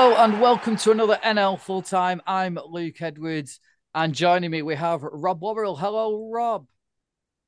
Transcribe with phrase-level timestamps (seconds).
[0.00, 2.22] Hello and welcome to another NL Full Time.
[2.26, 3.60] I'm Luke Edwards,
[3.94, 5.78] and joining me we have Rob Wobberall.
[5.78, 6.66] Hello, Rob.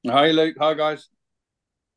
[0.07, 0.57] Hi, Luke.
[0.59, 1.09] Hi, guys.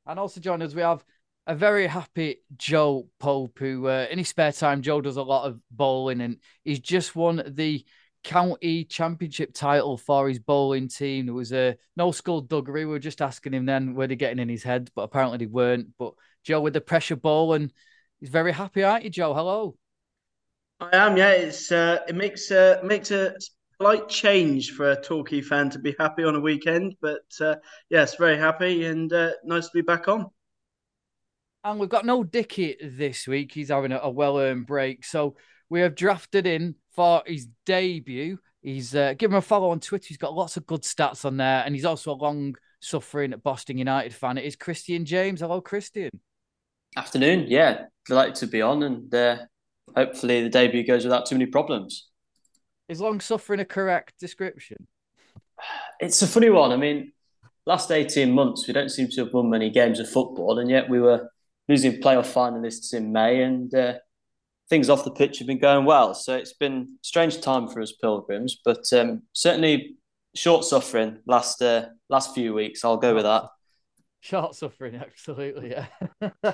[0.07, 1.03] And also joining us, we have
[1.45, 5.45] a very happy Joe Pope, who uh, in his spare time, Joe does a lot
[5.45, 7.83] of bowling, and he's just won the
[8.23, 11.25] county championship title for his bowling team.
[11.25, 12.75] There was a no school duggery.
[12.75, 15.47] We were just asking him then were they getting in his head, but apparently they
[15.47, 15.89] weren't.
[15.99, 16.13] But
[16.45, 17.73] Joe with the pressure ball, and
[18.21, 19.33] he's very happy, aren't you, Joe?
[19.33, 19.75] Hello.
[20.79, 21.31] I am, yeah.
[21.31, 23.35] It's uh, it makes uh, makes a
[23.77, 27.55] slight change for a Torquay fan to be happy on a weekend, but uh,
[27.89, 30.27] yes, very happy and uh, nice to be back on.
[31.63, 33.53] And we've got no Dicky this week.
[33.53, 35.35] He's having a, a well earned break, so
[35.69, 38.37] we have drafted in for his debut.
[38.61, 40.07] He's uh, give him a follow on Twitter.
[40.07, 43.77] He's got lots of good stats on there, and he's also a long suffering Boston
[43.77, 44.37] United fan.
[44.37, 45.39] It is Christian James.
[45.39, 46.09] Hello, Christian.
[46.97, 47.45] Afternoon.
[47.47, 49.37] Yeah, delighted to be on, and uh,
[49.95, 52.07] hopefully the debut goes without too many problems.
[52.87, 54.87] Is long suffering a correct description?
[55.99, 56.71] It's a funny one.
[56.71, 57.13] I mean,
[57.65, 60.89] last 18 months, we don't seem to have won many games of football, and yet
[60.89, 61.29] we were
[61.67, 63.95] losing playoff finalists in May, and uh,
[64.69, 66.13] things off the pitch have been going well.
[66.13, 69.95] So it's been a strange time for us Pilgrims, but um, certainly
[70.35, 72.83] short suffering last uh, last few weeks.
[72.83, 73.45] I'll go with that.
[74.21, 75.71] Short suffering, absolutely.
[75.71, 76.53] Yeah.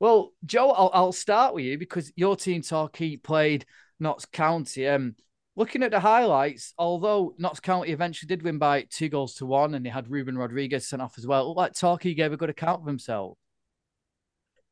[0.00, 3.64] Well, Joe, I'll, I'll start with you because your team Torquay played
[4.00, 4.86] Notts County.
[4.88, 5.14] Um,
[5.56, 9.74] looking at the highlights, although Notts County eventually did win by two goals to one,
[9.74, 12.36] and they had Ruben Rodriguez sent off as well, it looked like Torquay gave a
[12.36, 13.38] good account of himself.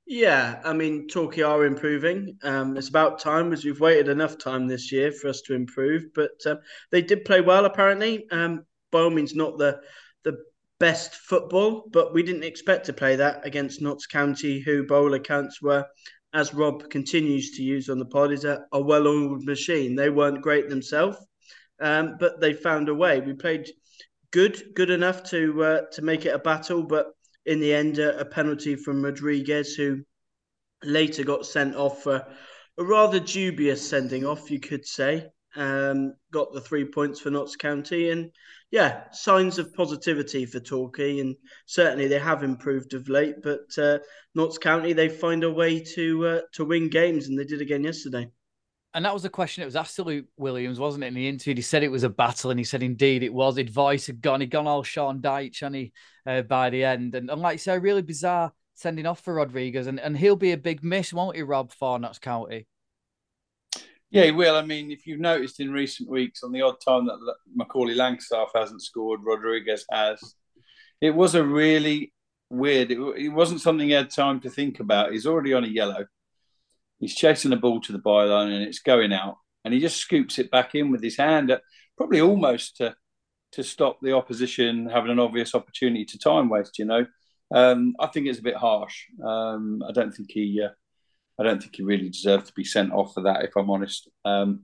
[0.05, 2.37] Yeah, I mean, Torquay are improving.
[2.43, 6.07] Um, it's about time, as we've waited enough time this year for us to improve.
[6.15, 6.59] But um,
[6.91, 8.27] they did play well, apparently.
[8.31, 9.81] Um, by all means, not the
[10.25, 10.39] the
[10.83, 15.63] best football, but we didn't expect to play that against Notts County, who bowl accounts
[15.63, 15.87] were,
[16.35, 19.95] as Rob continues to use on the pod, is a, a well-oiled machine.
[19.95, 21.17] They weren't great themselves,
[21.81, 23.21] um, but they found a way.
[23.21, 23.71] We played
[24.33, 27.13] good, good enough to uh, to make it a battle, but
[27.47, 30.03] in the end, uh, a penalty from Rodriguez, who
[30.83, 32.27] later got sent off for
[32.77, 35.29] a rather dubious sending off, you could say.
[35.55, 38.33] Um, got the three points for Notts County, and
[38.73, 43.37] yeah, signs of positivity for Torquay, and certainly they have improved of late.
[43.43, 43.99] But uh,
[44.35, 47.85] Notts County, they find a way to uh, to win games, and they did again
[47.85, 48.29] yesterday.
[48.95, 49.63] And that was the question.
[49.63, 51.09] It was asked to Luke Williams, wasn't it?
[51.09, 53.59] In the interview, he said it was a battle, and he said indeed it was.
[53.59, 54.41] Advice had gone.
[54.41, 55.93] He'd gone all Sean Dyche, and he
[56.27, 59.87] uh, by the end, and, and like you say, really bizarre sending off for Rodriguez,
[59.87, 62.67] and, and he'll be a big miss, won't he, Rob, for Notts County?
[64.13, 64.55] Yeah, he will.
[64.57, 68.49] I mean, if you've noticed in recent weeks, on the odd time that Macaulay Langstaff
[68.55, 70.35] hasn't scored, Rodriguez has.
[71.01, 72.13] It was a really
[72.51, 72.91] weird.
[72.91, 75.13] It, it wasn't something he had time to think about.
[75.13, 76.05] He's already on a yellow.
[76.99, 80.39] He's chasing the ball to the byline and it's going out, and he just scoops
[80.39, 81.59] it back in with his hand, uh,
[81.97, 82.95] probably almost to
[83.53, 86.79] to stop the opposition having an obvious opportunity to time waste.
[86.79, 87.07] You know,
[87.55, 89.07] um, I think it's a bit harsh.
[89.25, 90.61] Um, I don't think he.
[90.63, 90.69] Uh,
[91.43, 94.09] I don't think he really deserved to be sent off for that, if I'm honest.
[94.25, 94.63] Um,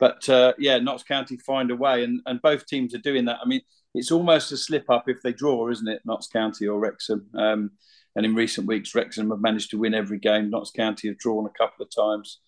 [0.00, 3.40] but uh, yeah, Notts County find a way, and, and both teams are doing that.
[3.42, 3.60] I mean,
[3.94, 6.00] it's almost a slip up if they draw, isn't it?
[6.06, 7.26] Notts County or Wrexham.
[7.34, 7.72] Um,
[8.16, 10.48] and in recent weeks, Wrexham have managed to win every game.
[10.48, 12.40] Notts County have drawn a couple of times,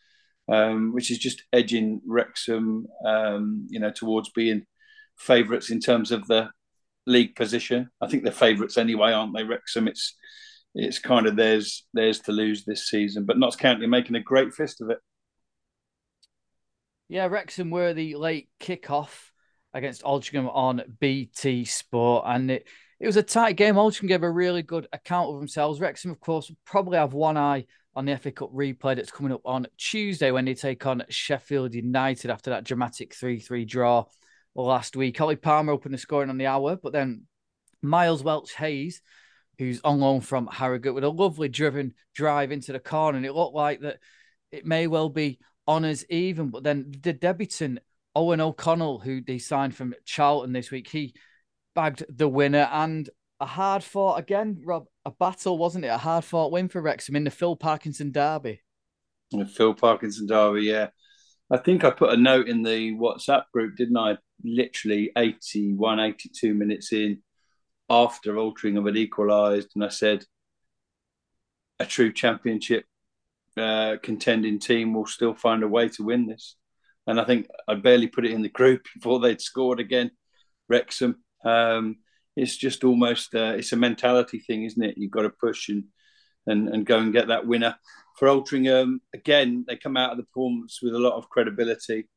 [0.51, 4.65] um, which is just edging Wrexham, um, you know, towards being
[5.19, 6.49] favourites in terms of the
[7.07, 7.91] league position.
[8.01, 9.45] I think they're favourites anyway, aren't they?
[9.45, 9.87] Wrexham.
[9.87, 10.15] It's
[10.77, 13.25] it's kind of theirs theirs to lose this season.
[13.25, 14.99] But Notts County making a great fist of it.
[17.09, 19.31] Yeah, Wrexham were the late kickoff
[19.73, 22.67] against Altrincham on BT Sport, and it,
[23.01, 23.77] it was a tight game.
[23.77, 25.81] Altrincham gave a really good account of themselves.
[25.81, 29.41] Wrexham, of course, probably have one eye on the FA Cup replay that's coming up
[29.45, 34.05] on Tuesday when they take on Sheffield United after that dramatic 3 3 draw
[34.55, 35.21] last week.
[35.21, 37.23] Ollie Palmer opened the scoring on the hour, but then
[37.83, 39.01] Miles Welch Hayes
[39.59, 43.17] who's on loan from Harrogate with a lovely driven drive into the corner.
[43.17, 43.99] And it looked like that
[44.53, 46.51] it may well be honours even.
[46.51, 47.81] But then the debutant,
[48.17, 51.15] Eoghan O'Connell, who they signed from Charlton this week, he
[51.75, 53.09] bagged the winner and
[53.39, 55.89] a hard fought again, Rob, a battle, wasn't it?
[55.89, 58.63] A hard fought win for Wrexham in the Phil Parkinson derby.
[59.31, 60.89] The Phil Parkinson derby, yeah.
[61.51, 64.17] I think I put a note in the WhatsApp group, didn't I?
[64.43, 67.23] Literally 81, 82 minutes in
[67.89, 70.25] after Altrincham had equalised, and I said,
[71.79, 72.85] a true championship
[73.57, 76.57] uh, contending team will still find a way to win this.
[77.07, 80.11] And I think I barely put it in the group before they'd scored again.
[80.69, 81.23] Wrexham.
[81.45, 81.99] Um,
[82.35, 84.99] it's just almost uh, it's a mentality thing, isn't it?
[84.99, 85.85] You've got to push and
[86.47, 87.77] and, and go and get that winner.
[88.19, 92.09] For Altrincham, again, they come out of the performance with a lot of credibility.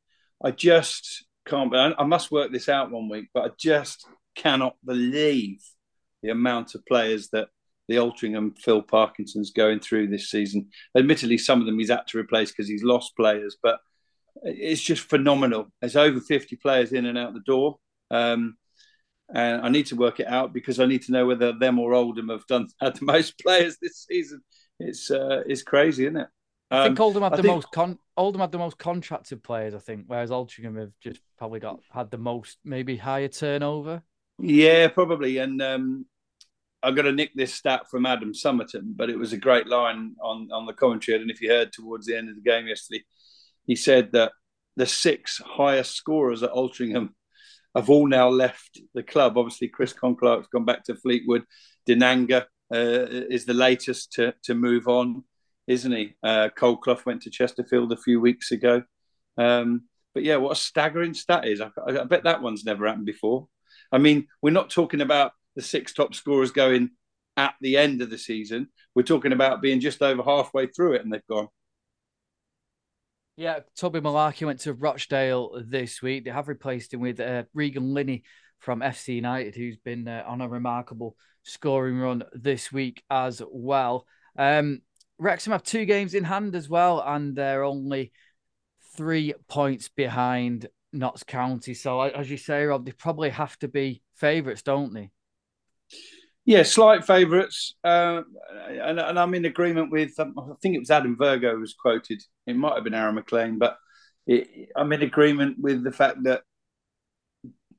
[0.42, 1.74] I just can't.
[1.74, 4.06] I must work this out one week, but I just
[4.40, 5.62] cannot believe
[6.22, 7.48] the amount of players that
[7.88, 10.68] the Altrincham Phil Parkinson's going through this season.
[10.96, 13.80] Admittedly, some of them he's had to replace because he's lost players, but
[14.42, 15.72] it's just phenomenal.
[15.80, 17.78] There's over 50 players in and out the door.
[18.10, 18.56] Um,
[19.32, 21.94] and I need to work it out because I need to know whether them or
[21.94, 24.40] Oldham have done had the most players this season.
[24.78, 26.28] It's uh, it's crazy, isn't it?
[26.70, 27.54] Um, I think um, Oldham had I the think...
[27.54, 31.60] most con- Oldham had the most contracted players, I think, whereas Altrincham have just probably
[31.60, 34.02] got had the most maybe higher turnover.
[34.40, 35.38] Yeah, probably.
[35.38, 36.06] And um,
[36.82, 40.14] I'm going to nick this stat from Adam Summerton, but it was a great line
[40.22, 41.20] on on the commentary.
[41.20, 43.04] And if you heard towards the end of the game yesterday,
[43.66, 44.32] he said that
[44.76, 47.10] the six highest scorers at Altrincham
[47.74, 49.36] have all now left the club.
[49.36, 51.44] Obviously, Chris Conn-Clarke's gone back to Fleetwood.
[51.88, 52.42] Dinanga
[52.72, 55.24] uh, is the latest to, to move on,
[55.66, 56.14] isn't he?
[56.22, 58.82] Uh, Cole Clough went to Chesterfield a few weeks ago.
[59.36, 59.82] Um,
[60.14, 61.60] but yeah, what a staggering stat is.
[61.60, 63.46] I, I, bet that one's never happened before.
[63.92, 66.90] I mean, we're not talking about the six top scorers going
[67.36, 68.68] at the end of the season.
[68.94, 71.48] We're talking about being just over halfway through it and they've gone.
[73.36, 76.24] Yeah, Toby Mullarkey went to Rochdale this week.
[76.24, 78.24] They have replaced him with uh, Regan Linney
[78.58, 84.06] from FC United, who's been uh, on a remarkable scoring run this week as well.
[84.36, 84.82] Um,
[85.18, 88.12] Wrexham have two games in hand as well, and they're only
[88.96, 91.74] three points behind Notts County.
[91.74, 95.10] So, as you say, Rob, they probably have to be favourites, don't they?
[96.44, 98.22] Yeah, slight favourites, uh,
[98.66, 100.18] and, and, I'm in agreement with.
[100.18, 102.22] Um, I think it was Adam Virgo was quoted.
[102.46, 103.76] It might have been Aaron McLean, but
[104.26, 106.42] it, I'm in agreement with the fact that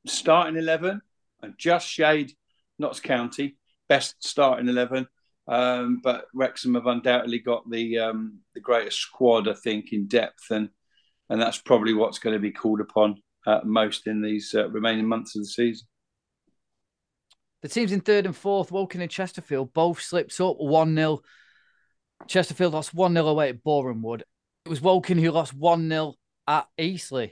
[0.06, 1.02] starting eleven
[1.42, 2.34] and just shade
[2.78, 3.58] Notts County
[3.90, 5.08] best starting eleven,
[5.48, 10.52] um, but Wrexham have undoubtedly got the um, the greatest squad, I think, in depth,
[10.52, 10.69] and
[11.31, 13.16] and that's probably what's going to be called upon
[13.48, 15.88] uh, most in these uh, remaining months of the season.
[17.62, 21.22] The teams in third and fourth, Woking and Chesterfield, both slipped up 1 0.
[22.28, 24.25] Chesterfield lost 1 0 away at Boreham Wood.
[24.66, 26.16] It was Woking who lost 1 0
[26.48, 27.31] at Eastleigh.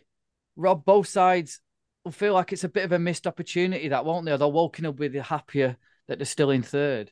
[0.55, 1.59] Rob, both sides
[2.05, 4.31] will feel like it's a bit of a missed opportunity, that won't they?
[4.31, 5.75] Although Woking will be the happier
[6.07, 7.11] that they're still in third.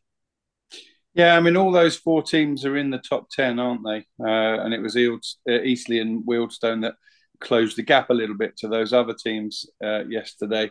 [1.17, 4.05] Yeah, I mean, all those four teams are in the top 10, aren't they?
[4.23, 6.93] Uh, and it was uh, Eastleigh and Wealdstone that
[7.39, 10.69] closed the gap a little bit to those other teams uh, yesterday.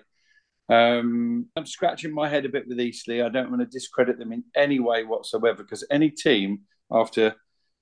[0.69, 3.25] Um, I'm scratching my head a bit with Eastleigh.
[3.25, 6.61] I don't want to discredit them in any way whatsoever because any team
[6.93, 7.35] after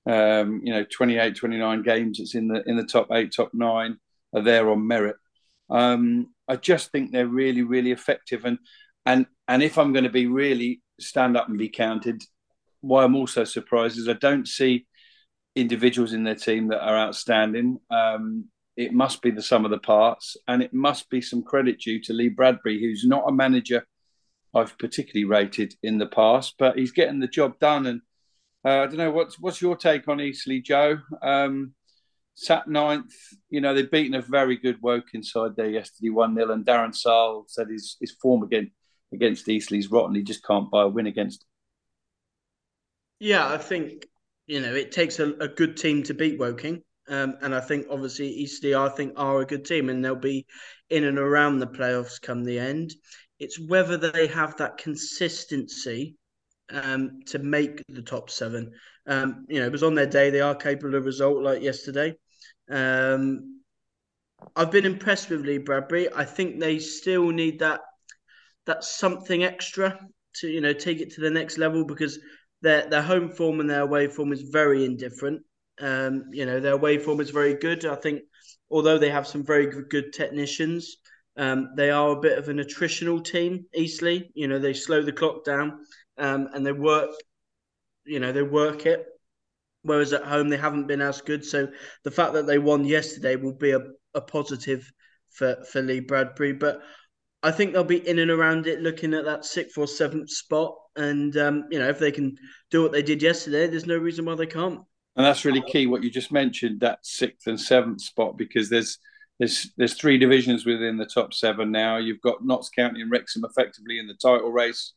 [0.09, 3.97] um, you know 28, 29 games that's in the in the top eight, top nine
[4.33, 5.17] are there on merit.
[5.69, 8.43] Um, I just think they're really, really effective.
[8.43, 8.57] And
[9.05, 12.23] and and if I'm going to be really stand up and be counted,
[12.85, 14.85] why I'm also surprised is I don't see
[15.55, 17.79] individuals in their team that are outstanding.
[17.89, 18.45] Um,
[18.77, 22.01] it must be the sum of the parts, and it must be some credit due
[22.03, 23.85] to Lee Bradbury, who's not a manager
[24.53, 27.85] I've particularly rated in the past, but he's getting the job done.
[27.85, 28.01] And
[28.65, 30.99] uh, I don't know what's what's your take on Eastleigh, Joe?
[31.21, 31.73] Um,
[32.35, 33.13] sat ninth,
[33.49, 36.95] you know they've beaten a very good Woking side there yesterday, one 0 and Darren
[36.95, 38.71] Sarll said his his form again
[39.13, 40.15] against Eastleigh's rotten.
[40.15, 41.45] He just can't buy a win against.
[43.19, 44.05] Yeah, I think
[44.47, 46.81] you know it takes a, a good team to beat Woking.
[47.07, 50.47] Um, and I think obviously Eastleigh, I think, are a good team and they'll be
[50.89, 52.95] in and around the playoffs come the end.
[53.37, 56.15] It's whether they have that consistency
[56.71, 58.71] um, to make the top seven.
[59.05, 60.31] Um, you know, it was on their day.
[60.31, 62.15] They are capable of result like yesterday.
[62.71, 63.61] Um,
[64.55, 66.11] I've been impressed with Lee Bradbury.
[66.11, 67.81] I think they still need that
[68.65, 69.99] that something extra
[70.35, 72.19] to you know take it to the next level because
[72.61, 75.41] their their home form and their away form is very indifferent.
[75.79, 77.85] Um, you know, their away waveform is very good.
[77.85, 78.21] I think,
[78.71, 80.97] although they have some very good technicians,
[81.37, 83.65] um, they are a bit of an attritional team.
[83.75, 85.79] Eastleigh, you know, they slow the clock down
[86.17, 87.11] um, and they work.
[88.05, 89.05] You know, they work it.
[89.81, 91.45] Whereas at home they haven't been as good.
[91.45, 91.67] So
[92.03, 93.81] the fact that they won yesterday will be a,
[94.15, 94.89] a positive
[95.29, 96.53] for for Lee Bradbury.
[96.53, 96.81] But
[97.43, 100.75] I think they'll be in and around it, looking at that sixth or seventh spot.
[100.95, 102.37] And um, you know, if they can
[102.71, 104.81] do what they did yesterday, there's no reason why they can't.
[105.15, 105.87] And that's really key.
[105.87, 108.97] What you just mentioned, that sixth and seventh spot, because there's
[109.39, 111.97] there's there's three divisions within the top seven now.
[111.97, 114.93] You've got Notts County and Wrexham effectively in the title race.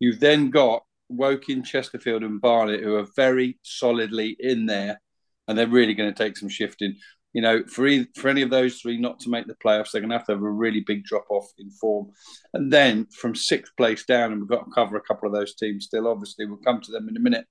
[0.00, 5.00] You've then got Woking, Chesterfield, and Barnet, who are very solidly in there,
[5.46, 6.96] and they're really going to take some shifting.
[7.34, 10.00] You know, for e- for any of those three not to make the playoffs, they're
[10.00, 12.12] going to have to have a really big drop off in form.
[12.54, 15.54] And then from sixth place down, and we've got to cover a couple of those
[15.56, 16.08] teams still.
[16.08, 17.46] Obviously, we'll come to them in a minute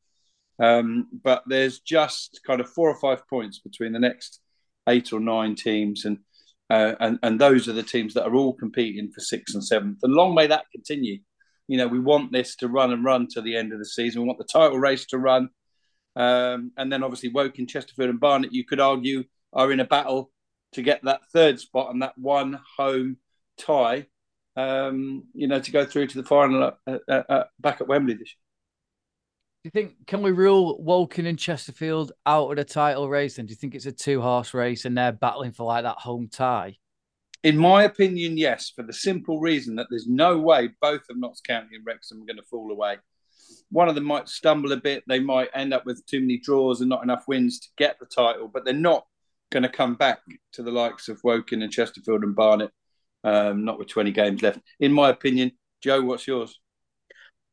[0.59, 4.39] Um, but there's just kind of four or five points between the next
[4.87, 6.19] eight or nine teams, and
[6.69, 9.99] uh, and and those are the teams that are all competing for sixth and seventh.
[10.03, 11.19] And long may that continue.
[11.67, 14.21] You know, we want this to run and run to the end of the season.
[14.21, 15.49] We want the title race to run,
[16.15, 18.53] um, and then obviously Woking, Chesterfield, and Barnet.
[18.53, 20.31] You could argue are in a battle
[20.73, 23.17] to get that third spot and that one home
[23.57, 24.07] tie.
[24.55, 28.13] Um, you know, to go through to the final uh, uh, uh back at Wembley
[28.13, 28.43] this year.
[29.63, 33.39] Do you think can we rule Woking and Chesterfield out of the title race?
[33.39, 35.97] And do you think it's a two horse race and they're battling for like that
[35.97, 36.75] home tie?
[37.43, 41.41] In my opinion, yes, for the simple reason that there's no way both of Notts
[41.41, 42.97] County and Wrexham are going to fall away.
[43.69, 45.03] One of them might stumble a bit.
[45.07, 48.05] They might end up with too many draws and not enough wins to get the
[48.05, 49.05] title, but they're not
[49.53, 50.19] going to come back
[50.53, 52.71] to the likes of Woking and Chesterfield and Barnet,
[53.23, 54.59] um, not with 20 games left.
[54.79, 56.59] In my opinion, Joe, what's yours?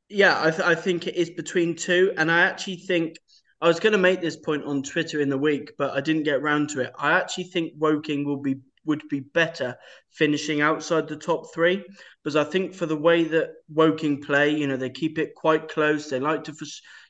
[0.09, 3.17] Yeah, I, th- I think it is between two, and I actually think
[3.61, 6.25] I was going to make this point on Twitter in the week, but I didn't
[6.25, 6.93] get around to it.
[6.99, 9.77] I actually think Woking will be would be better
[10.11, 11.85] finishing outside the top three
[12.23, 15.69] because I think for the way that Woking play, you know, they keep it quite
[15.69, 16.09] close.
[16.09, 16.55] They like to,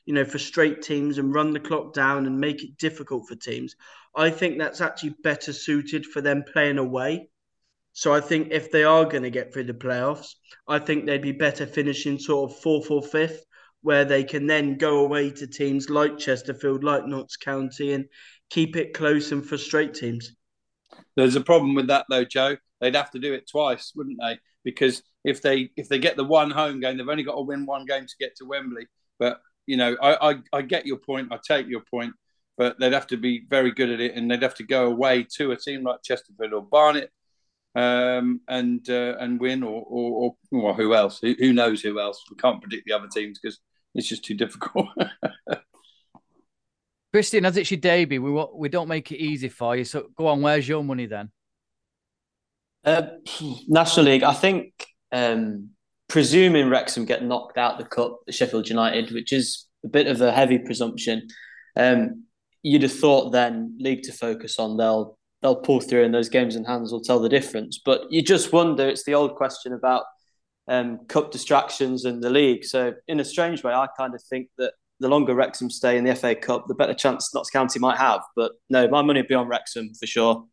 [0.05, 3.75] you know, frustrate teams and run the clock down and make it difficult for teams.
[4.15, 7.29] I think that's actually better suited for them playing away
[7.93, 10.35] so I think if they are going to get through the playoffs,
[10.67, 13.43] I think they'd be better finishing sort of fourth or fifth,
[13.81, 18.05] where they can then go away to teams like Chesterfield, like Notts County, and
[18.49, 20.33] keep it close and frustrate teams.
[21.15, 22.57] There's a problem with that though, Joe.
[22.79, 24.39] They'd have to do it twice, wouldn't they?
[24.63, 27.65] Because if they if they get the one home game, they've only got to win
[27.65, 28.87] one game to get to Wembley.
[29.19, 31.31] But you know, I, I, I get your point.
[31.31, 32.13] I take your point.
[32.61, 35.25] But they'd have to be very good at it, and they'd have to go away
[35.37, 37.09] to a team like Chesterfield or Barnet
[37.73, 41.17] um, and uh, and win, or, or, or well, who else?
[41.23, 42.23] Who, who, knows who else?
[42.29, 43.57] We can't predict the other teams because
[43.95, 44.89] it's just too difficult.
[47.11, 49.83] Christian, as it's your debut, we we don't make it easy for you.
[49.83, 51.31] So go on, where's your money then?
[52.85, 53.07] Uh,
[53.67, 54.85] National League, I think.
[55.11, 55.71] Um,
[56.07, 60.31] presuming Wrexham get knocked out the cup, Sheffield United, which is a bit of a
[60.31, 61.27] heavy presumption.
[61.75, 62.25] Um,
[62.63, 64.77] you'd have thought then league to focus on.
[64.77, 67.79] They'll they'll pull through and those games in hands will tell the difference.
[67.83, 70.03] But you just wonder, it's the old question about
[70.67, 72.63] um, cup distractions and the league.
[72.63, 76.03] So in a strange way, I kind of think that the longer Wrexham stay in
[76.03, 78.21] the FA Cup, the better chance Notts County might have.
[78.35, 80.45] But no, my money would be on Wrexham for sure.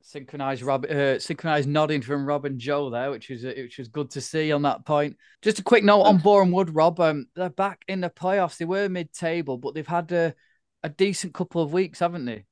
[0.00, 4.10] Synchronized Rob, uh, synchronized nodding from Rob and Joe there, which was which was good
[4.10, 5.16] to see on that point.
[5.42, 7.00] Just a quick note on Boreham Wood, Rob.
[7.00, 8.58] Um, they're back in the playoffs.
[8.58, 10.34] They were mid-table, but they've had a,
[10.84, 12.44] a decent couple of weeks, haven't they?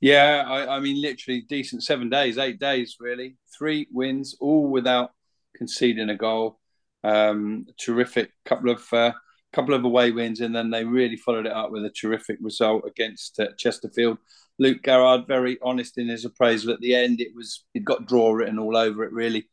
[0.00, 3.36] Yeah, I, I, mean, literally decent seven days, eight days, really.
[3.58, 5.10] Three wins, all without
[5.56, 6.60] conceding a goal.
[7.02, 9.12] Um, terrific couple of uh,
[9.52, 12.84] couple of away wins, and then they really followed it up with a terrific result
[12.86, 14.18] against uh, Chesterfield.
[14.58, 17.20] Luke Garrard, very honest in his appraisal at the end.
[17.20, 19.48] It was it got draw written all over it, really.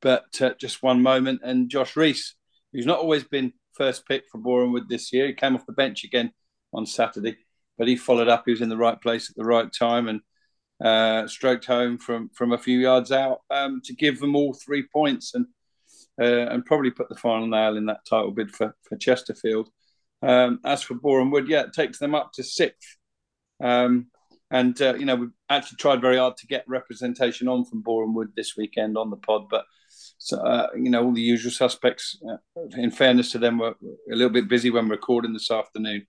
[0.00, 2.34] But uh, just one moment, and Josh Rees,
[2.72, 5.72] who's not always been first pick for Boreham Wood this year, he came off the
[5.72, 6.32] bench again
[6.76, 7.36] on Saturday
[7.78, 8.44] but he followed up.
[8.44, 10.20] He was in the right place at the right time and
[10.84, 14.84] uh, stroked home from from a few yards out um, to give them all three
[14.92, 15.46] points and
[16.20, 19.70] uh, and probably put the final nail in that title bid for for Chesterfield.
[20.22, 22.96] Um, as for Boreham Wood, yeah, it takes them up to sixth.
[23.62, 24.08] Um,
[24.50, 28.14] and uh, you know we've actually tried very hard to get representation on from Boreham
[28.14, 29.64] Wood this weekend on the pod, but
[30.18, 32.18] so, uh, you know all the usual suspects.
[32.28, 32.36] Uh,
[32.76, 33.74] in fairness to them, were
[34.10, 36.06] a little bit busy when recording this afternoon.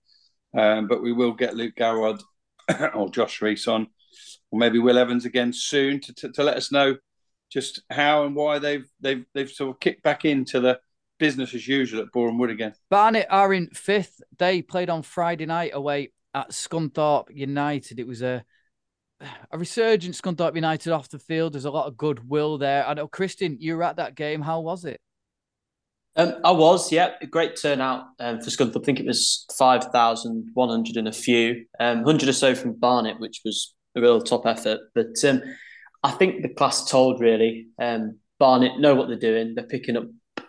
[0.56, 2.20] Um, but we will get Luke Garrard
[2.94, 3.88] or Josh Rees on,
[4.50, 6.96] or maybe Will Evans again soon to, to, to, let us know
[7.50, 10.80] just how and why they've they've they've sort of kicked back into the
[11.18, 12.74] business as usual at Boreham Wood again.
[12.90, 14.20] Barnet are in fifth.
[14.38, 17.98] They played on Friday night away at Scunthorpe United.
[17.98, 18.44] It was a
[19.50, 21.52] a resurgent Scunthorpe United off the field.
[21.52, 22.86] There's a lot of goodwill there.
[22.86, 24.40] I know, Christian, you were at that game.
[24.40, 25.00] How was it?
[26.16, 28.82] Um, I was, yeah, a great turnout um, for Scunthorpe.
[28.82, 33.42] I think it was 5,100 and a few, um, 100 or so from Barnet, which
[33.44, 34.80] was a real top effort.
[34.94, 35.42] But um,
[36.02, 37.68] I think the class told really.
[37.80, 39.54] Um, Barnet know what they're doing.
[39.54, 40.06] They're picking up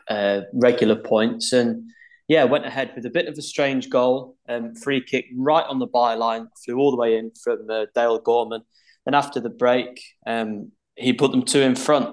[0.07, 1.91] uh, regular points and,
[2.27, 4.37] yeah, went ahead with a bit of a strange goal.
[4.47, 8.19] Um, free kick right on the byline, flew all the way in from uh, Dale
[8.19, 8.61] Gorman.
[9.05, 12.09] And after the break, um, he put them two in front.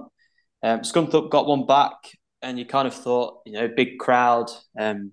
[0.63, 1.95] Um, Scunthorpe got one back
[2.43, 5.13] and you kind of thought, you know, big crowd, um,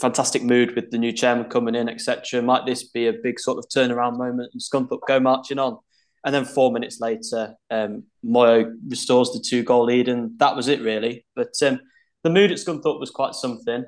[0.00, 2.42] fantastic mood with the new chairman coming in, etc.
[2.42, 5.78] Might this be a big sort of turnaround moment and Scunthorpe go marching on?
[6.24, 10.68] And then four minutes later, um, Moyo restores the two goal lead, and that was
[10.68, 11.26] it really.
[11.36, 11.80] But um,
[12.22, 13.84] the mood at Scunthorpe was quite something.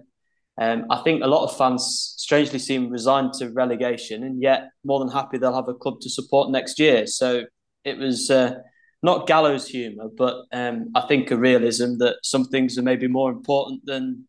[0.58, 4.98] Um, I think a lot of fans strangely seem resigned to relegation, and yet more
[4.98, 7.06] than happy they'll have a club to support next year.
[7.06, 7.44] So
[7.84, 8.58] it was uh,
[9.06, 13.30] not gallows humour, but um, I think a realism that some things are maybe more
[13.30, 14.26] important than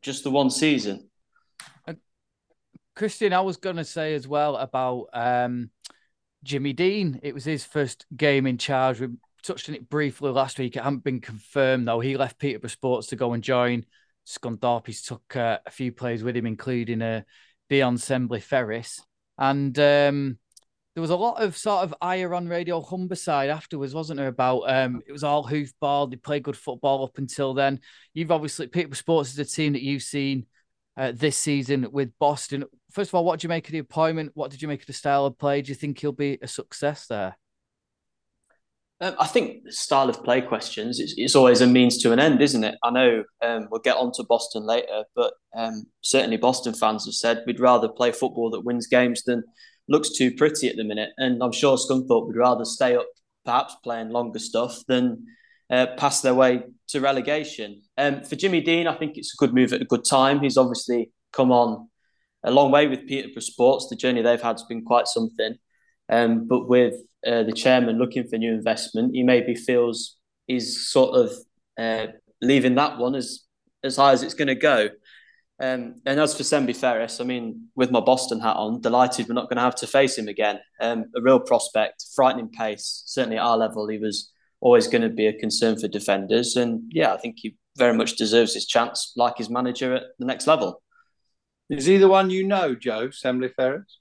[0.00, 1.10] just the one season.
[2.94, 5.70] Christian, I was going to say as well about um,
[6.44, 7.18] Jimmy Dean.
[7.24, 9.00] It was his first game in charge.
[9.00, 9.08] We
[9.42, 10.76] touched on it briefly last week.
[10.76, 11.98] It hadn't been confirmed though.
[11.98, 13.86] He left Peterborough Sports to go and join
[14.24, 14.86] Scunthorpe.
[14.86, 17.22] He's took uh, a few players with him, including uh,
[17.68, 19.00] Dion Sembie-Ferris.
[19.36, 20.38] And um,
[20.94, 24.28] there was a lot of sort of ire on Radio Humberside afterwards, wasn't there?
[24.28, 26.10] About um, it was all hoofball.
[26.10, 27.80] They played good football up until then.
[28.12, 30.46] You've obviously Peterborough Sports is a team that you've seen
[30.96, 32.64] uh, this season with Boston.
[32.90, 34.32] First of all, what do you make of the appointment?
[34.34, 35.62] What did you make of the style of play?
[35.62, 37.38] Do you think he'll be a success there?
[39.00, 42.40] Um, I think style of play questions it's, it's, always a means to an end,
[42.40, 42.76] isn't it?
[42.84, 47.14] I know um, we'll get on to Boston later, but um, certainly Boston fans have
[47.14, 49.42] said we'd rather play football that wins games than
[49.88, 51.10] looks too pretty at the minute.
[51.18, 53.06] And I'm sure Scunthorpe would rather stay up,
[53.44, 55.26] perhaps playing longer stuff, than
[55.70, 57.82] uh, pass their way to relegation.
[57.96, 60.40] Um, for Jimmy Dean, I think it's a good move at a good time.
[60.40, 61.88] He's obviously come on
[62.44, 63.88] a long way with Peterborough Sports.
[63.88, 65.56] The journey they've had has been quite something.
[66.08, 66.94] Um, but with
[67.26, 71.32] uh, the chairman looking for new investment, he maybe feels he's sort of
[71.78, 73.44] uh, leaving that one as
[73.84, 74.88] as high as it's going to go.
[75.62, 79.48] Um, and as for Sembie-Ferris, I mean, with my Boston hat on, delighted we're not
[79.48, 80.58] going to have to face him again.
[80.80, 83.04] Um, a real prospect, frightening pace.
[83.06, 86.56] Certainly at our level, he was always going to be a concern for defenders.
[86.56, 90.26] And yeah, I think he very much deserves his chance, like his manager at the
[90.26, 90.82] next level.
[91.70, 94.00] Is he the one you know, Joe Sembie-Ferris?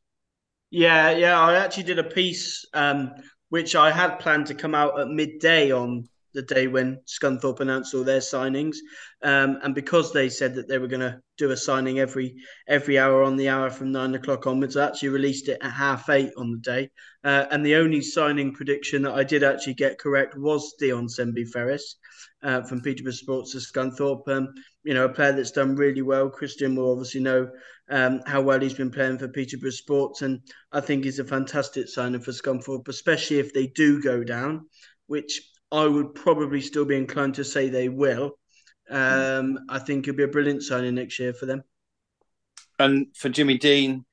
[0.72, 1.39] Yeah, yeah.
[1.39, 3.12] I actually did a piece um,
[3.50, 7.93] which I had planned to come out at midday on the day when Scunthorpe announced
[7.93, 8.77] all their signings,
[9.23, 12.35] um, and because they said that they were going to do a signing every
[12.67, 16.09] every hour on the hour from nine o'clock onwards, I actually released it at half
[16.09, 16.89] eight on the day.
[17.24, 21.98] Uh, and the only signing prediction that I did actually get correct was Dion Sembie-Ferris
[22.44, 24.27] uh, from Peterborough Sports to Scunthorpe.
[24.27, 26.29] Um, you know, a player that's done really well.
[26.29, 27.50] Christian will obviously know
[27.89, 30.39] um, how well he's been playing for Peterborough Sports, and
[30.72, 34.67] I think he's a fantastic signing for Scunthorpe, especially if they do go down,
[35.07, 38.38] which I would probably still be inclined to say they will.
[38.90, 41.64] Um, I think it'll be a brilliant signing next year for them.
[42.77, 44.05] And for Jimmy Dean,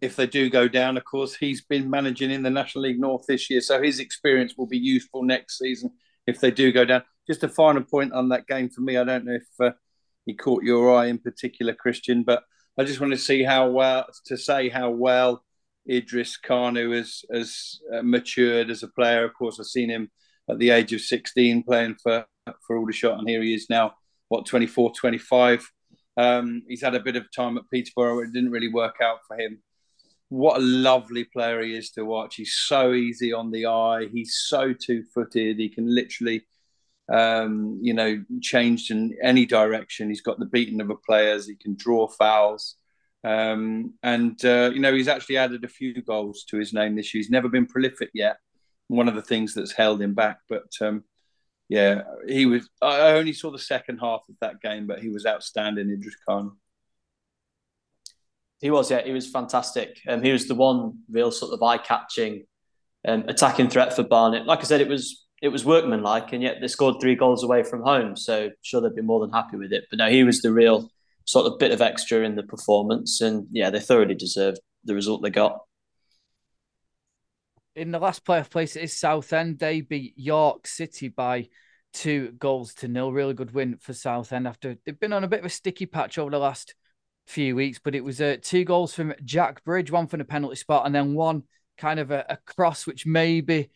[0.00, 3.24] if they do go down, of course, he's been managing in the National League North
[3.26, 5.90] this year, so his experience will be useful next season
[6.26, 7.02] if they do go down.
[7.26, 8.96] Just a final point on that game for me.
[8.96, 9.72] I don't know if uh,
[10.26, 12.42] he caught your eye in particular, Christian, but
[12.78, 15.44] I just want to see how well to say how well
[15.88, 19.24] Idris Kanu has has uh, matured as a player.
[19.24, 20.10] Of course, I've seen him
[20.48, 22.24] at the age of 16 playing for,
[22.66, 23.94] for Aldershot, and here he is now,
[24.28, 25.70] what, 24, 25.
[26.16, 28.20] Um, he's had a bit of time at Peterborough.
[28.20, 29.62] It didn't really work out for him.
[30.28, 32.36] What a lovely player he is to watch.
[32.36, 34.08] He's so easy on the eye.
[34.12, 35.58] He's so two footed.
[35.58, 36.42] He can literally,
[37.12, 40.08] um, you know, change in any direction.
[40.08, 41.46] He's got the beating of a players.
[41.46, 42.76] He can draw fouls.
[43.22, 47.14] Um, and, uh, you know, he's actually added a few goals to his name this
[47.14, 47.20] year.
[47.20, 48.36] He's never been prolific yet,
[48.96, 50.38] one of the things that's held him back.
[50.48, 51.04] But um,
[51.68, 52.68] yeah, he was.
[52.82, 56.52] I only saw the second half of that game, but he was outstanding, Idris Khan.
[58.60, 60.00] He was, yeah, he was fantastic.
[60.08, 62.46] Um, he was the one real sort of eye-catching
[63.06, 64.46] um, attacking threat for Barnet.
[64.46, 67.62] Like I said, it was it was workmanlike, and yet they scored three goals away
[67.62, 68.16] from home.
[68.16, 69.84] So sure, they'd be more than happy with it.
[69.90, 70.90] But no, he was the real
[71.26, 75.22] sort of bit of extra in the performance, and yeah, they thoroughly deserved the result
[75.22, 75.60] they got
[77.76, 79.58] in the last playoff place, it is Southend.
[79.58, 81.48] They beat York City by
[81.92, 83.12] two goals to nil.
[83.12, 86.18] Really good win for Southend after they've been on a bit of a sticky patch
[86.18, 86.74] over the last
[87.26, 87.80] few weeks.
[87.82, 90.94] But it was uh, two goals from Jack Bridge, one from the penalty spot, and
[90.94, 91.44] then one
[91.78, 93.70] kind of a, a cross, which maybe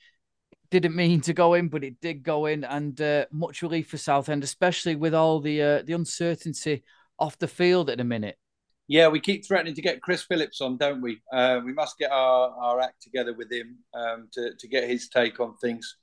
[0.71, 2.65] didn't mean to go in, but it did go in.
[2.65, 6.85] And uh, much relief for Southend, especially with all the uh, the uncertainty
[7.19, 8.39] off the field at the minute.
[8.89, 11.21] Yeah, we keep threatening to get Chris Phillips on, don't we?
[11.31, 15.09] Uh, we must get our, our act together with him um, to, to get his
[15.09, 15.97] take on things.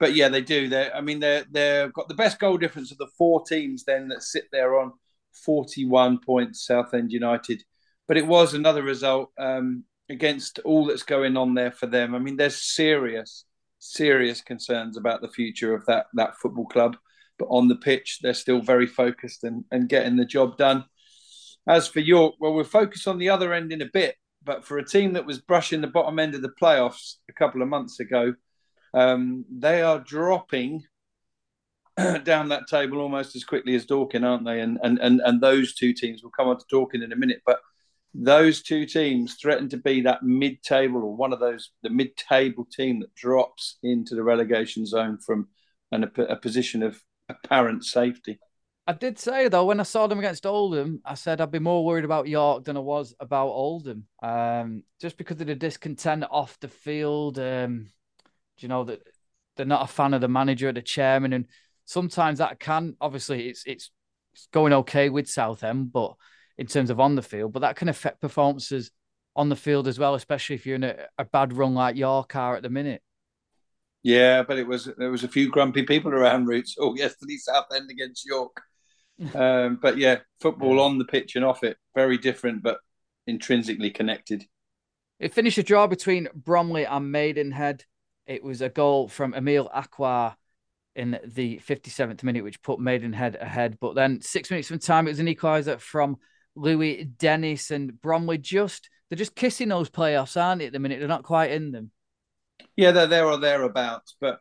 [0.00, 0.68] But yeah, they do.
[0.68, 4.08] They, I mean, they they've got the best goal difference of the four teams then
[4.08, 4.92] that sit there on
[5.44, 7.62] 41 points, Southend United.
[8.08, 12.14] But it was another result um, against all that's going on there for them.
[12.14, 13.44] I mean, there's serious,
[13.78, 16.96] serious concerns about the future of that that football club.
[17.38, 20.84] But on the pitch, they're still very focused and, and getting the job done.
[21.66, 24.16] As for York, well, we'll focus on the other end in a bit.
[24.44, 27.62] But for a team that was brushing the bottom end of the playoffs a couple
[27.62, 28.34] of months ago,
[28.92, 30.82] um, they are dropping
[32.24, 34.60] down that table almost as quickly as Dorking, aren't they?
[34.60, 37.42] And and and and those two teams will come on to Dorking in a minute,
[37.46, 37.60] but
[38.14, 43.00] those two teams threaten to be that mid-table or one of those the mid-table team
[43.00, 45.48] that drops into the relegation zone from
[45.92, 48.38] an, a, a position of apparent safety.
[48.86, 51.84] I did say though when I saw them against Oldham, I said I'd be more
[51.84, 56.58] worried about York than I was about Oldham, um, just because of the discontent off
[56.58, 57.38] the field.
[57.38, 57.86] Um,
[58.58, 59.02] you know that
[59.56, 61.46] they're not a fan of the manager or the chairman, and
[61.84, 63.90] sometimes that can obviously it's it's,
[64.50, 66.14] going okay with Southend, but
[66.56, 68.90] in terms of on the field, but that can affect performances
[69.36, 72.34] on the field as well, especially if you're in a, a bad run like York
[72.34, 73.02] are at the minute.
[74.02, 77.90] Yeah, but it was there was a few grumpy people around Roots Hall yesterday Southend
[77.90, 78.60] against York.
[79.34, 82.78] Um, but yeah, football on the pitch and off it, very different, but
[83.26, 84.44] intrinsically connected.
[85.18, 87.84] It finished a draw between Bromley and Maidenhead.
[88.26, 90.34] It was a goal from Emile Acquah
[90.94, 93.78] in the 57th minute, which put Maidenhead ahead.
[93.80, 96.16] But then six minutes from time, it was an equaliser from
[96.54, 98.38] Louis Dennis and Bromley.
[98.38, 100.66] Just they're just kissing those playoffs, aren't they?
[100.66, 101.90] At the minute, they're not quite in them.
[102.76, 104.40] Yeah, they're there or thereabouts, but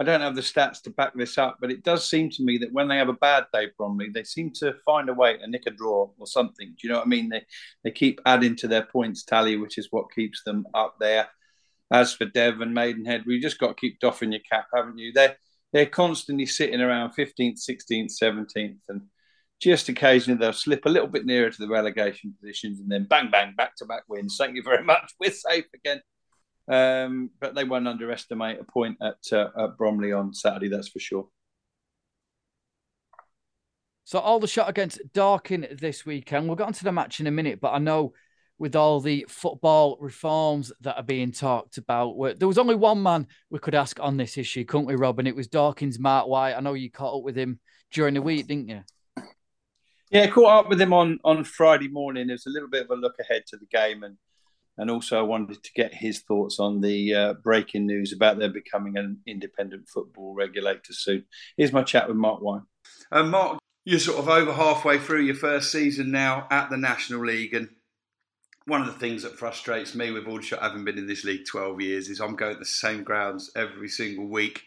[0.00, 1.58] I don't have the stats to back this up.
[1.60, 4.24] But it does seem to me that when they have a bad day, Bromley, they
[4.24, 6.68] seem to find a way to nick a draw or something.
[6.68, 7.28] Do you know what I mean?
[7.28, 7.44] They
[7.84, 11.28] they keep adding to their points tally, which is what keeps them up there.
[11.92, 15.12] As for Devon Maidenhead, we just got to keep doffing your cap, haven't you?
[15.12, 15.36] They're
[15.74, 19.02] they're constantly sitting around 15th, 16th, 17th, and
[19.60, 23.30] just occasionally they'll slip a little bit nearer to the relegation positions and then bang,
[23.30, 24.36] bang, back to back wins.
[24.38, 25.12] Thank you very much.
[25.20, 26.00] We're safe again.
[26.70, 31.00] Um, but they won't underestimate a point at, uh, at Bromley on Saturday, that's for
[31.00, 31.28] sure.
[34.04, 36.46] So, Aldershot against Dorking this weekend.
[36.46, 38.12] We'll get onto the match in a minute, but I know
[38.60, 42.14] with all the football reforms that are being talked about.
[42.38, 45.18] There was only one man we could ask on this issue, couldn't we, Rob?
[45.18, 46.54] And it was Dorking's Marc White.
[46.54, 47.58] I know you caught up with him
[47.90, 48.82] during the week, didn't you?
[50.10, 52.28] Yeah, caught up with him on, on Friday morning.
[52.28, 54.18] It was a little bit of a look ahead to the game, and
[54.80, 58.48] and also I wanted to get his thoughts on the uh, breaking news about there
[58.48, 61.26] becoming an independent football regulator soon.
[61.58, 62.62] Here's my chat with Marc White.
[63.12, 67.26] Uh, Marc, you're sort of over halfway through your first season now at the National
[67.26, 67.68] League, and
[68.64, 71.82] one of the things that frustrates me with Aldershot having been in this league 12
[71.82, 74.62] years is I'm going to the same grounds every single week.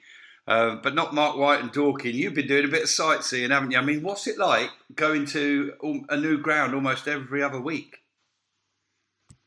[0.45, 2.15] Uh, but not Marc White and Dorking.
[2.15, 3.77] You've been doing a bit of sightseeing, haven't you?
[3.77, 8.02] I mean, what's it like going to a new ground almost every other week?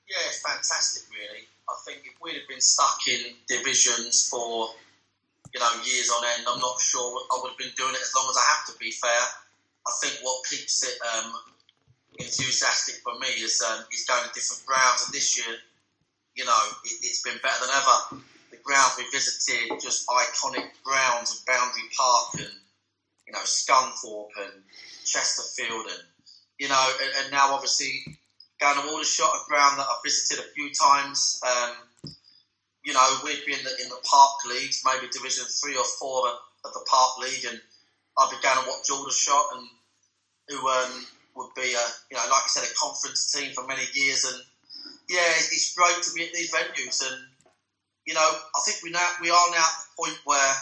[0.07, 1.51] Yeah, it's fantastic, really.
[1.67, 4.71] I think if we'd have been stuck in divisions for
[5.53, 8.15] you know years on end, I'm not sure I would have been doing it as
[8.15, 8.79] long as I have to.
[8.79, 9.23] Be fair,
[9.87, 11.35] I think what keeps it um,
[12.19, 15.07] enthusiastic for me is um, is going to different grounds.
[15.07, 15.59] And this year,
[16.37, 18.23] you know, it, has been better than ever.
[18.55, 22.55] The grounds we visited, just iconic grounds of Boundary Park and
[23.27, 24.63] you know Scunthorpe and
[25.03, 26.07] Chesterfield, and
[26.61, 28.07] you know, and, and now obviously
[28.61, 31.41] going to Aldershot, a ground that I've visited a few times.
[31.47, 31.75] Um,
[32.85, 36.29] you know, we've been in the, in the Park Leagues, maybe Division Three or Four
[36.65, 37.61] of the Park League, and
[38.31, 39.69] been going to watch Aldershot and
[40.49, 43.83] who um, would be a you know like I said a conference team for many
[43.93, 44.43] years, and
[45.09, 47.23] yeah, it's great to be at these venues, and
[48.07, 50.55] you know I think we now we are now at the point where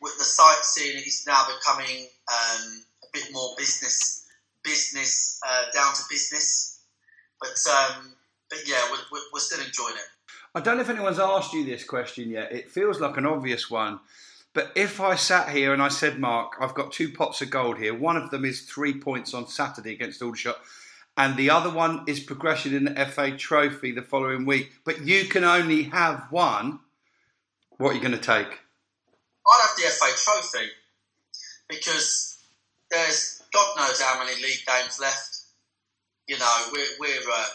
[0.00, 4.26] with the sightseeing is now becoming um, a bit more business
[4.64, 6.71] business uh, down to business,
[7.42, 8.14] but um,
[8.48, 10.34] but yeah, we're, we're still enjoying it.
[10.54, 12.52] I don't know if anyone's asked you this question yet.
[12.52, 14.00] It feels like an obvious one.
[14.54, 17.78] But if I sat here and I said, Marc, I've got two pots of gold
[17.78, 17.94] here.
[17.94, 20.60] One of them is three points on Saturday against Aldershot,
[21.16, 24.72] and the other one is progression in the FA Trophy the following week.
[24.84, 26.80] But you can only have one.
[27.78, 28.46] What are you going to take?
[29.48, 30.68] I'd have the FA Trophy
[31.68, 32.38] because
[32.90, 35.31] there's God knows how many league games left.
[36.28, 37.46] You know, we're we're uh,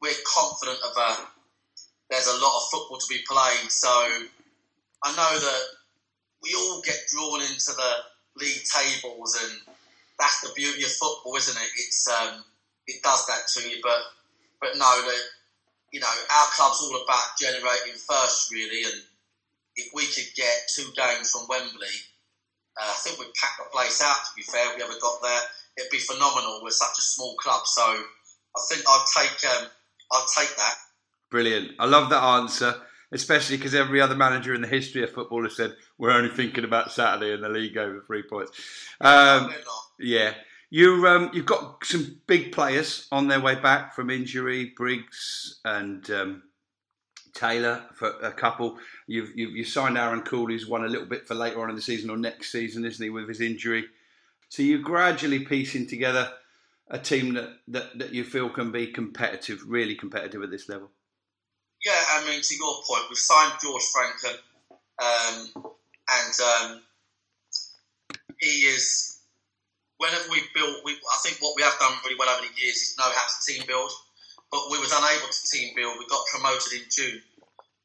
[0.00, 1.26] we're confident of a.
[2.08, 3.90] There's a lot of football to be played, so
[5.04, 5.62] I know that
[6.42, 7.92] we all get drawn into the
[8.36, 9.74] league tables, and
[10.18, 11.70] that's the beauty of football, isn't it?
[11.76, 12.44] It's um,
[12.86, 13.98] it does that to you, but
[14.60, 15.16] but no, the,
[15.92, 19.02] you know our club's all about generating first, really, and
[19.76, 21.96] if we could get two games from Wembley,
[22.80, 24.16] uh, I think we'd pack the place out.
[24.16, 25.40] To be fair, we ever got there,
[25.78, 26.60] it'd be phenomenal.
[26.62, 29.68] We're such a small club, so I think I'd take um,
[30.12, 30.74] I'd take that.
[31.30, 31.72] Brilliant.
[31.78, 32.74] I love that answer
[33.12, 36.64] especially because every other manager in the history of football has said we're only thinking
[36.64, 38.50] about Saturday and the league over three points.
[39.00, 39.52] Um,
[39.98, 40.34] yeah,
[40.70, 46.08] you um, you've got some big players on their way back from injury, Briggs and
[46.10, 46.42] um,
[47.34, 48.78] Taylor for a couple.
[49.06, 51.76] You've, you've you signed Aaron Cool, who's won a little bit for later on in
[51.76, 53.84] the season or next season, isn't he, with his injury?
[54.48, 56.32] So you're gradually piecing together
[56.88, 60.90] a team that, that, that you feel can be competitive, really competitive at this level.
[61.84, 64.36] Yeah, I mean, to your point, we've signed George Franken,
[65.02, 65.72] um,
[66.10, 66.82] and um,
[68.40, 69.12] he is.
[69.98, 72.76] Whenever we've built, we, I think what we have done really well over the years
[72.76, 73.90] is know how to team build
[74.50, 75.96] but we was unable to team build.
[75.98, 77.20] We got promoted in June.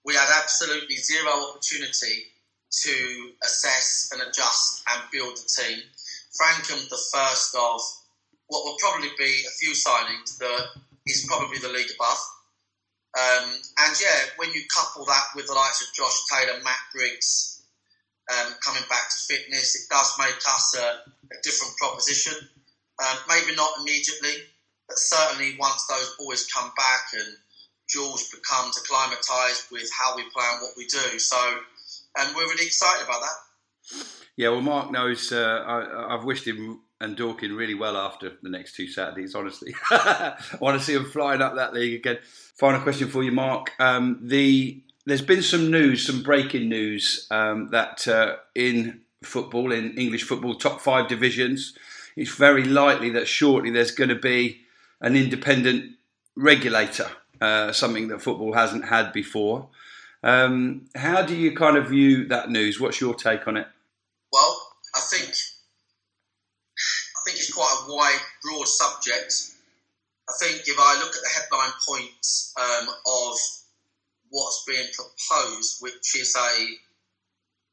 [0.06, 2.26] We had absolutely zero opportunity
[2.71, 5.80] to assess and adjust and build the team.
[6.39, 7.82] Frankham, the first of
[8.48, 10.67] what will probably be a few signings that
[11.06, 12.20] is probably the league above.
[13.17, 17.62] Um, and yeah, when you couple that with the likes of Josh Taylor, Matt Briggs
[18.32, 22.34] um, coming back to fitness, it does make us a, a different proposition.
[23.02, 24.48] Um, maybe not immediately,
[24.88, 27.36] but certainly once those boys come back and
[27.89, 31.20] Jules becomes acclimatised with how we play and what we do.
[31.20, 31.38] So,
[32.17, 34.08] and we're really excited about that.
[34.38, 35.32] Yeah, well, Marc knows.
[35.32, 35.63] Uh,
[36.08, 39.36] I, have wished him and Dorking really well after the next two Saturdays.
[39.36, 42.20] Honestly, I want to see him flying up that league again.
[42.56, 43.72] Final question for you, Marc.
[43.80, 49.98] Um, the there's been some news, some breaking news um, that uh, in football, in
[49.98, 51.76] English football, top five divisions,
[52.15, 54.62] it's very likely that shortly there's going to be
[55.02, 55.96] an independent
[56.36, 59.70] regulator, uh, something that football hasn't had before.
[60.24, 62.80] Um, how do you kind of view that news?
[62.80, 63.67] What's your take on it?
[64.32, 69.34] Well, I think I think it's quite a wide, broad subject.
[70.30, 73.38] I think if I look at the headline points um, of
[74.30, 76.78] what's being proposed, which is a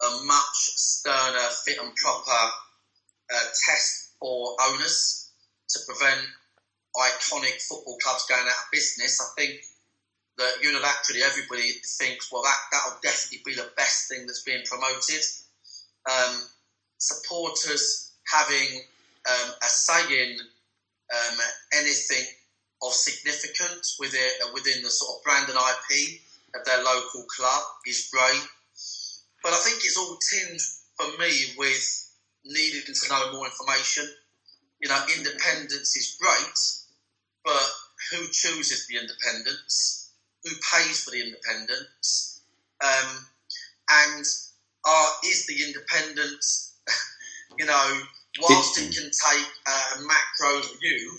[0.06, 2.50] a much sterner, fit and proper
[3.34, 5.30] uh, test for owners
[5.68, 6.20] to prevent
[6.96, 9.60] iconic football clubs going out of business, I think
[10.38, 15.22] that unilaterally everybody thinks, well, that, that'll definitely be the best thing that's being promoted.
[16.08, 16.42] Um,
[16.98, 18.80] supporters having
[19.28, 20.36] um, a say in
[21.14, 21.38] um,
[21.74, 22.24] anything
[22.82, 26.20] of significance within, uh, within the sort of brand and IP
[26.54, 28.42] of their local club is great.
[29.42, 30.60] But I think it's all tinged
[30.96, 32.04] for me with
[32.44, 34.08] needing to know more information.
[34.80, 36.58] You know, independence is great,
[37.44, 37.66] but
[38.10, 40.10] who chooses the independence?
[40.44, 42.40] Who pays for the independence?
[42.84, 43.26] Um,
[43.90, 44.24] and
[44.88, 46.74] are, is the independence,
[47.58, 48.00] you know,
[48.40, 51.18] whilst it can take a macro view,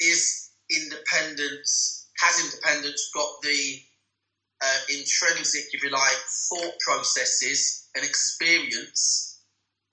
[0.00, 3.80] is independence, has independence got the
[4.62, 9.38] uh, intrinsic, if you like, thought processes and experience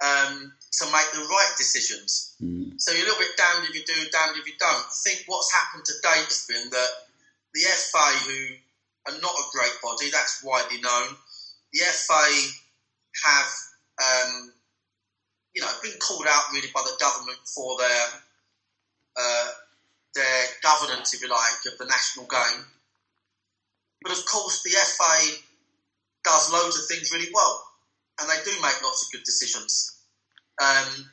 [0.04, 2.36] um, to make the right decisions.
[2.42, 2.74] Mm.
[2.78, 4.86] So you're a little bit damned if you do, damned if you don't.
[4.86, 6.89] I think what's happened to date has been that
[7.54, 11.16] the FA, who are not a great body, that's widely known,
[11.72, 12.62] the FA
[13.26, 13.52] have,
[14.02, 14.54] um,
[15.54, 18.06] you know, been called out really by the government for their
[19.15, 19.47] uh,
[20.15, 22.65] their governance, if you like, of the national game.
[24.02, 25.41] But of course, the FA
[26.23, 27.63] does loads of things really well,
[28.19, 29.97] and they do make lots of good decisions.
[30.62, 31.10] Um,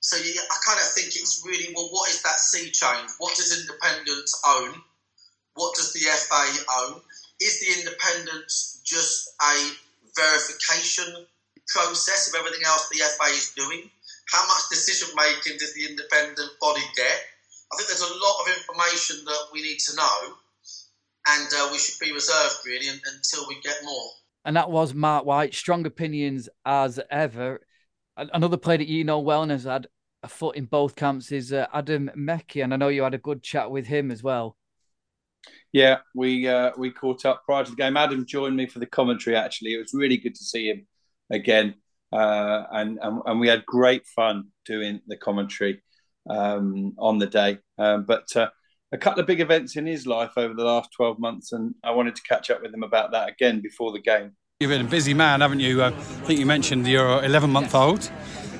[0.00, 3.10] so you, I kind of think it's really well, what is that sea change?
[3.18, 4.82] What does independence own?
[5.54, 6.44] What does the FA
[6.80, 7.00] own?
[7.40, 9.70] Is the independence just a
[10.14, 11.26] verification
[11.68, 13.90] process of everything else the FA is doing?
[14.32, 17.20] How much decision making does the independent body get?
[17.72, 20.34] I think there's a lot of information that we need to know,
[21.28, 24.10] and uh, we should be reserved really until we get more.
[24.44, 25.54] And that was Marc White.
[25.54, 27.66] Strong opinions as ever.
[28.16, 29.88] Another player that you know well and has had
[30.22, 33.18] a foot in both camps is uh, Adam Mekki, and I know you had a
[33.18, 34.56] good chat with him as well.
[35.72, 37.96] Yeah, we uh, we caught up prior to the game.
[37.96, 39.36] Adam joined me for the commentary.
[39.36, 40.86] Actually, it was really good to see him
[41.30, 41.74] again,
[42.12, 45.82] uh, and, and, and we had great fun doing the commentary
[46.28, 47.58] um, on the day.
[47.78, 48.48] Um, but uh,
[48.92, 51.90] a couple of big events in his life over the last twelve months, and I
[51.90, 54.32] wanted to catch up with him about that again before the game.
[54.60, 55.82] You've been a busy man, haven't you?
[55.82, 55.90] Uh, I
[56.26, 58.08] think you mentioned you're 11 month old.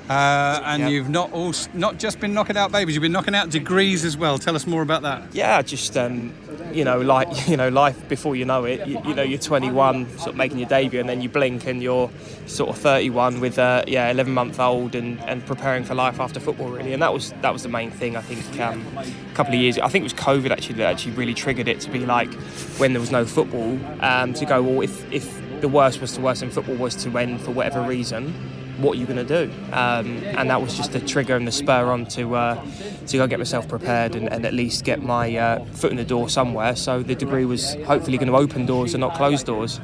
[0.09, 0.91] Uh, and yep.
[0.91, 4.17] you've not all, not just been knocking out babies, you've been knocking out degrees as
[4.17, 4.37] well.
[4.37, 5.35] Tell us more about that.
[5.35, 6.35] Yeah, just um,
[6.75, 8.87] you know, like you know, life before you know it.
[8.87, 11.83] You, you, know, you're 21, sort of making your debut, and then you blink and
[11.83, 12.11] you're
[12.47, 16.39] sort of 31 with a yeah 11 month old and, and preparing for life after
[16.39, 16.93] football really.
[16.93, 18.61] And that was that was the main thing I think.
[18.61, 21.67] Um, a couple of years, I think it was COVID actually that actually really triggered
[21.67, 22.33] it to be like
[22.79, 26.21] when there was no football um, to go well if if the worst was to
[26.21, 28.35] worst in football was to end for whatever reason
[28.79, 29.53] what are you going to do?
[29.73, 32.67] Um, and that was just the trigger and the spur on to uh,
[33.07, 36.05] to go get myself prepared and, and at least get my uh, foot in the
[36.05, 36.77] door somewhere.
[36.77, 39.81] So the degree was hopefully going to open doors and not close doors.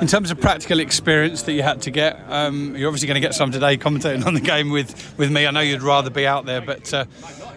[0.00, 3.26] In terms of practical experience that you had to get, um, you're obviously going to
[3.26, 5.46] get some today commentating on the game with, with me.
[5.46, 7.04] I know you'd rather be out there, but uh,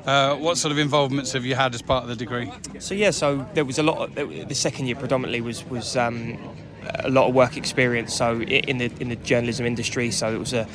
[0.06, 2.52] uh, what sort of involvements have you had as part of the degree?
[2.80, 4.18] So yeah, so there was a lot.
[4.18, 6.38] Of, the second year predominantly was was um,
[7.00, 8.14] a lot of work experience.
[8.14, 10.68] So in the in the journalism industry, so it was a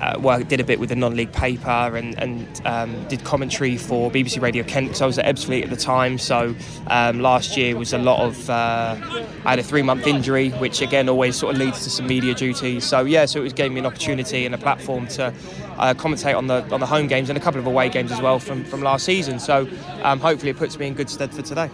[0.00, 4.10] uh, work did a bit with the non-league paper and and um, did commentary for
[4.10, 6.18] BBC Radio Kent because I was at Ebbsfleet at the time.
[6.18, 6.54] So
[6.88, 8.96] um, last year was a lot of uh,
[9.44, 12.84] I had a three-month injury, which again always sort of leads to some media duties.
[12.84, 15.32] So yeah, so it was gave me an opportunity and a platform to.
[15.76, 18.20] Uh, commentate on the on the home games and a couple of away games as
[18.20, 19.40] well from, from last season.
[19.40, 19.68] So
[20.04, 21.68] um, hopefully it puts me in good stead for today.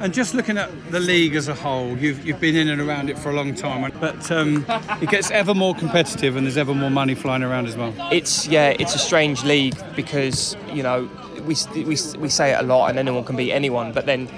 [0.00, 3.08] And just looking at the league as a whole, you've, you've been in and around
[3.08, 4.64] it for a long time, but um,
[5.00, 7.94] it gets ever more competitive and there's ever more money flying around as well.
[8.12, 11.08] It's yeah, it's a strange league because you know
[11.46, 14.28] we, we, we say it a lot and anyone can beat anyone, but then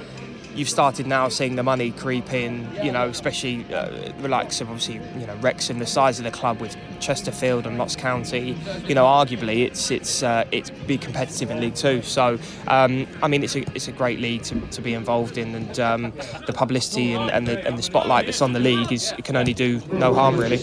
[0.54, 4.68] you've started now seeing the money creep in, you know, especially uh, the likes of
[4.68, 8.56] obviously, you know, Wrexham, the size of the club with Chesterfield and Notts County,
[8.86, 12.02] you know, arguably it's it's uh, it's be competitive in League Two.
[12.02, 15.54] So, um, I mean, it's a it's a great league to, to be involved in,
[15.54, 16.12] and um,
[16.46, 19.54] the publicity and, and, the and the spotlight that's on the league is can only
[19.54, 20.60] do no harm really.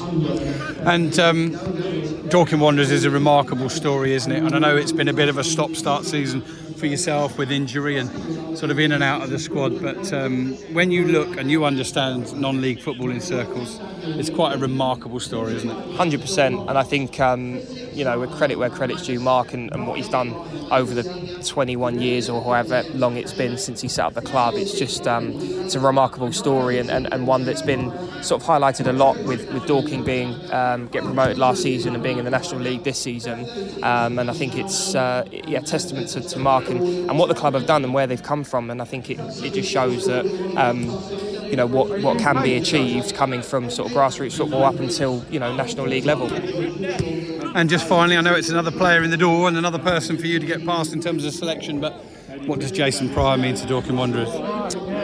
[0.86, 1.52] And um,
[2.30, 4.44] Dorking Wanderers is a remarkable story, isn't it?
[4.44, 6.44] And I know it's been a bit of a stop-start season
[6.78, 9.82] for yourself with injury and sort of in and out of the squad.
[9.82, 14.58] But um, when you look and you understand non-league football in circles, it's quite a
[14.58, 15.96] remarkable story, isn't it?
[15.96, 16.60] Hundred percent.
[16.70, 17.62] And I think um,
[17.96, 20.34] you know, with credit where credit's due, Marc and, and, what he's done
[20.72, 24.56] over the 21 years or however long it's been since he set up the club.
[24.56, 27.92] It's just um, it's a remarkable story and, and, and, one that's been
[28.24, 32.04] sort of highlighted a lot with, with Dorking being um, getting promoted last season and
[32.04, 33.48] being in the National League this season.
[33.84, 37.36] Um, and I think it's uh, yeah testament to, to Marc and, and what the
[37.36, 38.70] club have done and where they've come from.
[38.70, 40.26] And I think it, it just shows that
[40.58, 40.84] um,
[41.50, 45.24] you know what what can be achieved coming from sort of grassroots football up until
[45.30, 46.32] you know national league level.
[47.56, 50.28] And just finally, I know it's another player in the door and another person for
[50.28, 51.94] you to get past in terms of selection, but
[52.46, 54.32] what does Jason Pryor mean to Dorking Wanderers?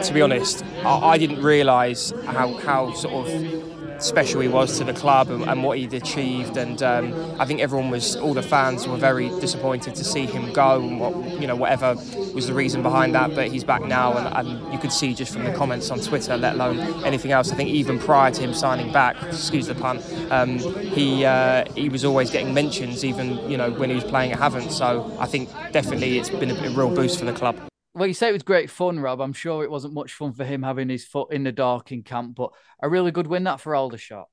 [0.06, 3.71] To be honest, I, I didn't realise how how sort of
[4.02, 6.56] special he was to the club and, and what he'd achieved.
[6.56, 10.52] And um, I think everyone was, all the fans were very disappointed to see him
[10.52, 11.94] go, and what, you know, whatever
[12.34, 13.34] was the reason behind that.
[13.34, 16.36] But he's back now, and, and you could see just from the comments on Twitter,
[16.36, 17.52] let alone anything else.
[17.52, 21.88] I think even prior to him signing back, excuse the pun, um, he uh, he
[21.88, 24.70] was always getting mentions, even you know when he was playing at Havant.
[24.70, 27.56] So I think definitely it's been a, a real boost for the club
[27.94, 29.20] well, you say it was great fun, Rob.
[29.20, 32.02] I'm sure it wasn't much fun for him having his foot in the dark in
[32.02, 32.50] camp, but
[32.82, 34.28] a really good win that for Aldershot.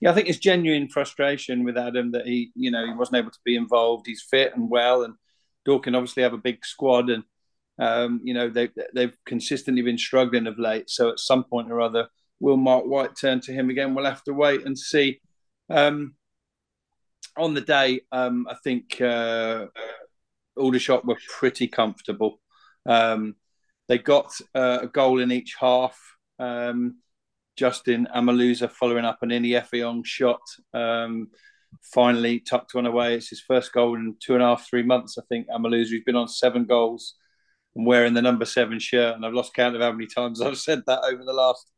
[0.00, 3.30] Yeah, I think it's genuine frustration with Adam that he, you know, he wasn't able
[3.30, 4.06] to be involved.
[4.06, 5.14] He's fit and well, and
[5.64, 7.24] Dorking obviously have a big squad, and
[7.78, 10.88] um, you know they they've consistently been struggling of late.
[10.88, 12.08] So at some point or other,
[12.40, 13.94] will Marc White turn to him again?
[13.94, 15.20] We'll have to wait and see.
[15.68, 16.14] Um,
[17.36, 19.66] on the day, um, I think uh,
[20.56, 22.40] Aldershot were pretty comfortable.
[22.86, 23.36] Um,
[23.88, 25.98] they got uh, a goal in each half.
[26.38, 26.98] Um,
[27.56, 30.40] Justin Amaluzor following up an Inih Effiong shot.
[30.72, 31.28] Um,
[31.82, 33.16] finally tucked one away.
[33.16, 35.48] It's his first goal in two and a half, three months, I think.
[35.48, 37.16] Amaluzor, he's been on seven goals
[37.76, 39.14] and wearing the number seven shirt.
[39.14, 41.70] And I've lost count of how many times I've said that over the last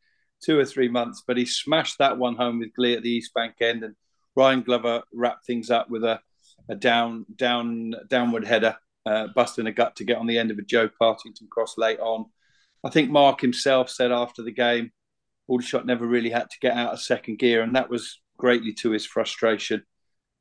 [0.44, 1.22] two or three months.
[1.26, 3.84] But he smashed that one home with glee at the East Bank end.
[3.84, 3.96] And
[4.36, 6.20] Ryan Glover wrapped things up with a,
[6.68, 10.58] a down, down, downward header uh, busting a gut to get on the end of
[10.58, 12.26] a Joe Partington cross late on.
[12.84, 14.92] I think Marc himself said after the game,
[15.48, 18.90] Aldershot never really had to get out of second gear, and that was greatly to
[18.90, 19.84] his frustration.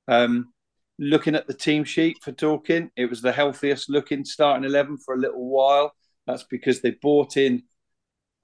[0.08, 0.54] Um,
[1.00, 5.16] looking at the team sheet for Dorking, it was the healthiest looking starting 11 for
[5.16, 5.94] a little while.
[6.28, 7.64] That's because they bought in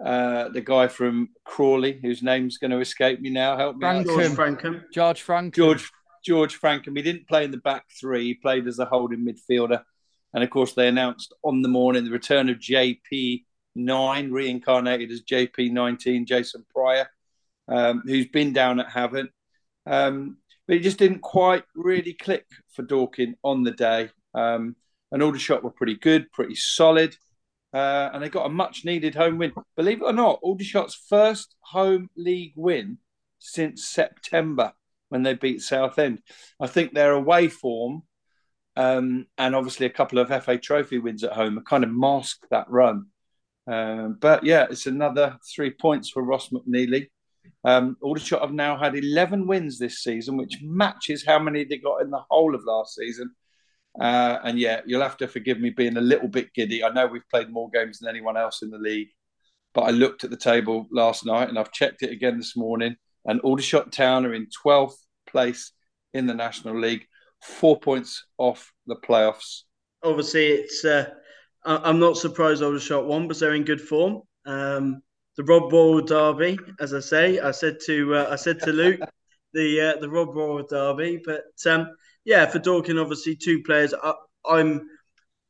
[0.04, 3.58] uh, the guy from Crawley, whose name's going to escape me now.
[3.58, 4.06] Help me Francomb.
[4.06, 4.84] George Francomb.
[4.94, 5.54] George Francomb.
[5.54, 5.92] George,
[6.26, 6.96] George Francomb.
[6.96, 8.26] He didn't play in the back three.
[8.26, 9.84] He played as a holding midfielder.
[10.34, 13.42] And of course, they announced on the morning the return of JP9,
[14.32, 17.10] reincarnated as JP19, Jason Pryor,
[17.68, 19.30] um, who's been down at Havant.
[19.86, 24.10] Um, but it just didn't quite really click for Dorking on the day.
[24.34, 24.76] Um,
[25.12, 27.16] and Aldershot were pretty good, pretty solid.
[27.74, 29.54] Uh, and they got a much needed home win.
[29.76, 32.98] Believe it or not, Aldershot's first home league win
[33.40, 34.74] since September
[35.10, 36.22] when they beat Southend.
[36.60, 38.04] I think their away form
[38.78, 42.70] um, and obviously a couple of FA Trophy wins at home kind of mask that
[42.70, 43.08] run.
[43.66, 47.08] Um, but yeah, it's another three points for Ross McNeely.
[47.64, 52.02] Um, Aldershot have now had 11 wins this season, which matches how many they got
[52.02, 53.32] in the whole of last season.
[54.00, 56.84] Uh, and yeah, you'll have to forgive me being a little bit giddy.
[56.84, 59.10] I know we've played more games than anyone else in the league,
[59.74, 62.96] but I looked at the table last night and I've checked it again this morning.
[63.26, 64.98] And Aldershot Town are in 12th
[65.28, 65.72] place
[66.14, 67.08] in the National League,
[67.42, 69.64] four points off the playoffs.
[70.04, 71.10] Obviously, it's uh,
[71.66, 74.22] I'm not surprised Aldershot one, but they're in good form.
[74.46, 75.02] Um,
[75.36, 79.02] the Rob Royal Derby, as I say, I said to uh, I said to Luke,
[79.54, 81.22] the uh, the Rob Royal Derby.
[81.26, 81.90] But um,
[82.26, 83.94] yeah, for Dorking, obviously two players.
[84.02, 84.14] I,
[84.50, 84.88] I'm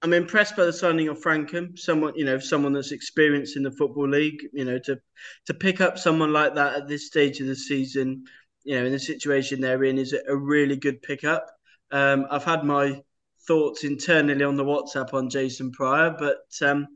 [0.01, 3.71] I'm impressed by the signing of Francomb, someone you know, someone that's experienced in the
[3.71, 4.41] football league.
[4.53, 4.99] You know, to
[5.45, 8.23] to pick up someone like that at this stage of the season,
[8.63, 11.47] you know, in the situation they're in, is a really good pickup.
[11.91, 13.01] Um, I've had my
[13.47, 16.88] thoughts internally on the WhatsApp on Jason Pryor, but um,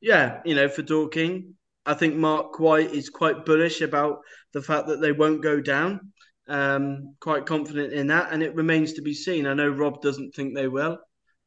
[0.00, 1.54] yeah, you know, for Dorking,
[1.86, 4.20] I think Marc White is quite bullish about
[4.52, 6.12] the fact that they won't go down.
[6.48, 9.46] Um, quite confident in that, and it remains to be seen.
[9.46, 10.98] I know Rob doesn't think they will,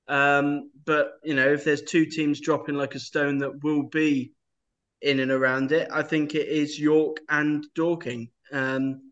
[0.07, 4.31] um, but you know, if there's two teams dropping like a stone that will be
[5.01, 8.29] in and around it, I think it is York and Dorking.
[8.51, 9.11] Um,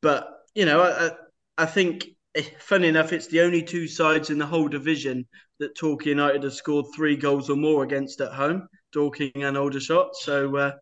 [0.00, 1.10] but you know, I,
[1.56, 2.06] I think
[2.60, 5.26] funny enough, it's the only two sides in the whole division
[5.58, 10.14] that Torquay United have scored three goals or more against at home, Dorking and Aldershot.
[10.16, 10.72] So uh,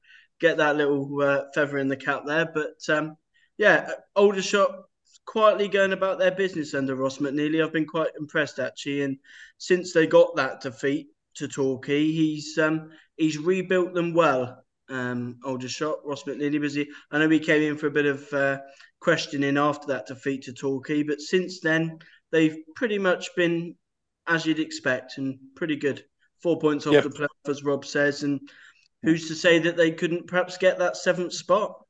[0.41, 2.47] get that little uh, feather in the cap there.
[2.53, 3.17] But um,
[3.59, 4.85] yeah, Aldershot
[5.25, 7.65] quietly going about their business under Ross McNeely.
[7.65, 9.19] I've been quite impressed actually, and
[9.59, 14.63] since they got that defeat to Torquay, he's um, he's rebuilt them well.
[14.89, 18.33] Um, Aldershot, Ross McNeely, he, I know he came in for a bit of.
[18.33, 18.59] Uh,
[19.01, 21.03] questioning after that defeat to Torquay.
[21.03, 21.99] But since then,
[22.33, 23.75] they've pretty much been
[24.27, 26.05] as you'd expect and pretty good.
[26.43, 27.05] Four points off yep.
[27.05, 28.23] the playoff, as Rob says.
[28.23, 28.41] And
[29.03, 31.81] who's to say that they couldn't perhaps get that seventh spot?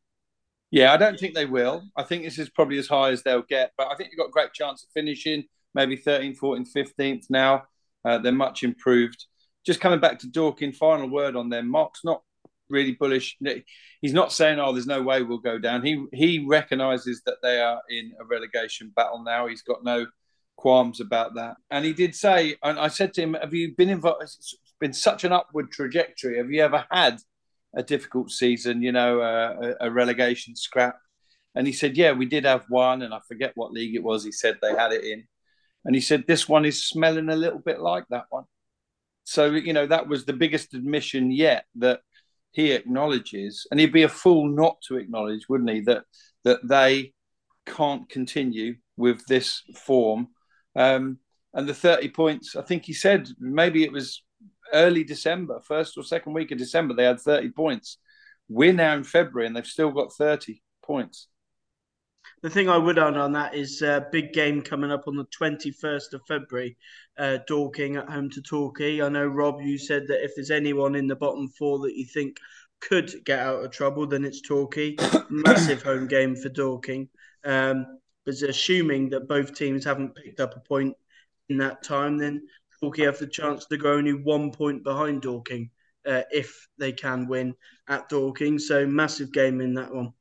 [0.70, 1.82] Yeah, I don't think they will.
[1.96, 3.72] I think this is probably as high as they'll get.
[3.76, 5.44] But I think you've got a great chance of finishing
[5.74, 7.64] maybe 13th, 14th, 15th now.
[8.04, 9.26] Uh, they're much improved.
[9.64, 11.68] Just coming back to Dorking, final word on them.
[11.68, 12.22] Marc's not
[12.68, 13.36] really bullish.
[14.00, 17.60] He's not saying, "Oh, there's no way we'll go down." He he recognises that they
[17.60, 19.46] are in a relegation battle now.
[19.46, 20.06] He's got no
[20.56, 21.56] qualms about that.
[21.70, 24.22] And he did say, and I said to him, "Have you been involved?
[24.22, 26.38] It's been such an upward trajectory.
[26.38, 27.18] Have you ever had
[27.74, 28.82] a difficult season?
[28.82, 30.96] You know, a, a relegation scrap?"
[31.54, 34.24] And he said, "Yeah, we did have one, and I forget what league it was.
[34.24, 35.26] He said they had it in."
[35.86, 38.44] And he said, This one is smelling a little bit like that one.
[39.24, 42.00] So, you know, that was the biggest admission yet that
[42.56, 46.04] he acknowledges, and he'd be a fool not to acknowledge, wouldn't he, that
[46.42, 47.12] that they
[47.66, 50.28] can't continue with this form.
[50.74, 51.18] Um,
[51.52, 54.22] and the 30 points, I think he said maybe it was
[54.72, 57.98] early December, first or second week of December, they had 30 points.
[58.48, 61.28] We're now in February and they've still got 30 points.
[62.42, 65.16] The thing I would add on that is a uh, big game coming up on
[65.16, 66.76] the 21st of February,
[67.18, 69.02] uh, Dorking at home to Torquay.
[69.02, 72.04] I know, Rob, you said that if there's anyone in the bottom four that you
[72.04, 72.38] think
[72.80, 74.96] could get out of trouble, then it's Torquay.
[75.30, 77.08] Massive home game for Dorking.
[77.44, 80.94] Um, but assuming that both teams haven't picked up a point
[81.48, 82.46] in that time, then
[82.80, 85.70] Torquay have the chance to go only one point behind Dorking
[86.06, 87.54] uh, if they can win
[87.88, 88.58] at Dorking.
[88.58, 90.12] So massive game in that one.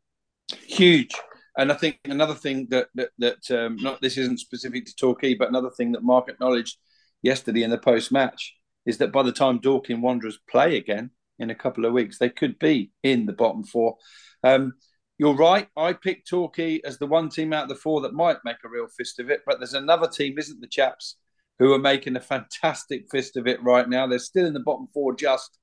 [0.67, 1.11] Huge.
[1.57, 5.35] And I think another thing that that, that um, not this isn't specific to Torquay,
[5.35, 6.77] but another thing that Marc acknowledged
[7.21, 11.49] yesterday in the post match is that by the time Dorking Wanderers play again in
[11.49, 13.97] a couple of weeks, they could be in the bottom four.
[14.43, 14.73] Um,
[15.17, 15.67] you're right.
[15.77, 18.69] I picked Torquay as the one team out of the four that might make a
[18.69, 21.15] real fist of it, but there's another team, isn't the chaps,
[21.57, 24.07] who are making a fantastic fist of it right now.
[24.07, 25.57] They're still in the bottom four, just.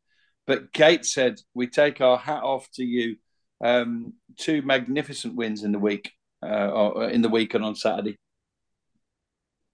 [0.47, 3.17] But Gateshead, we take our hat off to you
[3.63, 8.19] um, two magnificent wins in the week, uh, in the week and on Saturday.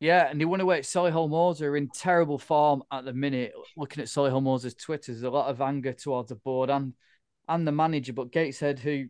[0.01, 3.53] Yeah, and you wonder where Solihull Moors are in terrible form at the minute.
[3.77, 6.95] Looking at Solihull Moors' Twitter, there's a lot of anger towards the board and
[7.49, 8.13] and the manager.
[8.13, 9.07] But Gateshead, who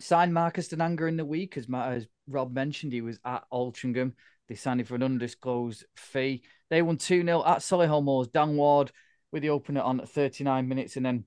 [0.00, 4.12] signed Marcus Dinanga in the week, as, as Rob mentioned, he was at Altrincham.
[4.48, 6.42] They signed him for an undisclosed fee.
[6.70, 8.28] They won 2 0 at Solihull Moors.
[8.28, 8.92] Dan Ward
[9.32, 11.24] with the opener on 39 minutes, and then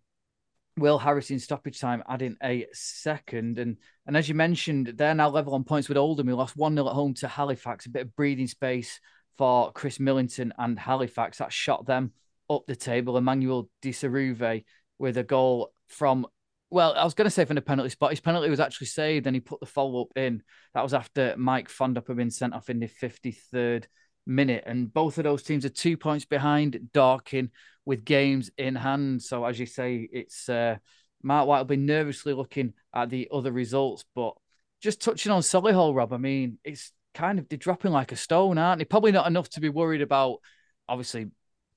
[0.77, 3.57] Will Harris in stoppage time adding a second.
[3.57, 6.75] And and as you mentioned, they're now level on points with Oldham, who lost 1
[6.75, 7.85] 0 at home to Halifax.
[7.85, 8.99] A bit of breathing space
[9.37, 11.39] for Chris Millington and Halifax.
[11.39, 12.13] That shot them
[12.49, 13.17] up the table.
[13.17, 14.63] Emmanuel Di Saruve
[14.99, 16.25] with a goal from,
[16.69, 18.11] well, I was going to say from the penalty spot.
[18.11, 20.43] His penalty was actually saved and he put the follow up in.
[20.73, 23.85] That was after Mike Fondop had been sent off in the 53rd
[24.27, 24.63] minute.
[24.67, 27.49] And both of those teams are two points behind Dorking
[27.85, 29.21] with games in hand.
[29.21, 30.77] So as you say, it's uh,
[31.23, 34.03] Marc White will be nervously looking at the other results.
[34.13, 34.35] But
[34.81, 38.57] just touching on Solihull, Rob, I mean, it's kind of they're dropping like a stone,
[38.57, 38.85] aren't they?
[38.85, 40.39] Probably not enough to be worried about,
[40.87, 41.27] obviously,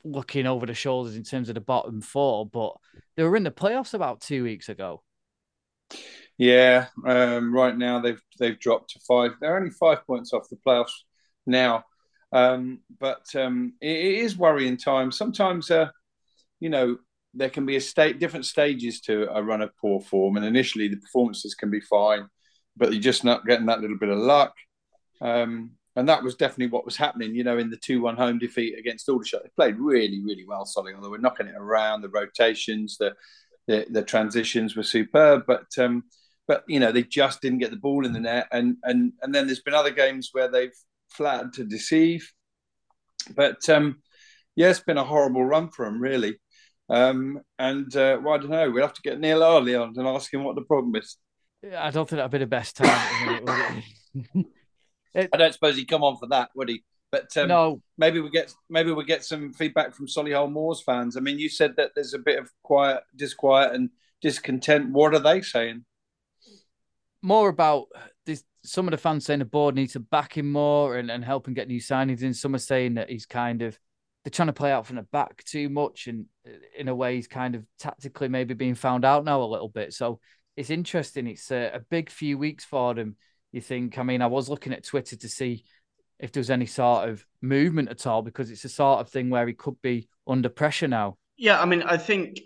[0.05, 2.75] looking over the shoulders in terms of the bottom four, but
[3.17, 5.03] they were in the playoffs about two weeks ago.
[6.39, 9.33] Yeah, um, right now they've they've dropped to five.
[9.41, 10.93] They're only five points off the playoffs
[11.47, 11.85] now,
[12.33, 15.17] um, but um, it, it is worrying times.
[15.17, 15.89] Sometimes, uh,
[16.61, 16.99] you know,
[17.35, 20.89] there can be a state different stages to a run of poor form, and initially
[20.89, 22.27] the performances can be fine,
[22.77, 24.55] but you're just not getting that little bit of luck.
[25.21, 27.35] Um, and that was definitely what was happening.
[27.35, 30.65] You know, in the two-one home defeat against Aldershot, they played really, really well.
[30.65, 32.01] Solihull, they were knocking it around.
[32.01, 33.15] The rotations, the
[33.67, 36.05] the, the transitions were superb, but um,
[36.49, 38.49] but you know they just didn't get the ball in the net.
[38.51, 40.75] And and and then there's been other games where they've
[41.11, 42.33] flattered to deceive.
[43.35, 44.03] But um,
[44.57, 46.39] yeah, it's been a horrible run for him, really.
[46.89, 48.71] Um, and uh, well, I don't know.
[48.71, 51.17] We'll have to get Neil Ardley on and ask him what the problem is.
[51.77, 53.43] I don't think that'd be the best time.
[55.15, 56.83] it, I don't suppose he'd come on for that, would he?
[57.13, 61.17] But um, no, maybe we get maybe we get some feedback from Solihull Moors fans.
[61.17, 63.91] I mean, you said that there's a bit of quiet, disquiet, and
[64.21, 64.91] discontent.
[64.91, 65.85] What are they saying?
[67.23, 67.87] More about
[68.27, 68.45] this.
[68.63, 71.49] Some of the fans saying the board needs to back him more and, and help
[71.49, 72.35] him get new signings in.
[72.35, 73.79] Some are saying that he's kind of
[74.23, 76.27] they're trying to play out from the back too much, and
[76.77, 79.95] in a way, he's kind of tactically maybe being found out now a little bit.
[79.95, 80.21] So
[80.57, 81.27] it's interesting.
[81.27, 83.17] It's a, a big few weeks for them
[83.53, 83.99] you think?
[83.99, 85.65] I mean, I was looking at Twitter to see
[86.19, 89.31] if there was any sort of movement at all because it's a sort of thing
[89.31, 91.17] where he could be under pressure now.
[91.37, 92.41] Yeah, I mean, I think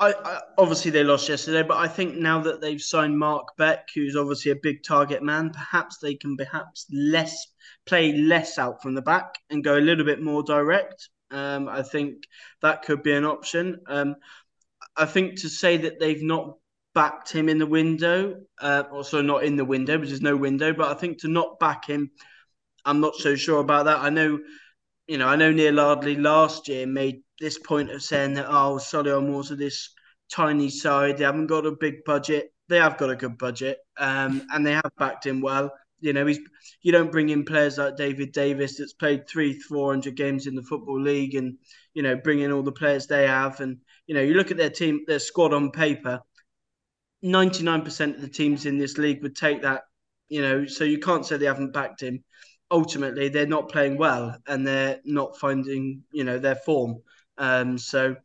[0.00, 3.88] I, I, obviously they lost yesterday, but I think now that they've signed Mark Beck,
[3.94, 7.46] who's obviously a big target man, perhaps they can perhaps less
[7.84, 11.08] play less out from the back and go a little bit more direct.
[11.30, 12.24] Um, I think
[12.62, 13.80] that could be an option.
[13.86, 14.16] Um,
[14.96, 16.56] I think to say that they've not
[16.94, 18.40] backed him in the window.
[18.60, 20.72] Uh, also, not in the window, because there's no window.
[20.72, 22.10] But I think to not back him,
[22.84, 23.98] I'm not so sure about that.
[23.98, 24.38] I know,
[25.08, 28.76] you know, I know Neil Ardley last year made this point of saying that oh,
[28.76, 29.90] Solihull Moors are this
[30.30, 31.16] tiny side.
[31.16, 32.52] They haven't got a big budget.
[32.68, 35.72] They have got a good budget, um, and they have backed him well.
[36.00, 36.38] You know, he's
[36.82, 40.54] you don't bring in players like David Davis that's played three, four hundred games in
[40.54, 41.56] the football league, and
[41.94, 44.56] you know, bring in all the players they have, and you know, you look at
[44.56, 46.20] their team, their squad on paper
[47.24, 49.82] 99% of the teams in this league would take that,
[50.28, 52.22] you know, so you can't say they haven't backed him.
[52.70, 57.00] Ultimately, they're not playing well and they're not finding, you know, their form.
[57.38, 58.16] Um, so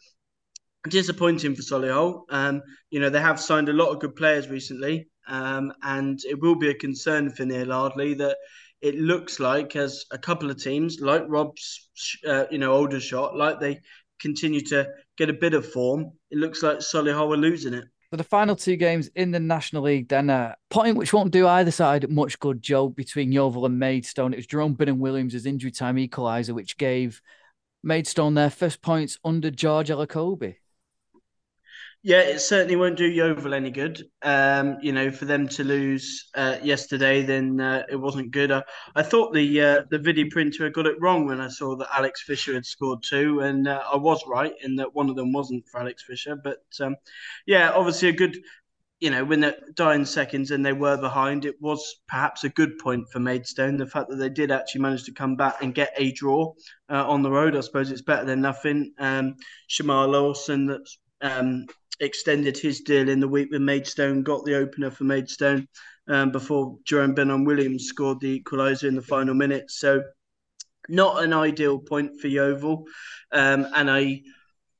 [0.89, 2.23] disappointing for Solihull.
[2.29, 6.39] Um, you know, they have signed a lot of good players recently, um, and it
[6.41, 8.37] will be a concern for Neil Ardley that
[8.81, 11.89] it looks like as a couple of teams, like Rob's,
[12.27, 13.79] uh, you know, Aldershot, like they
[14.19, 14.87] continue to
[15.17, 17.85] get a bit of form, it looks like Solihull are losing it.
[18.13, 21.47] So the final two games in the National League, then a point which won't do
[21.47, 24.33] either side much good, Joe, between Yeovil and Maidstone.
[24.33, 27.23] It was Jerome Binnon-Williams' injury time equaliser, which gave
[27.81, 30.57] Maidstone their first points under George Elokobi.
[32.05, 34.03] Yeah, it certainly won't do Yeovil any good.
[34.21, 38.51] Um, you know, for them to lose uh, yesterday, then uh, it wasn't good.
[38.51, 41.87] I, I thought the uh, the video printer got it wrong when I saw that
[41.93, 45.31] Alex Fisher had scored two, and uh, I was right in that one of them
[45.31, 46.35] wasn't for Alex Fisher.
[46.35, 46.97] But um,
[47.45, 48.37] yeah, obviously a good,
[48.99, 52.79] you know, when they're dying seconds and they were behind, it was perhaps a good
[52.79, 53.77] point for Maidstone.
[53.77, 56.53] The fact that they did actually manage to come back and get a draw
[56.89, 58.93] uh, on the road, I suppose it's better than nothing.
[58.99, 59.35] Um,
[59.69, 61.67] Shamar Lawson, that's um,
[62.03, 65.67] extended his deal in the week with Maidstone, got the opener for Maidstone
[66.07, 69.79] um, before Jerome Binnon-Williams scored the equaliser in the final minutes.
[69.79, 70.03] So,
[70.89, 72.85] not an ideal point for Yeovil.
[73.31, 74.21] Um, and I,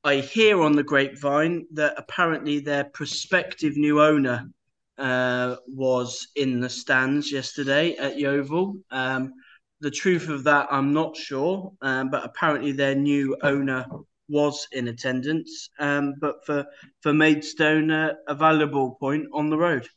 [0.02, 4.50] I hear on the grapevine that apparently their prospective new owner
[4.98, 8.76] uh, was in the stands yesterday at Yeovil.
[8.90, 9.32] Um,
[9.80, 13.86] the truth of that, I'm not sure, um, but apparently their new owner
[14.28, 16.64] was in attendance, um, but for
[17.02, 19.88] for Maidstone, uh, a valuable point on the road.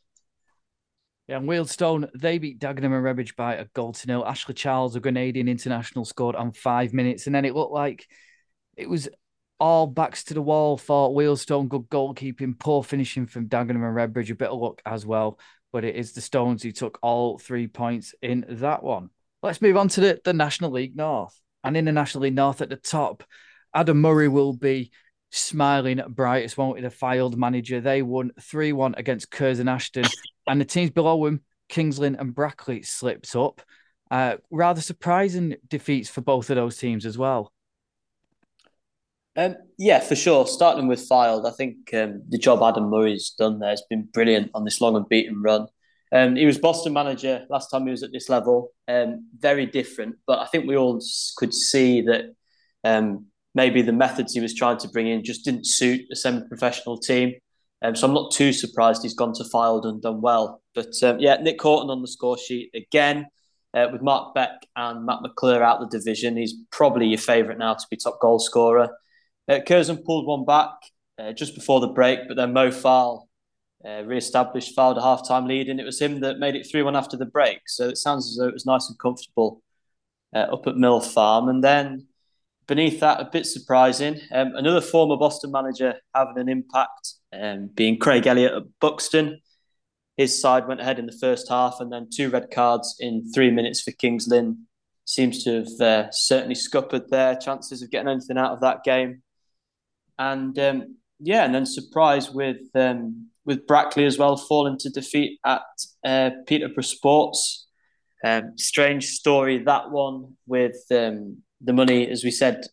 [1.28, 4.24] Yeah, and Wealdstone, they beat Dagenham and Redbridge by a goal to nil.
[4.24, 7.26] Ashley Charles, a Grenadian international, scored on five minutes.
[7.26, 8.06] And then it looked like
[8.78, 9.10] it was
[9.60, 11.68] all backs to the wall for Wealdstone.
[11.68, 14.30] Good goalkeeping, poor finishing from Dagenham and Redbridge.
[14.30, 15.38] A bit of luck as well.
[15.70, 19.10] But it is the Stones who took all three points in that one.
[19.42, 21.38] Let's move on to the, the National League North.
[21.62, 23.22] And in the National League North at the top,
[23.74, 24.90] Adam Murray will be
[25.30, 26.82] smiling brightest, won't he?
[26.82, 27.80] The Fylde manager.
[27.80, 30.04] They won 3 1 against Curzon Ashton.
[30.46, 33.60] And the teams below him, Kings Lynn and Brackley, slipped up.
[34.10, 37.52] Uh, rather surprising defeats for both of those teams as well.
[39.36, 40.46] Um, yeah, for sure.
[40.46, 44.50] Starting with Fylde, I think um, the job Adam Murray's done there has been brilliant
[44.54, 45.68] on this long and beaten run.
[46.10, 48.72] Um, he was Boston manager last time he was at this level.
[48.88, 51.00] Um, very different, but I think we all
[51.36, 52.34] could see that
[52.82, 53.26] um,
[53.58, 57.34] maybe the methods he was trying to bring in just didn't suit a semi-professional team.
[57.82, 60.62] Um, so I'm not too surprised he's gone to Fylde and done well.
[60.76, 63.26] But um, yeah, Nick Haughton on the score sheet again.
[63.74, 67.74] Uh, with Mark Beck and Matt McClure out the division, he's probably your favourite now
[67.74, 68.96] to be top goal scorer.
[69.48, 70.70] Uh, Curzon pulled one back
[71.18, 73.28] uh, just before the break, but then Mo Faal
[73.84, 77.16] uh, re-established Fylde a half-time lead, and it was him that made it 3-1 after
[77.16, 77.60] the break.
[77.66, 79.62] So it sounds as though it was nice and comfortable
[80.34, 81.48] uh, up at Mill Farm.
[81.48, 82.06] And then
[82.68, 87.98] beneath that, a bit surprising, um, another former Boston manager having an impact, um, being
[87.98, 89.40] Craig Elliott at Buxton.
[90.16, 93.50] His side went ahead in the first half, and then two red cards in three
[93.50, 94.66] minutes for Kings Lynn
[95.04, 99.22] seems to have uh, certainly scuppered their chances of getting anything out of that game.
[100.18, 105.40] And um, yeah, and then surprise with um, with Brackley as well, falling to defeat
[105.46, 105.62] at
[106.04, 107.66] uh, Peterborough Sports.
[108.22, 112.64] Um, strange story that one with um, the money, as we said,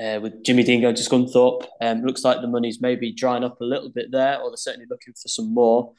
[0.00, 1.66] uh, with Jimmy Dean going to Scunthorpe.
[1.80, 4.86] Um, looks like the money's maybe drying up a little bit there, or they're certainly
[4.88, 5.92] looking for some more.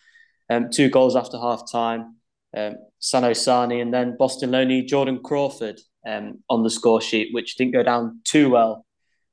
[0.50, 2.18] Um, two goals after half time.
[2.56, 7.56] Um, Sano Sani and then Boston Loney Jordan Crawford um, on the score sheet, which
[7.56, 8.86] didn't go down too well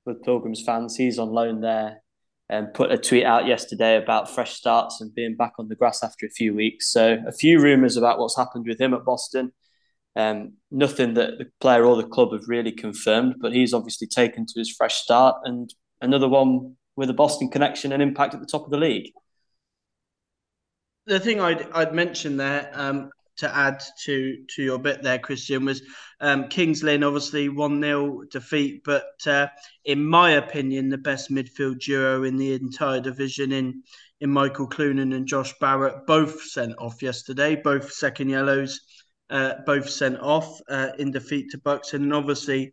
[0.05, 0.97] with Pilgrims fans.
[0.97, 2.03] He's on loan there
[2.49, 6.03] and put a tweet out yesterday about fresh starts and being back on the grass
[6.03, 6.91] after a few weeks.
[6.91, 9.53] So a few rumours about what's happened with him at Boston.
[10.17, 14.47] Um, nothing that the player or the club have really confirmed, but he's obviously taken
[14.47, 18.47] to his fresh start and another one with a Boston connection and impact at the
[18.47, 19.13] top of the league.
[21.07, 25.65] The thing I'd, I'd mention there um, to add to to your bit there, Christian,
[25.65, 25.83] was
[26.21, 29.47] um, Kings Lynn obviously 1 0 defeat, but uh,
[29.85, 33.83] in my opinion, the best midfield duo in the entire division in
[34.21, 38.81] in Michael Clunan and Josh Barrett, both sent off yesterday, both second yellows
[39.31, 42.73] uh, both sent off uh, in defeat to Buxton, and obviously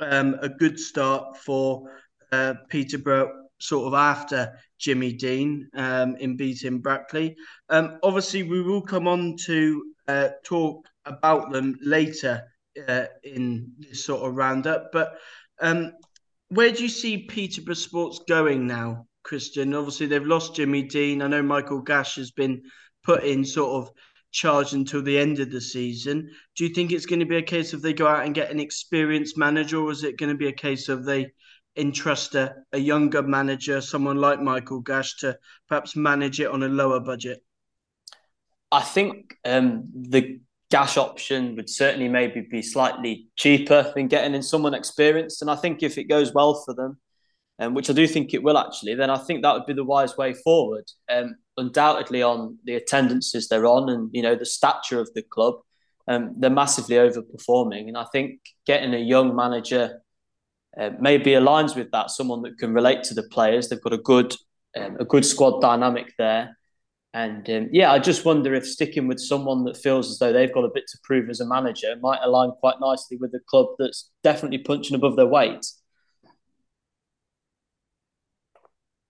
[0.00, 1.90] um, a good start for
[2.32, 7.36] uh, Peterborough, sort of after Jimmy Dean um, in beating Brackley.
[7.68, 12.42] Um, obviously, we will come on to uh, talk about them later
[12.88, 15.14] uh, in this sort of roundup, but
[15.60, 15.92] um,
[16.48, 19.74] where do you see Peterborough Sports going now, Christian?
[19.74, 21.22] Obviously, they've lost Jimmy Dean.
[21.22, 22.62] I know Michael Gash has been
[23.02, 23.92] put in sort of
[24.34, 26.28] charged until the end of the season.
[26.56, 28.50] Do you think it's going to be a case of they go out and get
[28.50, 31.32] an experienced manager, or is it going to be a case of they
[31.76, 36.68] entrust a, a younger manager, someone like Michael Gash, to perhaps manage it on a
[36.68, 37.42] lower budget?
[38.70, 44.42] I think um, the Gash option would certainly maybe be slightly cheaper than getting in
[44.42, 45.40] someone experienced.
[45.40, 46.98] And I think if it goes well for them,
[47.60, 49.84] um, which I do think it will actually, then I think that would be the
[49.84, 50.90] wise way forward.
[51.08, 55.54] Um, undoubtedly, on the attendances they're on and you know the stature of the club,
[56.08, 57.88] um, they're massively overperforming.
[57.88, 60.02] And I think getting a young manager
[60.78, 63.68] uh, maybe aligns with that, someone that can relate to the players.
[63.68, 64.34] They've got a good
[64.76, 66.56] um, a good squad dynamic there.
[67.12, 70.52] And um, yeah, I just wonder if sticking with someone that feels as though they've
[70.52, 73.68] got a bit to prove as a manager might align quite nicely with a club
[73.78, 75.64] that's definitely punching above their weight.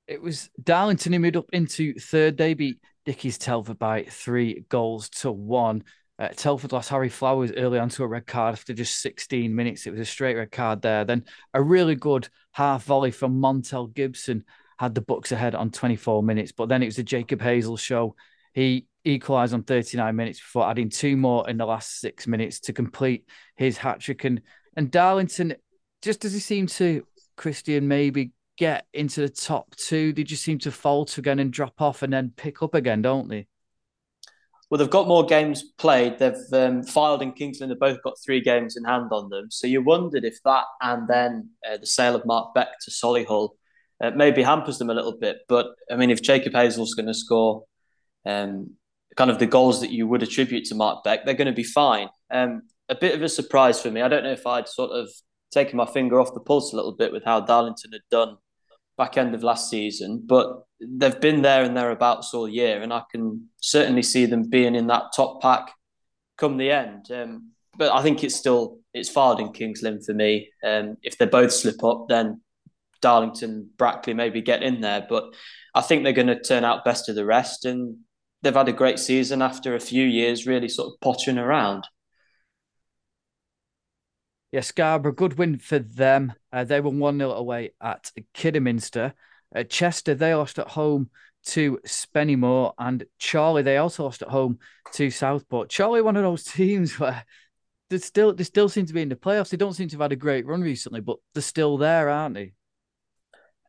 [0.07, 2.37] It was Darlington who moved up into third.
[2.37, 5.85] They beat Dickies Telford by three goals to one.
[6.19, 9.87] Uh, Telford lost Harry Flowers early on to a red card after just 16 minutes.
[9.87, 11.05] It was a straight red card there.
[11.05, 14.45] Then a really good half volley from Montel Gibson
[14.79, 16.53] had the Bucks ahead on 24 minutes.
[16.53, 18.15] But then it was the Jacob Hazel show.
[18.53, 22.73] He equalised on 39 minutes before adding two more in the last six minutes to
[22.73, 24.25] complete his hat trick.
[24.25, 24.41] And,
[24.77, 25.57] and Darlington,
[26.01, 27.05] just as he seemed to,
[27.37, 31.81] Christian, maybe get into the top two, they just seem to falter again and drop
[31.81, 33.47] off and then pick up again, don't they?
[34.71, 36.19] Well, they've got more games played.
[36.19, 39.49] They've um, Fylde and Kings Lynn have both got three games in hand on them.
[39.51, 43.51] So you wondered if that and then uh, the sale of Mark Beck to Solihull
[44.03, 45.39] uh, maybe hampers them a little bit.
[45.49, 47.65] But I mean, if Jacob Hazel's going to score
[48.27, 48.73] um,
[49.17, 51.63] kind of the goals that you would attribute to Mark Beck, they're going to be
[51.63, 52.09] fine.
[52.31, 54.03] Um, a bit of a surprise for me.
[54.03, 55.09] I don't know if I'd sort of
[55.53, 58.37] taken my finger off the pulse a little bit with how Darlington had done
[58.97, 63.03] back end of last season, but they've been there and thereabouts all year, and I
[63.11, 65.73] can certainly see them being in that top pack
[66.37, 67.11] come the end.
[67.11, 70.51] Um, but I think it's still it's Fylde and Kings Lynn for me.
[70.65, 72.41] Um, if they both slip up, then
[73.01, 75.05] Darlington, Brackley maybe get in there.
[75.09, 75.35] But
[75.75, 77.99] I think they're going to turn out best of the rest, and
[78.43, 81.85] they've had a great season after a few years really sort of pottering around.
[84.55, 86.33] Yeah, Scarborough, good win for them.
[86.53, 89.13] Uh, they were 1 0 away at Kidderminster.
[89.53, 91.11] Uh, Chester, they lost at home
[91.47, 92.73] to Spennymoor.
[92.79, 94.61] And Chorley, they also lost at home
[94.93, 95.75] to Southport.
[95.77, 97.25] Chorley, one of those teams where
[97.91, 99.49] they still they still seem to be in the playoffs.
[99.49, 102.37] They don't seem to have had a great run recently, but they're still there, aren't
[102.37, 102.53] they?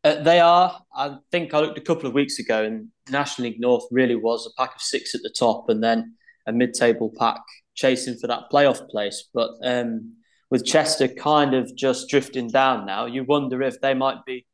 [0.04, 0.84] Uh, they are.
[0.96, 4.46] I think I looked a couple of weeks ago, and National League North really was
[4.46, 6.14] a pack of six at the top, and then
[6.46, 7.42] a mid-table pack
[7.74, 9.28] chasing for that playoff place.
[9.34, 10.18] But um,
[10.50, 14.46] with Chester kind of just drifting down now, you wonder if they might be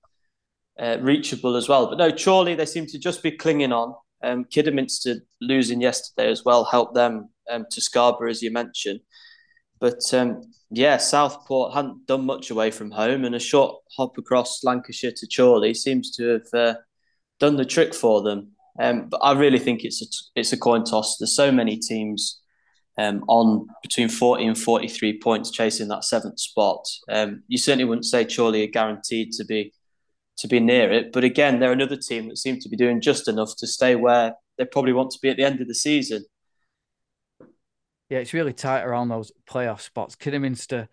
[0.80, 1.88] uh, reachable as well.
[1.88, 3.94] But no, Chorley, they seem to just be clinging on.
[4.24, 9.00] Um, Kidderminster losing yesterday as well helped them um, to Scarborough, as you mentioned.
[9.80, 14.64] But um, yeah, Southport hadn't done much away from home, and a short hop across
[14.64, 16.76] Lancashire to Chorley seems to have uh,
[17.40, 18.52] done the trick for them.
[18.80, 21.18] Um, but I really think it's a it's a coin toss.
[21.18, 22.41] There's so many teams
[22.98, 26.86] um, on between 40 and 43 points chasing that seventh spot.
[27.10, 29.74] Um, you certainly wouldn't say Chorley are guaranteed to be
[30.38, 31.12] to be near it.
[31.12, 34.34] But again, they're another team that seem to be doing just enough to stay where
[34.58, 36.26] they probably want to be at the end of the season.
[38.10, 40.16] Yeah, it's really tight around those playoff spots.
[40.16, 40.90] Kidderminster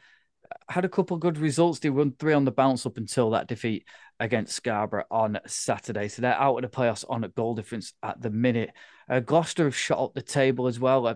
[0.68, 1.78] had a couple good results.
[1.78, 3.84] They won three on the bounce up until that defeat
[4.20, 6.08] against Scarborough on Saturday.
[6.08, 8.70] So they're out of the playoffs on a goal difference at the minute.
[9.08, 11.06] Uh, Gloucester have shot up the table as well.
[11.06, 11.14] Uh,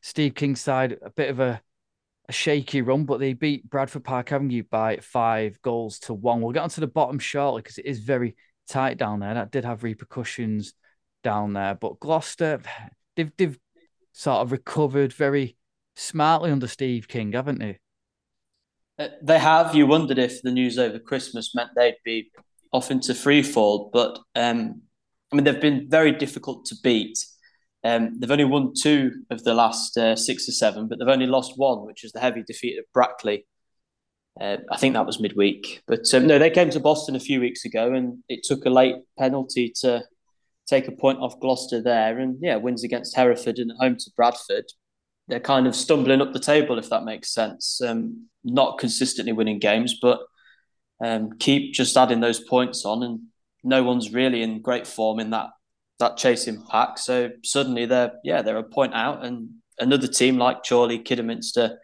[0.00, 1.60] Steve King's side, a bit of a,
[2.28, 6.40] a shaky run, but they beat Bradford Park Avenue by five goals to one.
[6.40, 8.36] We'll get onto the bottom shortly because it is very
[8.68, 9.34] tight down there.
[9.34, 10.74] That did have repercussions
[11.22, 11.74] down there.
[11.74, 12.60] But Gloucester,
[13.16, 13.58] they've, they've
[14.12, 15.56] sort of recovered very
[15.96, 17.78] smartly under Steve King, haven't they?
[18.98, 19.74] Uh, they have.
[19.74, 22.30] You wondered if the news over Christmas meant they'd be
[22.72, 24.82] off into free fall, but um,
[25.32, 27.18] I mean they've been very difficult to beat.
[27.88, 31.26] Um, they've only won two of the last uh, six or seven, but they've only
[31.26, 33.46] lost one, which is the heavy defeat at Brackley.
[34.38, 35.82] Uh, I think that was midweek.
[35.86, 38.70] But um, no, they came to Boston a few weeks ago, and it took a
[38.70, 40.04] late penalty to
[40.66, 44.66] take a point off Gloucester there, and yeah, wins against Hereford and home to Bradford.
[45.28, 47.80] They're kind of stumbling up the table, if that makes sense.
[47.80, 50.20] Um, not consistently winning games, but
[51.02, 53.20] um, keep just adding those points on, and
[53.64, 55.48] no one's really in great form in that
[55.98, 56.98] that chasing pack.
[56.98, 61.78] So suddenly they're yeah they're a point out, and another team like Chorley, Kidderminster,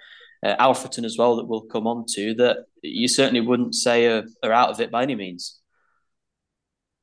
[0.44, 4.24] uh, Alfreton as well that we'll come on to that you certainly wouldn't say are,
[4.42, 5.60] are out of it by any means.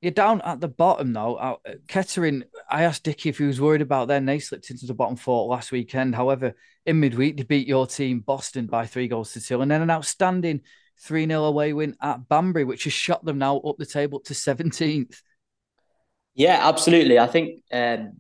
[0.02, 1.36] You're down at the bottom though.
[1.36, 1.58] Uh,
[1.88, 4.26] Kettering, I asked Dickie if he was worried about them.
[4.26, 6.16] They slipped into the bottom four last weekend.
[6.16, 6.56] However,
[6.88, 9.62] in midweek, they beat your team, Boston, by three goals to two.
[9.62, 10.62] And then an outstanding
[11.02, 14.34] 3 0 away win at Banbury, which has shot them now up the table to
[14.34, 15.22] 17th.
[16.34, 17.20] Yeah, absolutely.
[17.20, 18.14] I think um,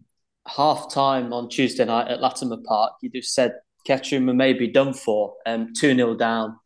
[0.47, 3.53] half time on Tuesday night at Latimer Park, you just said
[3.85, 6.57] Kettering were maybe done for, um, 2 0 down.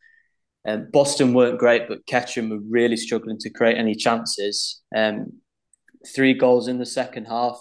[0.68, 4.82] Um, Boston weren't great, but Kettering were really struggling to create any chances.
[4.96, 5.34] Um,
[6.16, 7.60] three goals in the second half,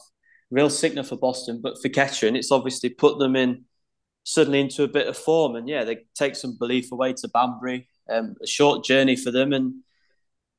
[0.50, 3.64] real signal for Boston, but for Kettering, it's obviously put them in
[4.24, 5.56] suddenly into a bit of form.
[5.56, 7.88] And yeah, they take some belief away to Banbury.
[8.10, 9.76] Um, a short journey for them and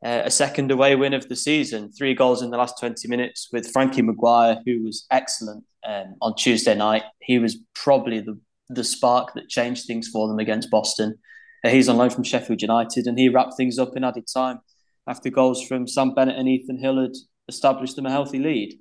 [0.06, 1.92] uh, a second away win of the season.
[1.92, 6.36] Three goals in the last 20 minutes with Frankie Maguire, who was excellent um, on
[6.36, 7.02] Tuesday night.
[7.22, 8.40] He was probably the,
[8.70, 11.16] the spark that changed things for them against Boston.
[11.64, 14.60] Uh, he's on loan from Sheffield United, and he wrapped things up in added time
[15.08, 17.16] after goals from Sam Bennett and Ethan Hill had
[17.48, 18.76] established them a healthy lead.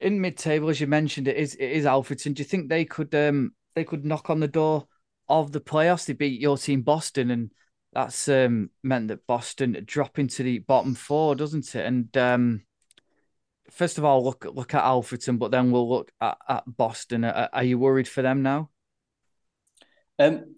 [0.00, 2.34] In mid-table, as you mentioned, it is it is Alfreton.
[2.34, 4.86] Do you think they could um they could knock on the door
[5.28, 6.06] of the playoffs?
[6.06, 7.52] They beat your team Boston, and
[7.92, 11.84] that's um meant that Boston drop into the bottom four, doesn't it?
[11.84, 12.62] And um
[13.70, 17.24] first of all, look look at Alfreton, but then we'll look at, at Boston.
[17.24, 18.70] Are, are you worried for them now?
[20.18, 20.56] Um,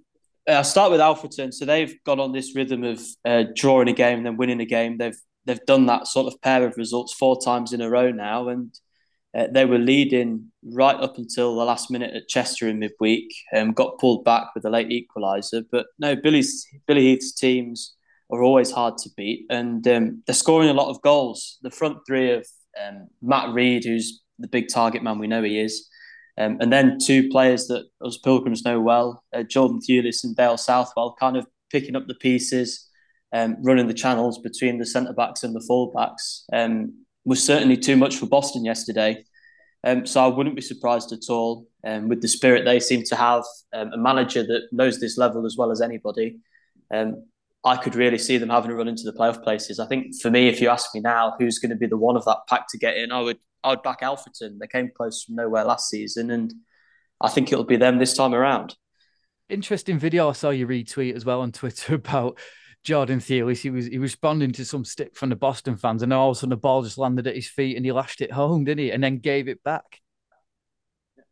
[0.49, 1.53] I'll start with Alfreton.
[1.53, 4.67] So they've gone on this rhythm of uh, drawing a game and then winning a
[4.67, 4.99] game.
[4.99, 8.49] They've they've done that sort of pair of results four times in a row now,
[8.49, 8.75] and
[9.37, 13.35] uh, they were leading right up until the last minute at Chester in midweek.
[13.55, 17.95] Um, got pulled back with a late equaliser, but no, Billy's Billy Heath's teams
[18.31, 21.59] are always hard to beat, and um, they're scoring a lot of goals.
[21.63, 22.47] The front three of
[22.83, 25.89] um, Matt Reed, who's the big target man we know he is.
[26.37, 30.57] Um, and then two players that us Pilgrims know well, uh, Jordan Thewlis and Dale
[30.57, 32.89] Southwell, kind of picking up the pieces,
[33.33, 37.77] um, running the channels between the centre backs and the full backs, um, was certainly
[37.77, 39.25] too much for Boston yesterday.
[39.83, 43.17] Um, so I wouldn't be surprised at all um, with the spirit they seem to
[43.17, 43.45] have,
[43.75, 46.39] um, a manager that knows this level as well as anybody.
[47.65, 49.81] I could really see them having a run into the playoff places.
[49.81, 52.17] I think for me, if you ask me now, who's going to be the one
[52.17, 54.59] of that pack to get in, I would I would back Alfreton.
[54.59, 56.53] They came close from nowhere last season, and
[57.23, 58.77] I think it'll be them this time around.
[59.49, 62.39] Interesting video I saw you retweet as well on Twitter about
[62.85, 63.63] Jordan Thewlis.
[63.63, 66.37] He was he was responding to some stick from the Boston fans, and all of
[66.37, 68.85] a sudden the ball just landed at his feet, and he lashed it home, didn't
[68.85, 68.93] he?
[68.93, 70.01] And then gave it back.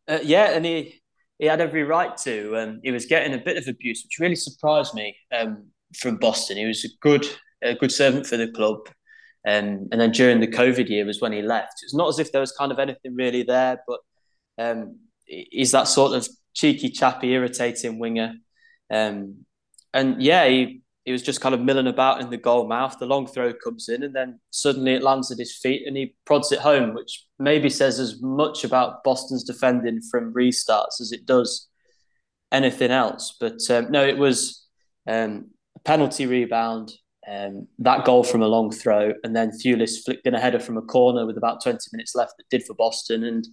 [0.09, 1.03] Uh, yeah, and he
[1.38, 2.57] he had every right to.
[2.57, 6.57] Um, he was getting a bit of abuse, which really surprised me um, from Boston.
[6.57, 7.26] He was a good
[7.62, 8.88] a good servant for the club.
[9.46, 11.80] Um, and then during the COVID year was when he left.
[11.82, 14.00] It's not as if there was kind of anything really there, but
[14.59, 18.34] um, he's that sort of cheeky, chappy, irritating winger.
[18.90, 19.44] Um,
[19.92, 22.98] and yeah, he, he was just kind of milling about in the goal mouth.
[22.98, 26.14] The long throw comes in, and then suddenly it lands at his feet and he
[26.24, 31.26] prods it home, which maybe says as much about Boston's defending from restarts as it
[31.26, 31.68] does
[32.53, 33.36] anything else.
[33.40, 34.64] But um, no, it was
[35.09, 36.92] um, a penalty rebound
[37.28, 40.76] um, that goal from a long throw, and then Thewlis flicked in a header from
[40.76, 43.24] a corner with about 20 minutes left that did for Boston.
[43.24, 43.46] And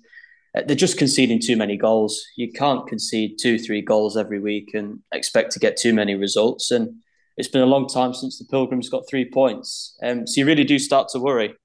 [0.55, 2.23] uh, they're just conceding too many goals.
[2.35, 6.71] You can't concede two, three goals every week and expect to get too many results.
[6.71, 6.95] And
[7.39, 9.97] it's been a long time since the Pilgrims got three points.
[10.03, 11.55] Um, so you really do start to worry.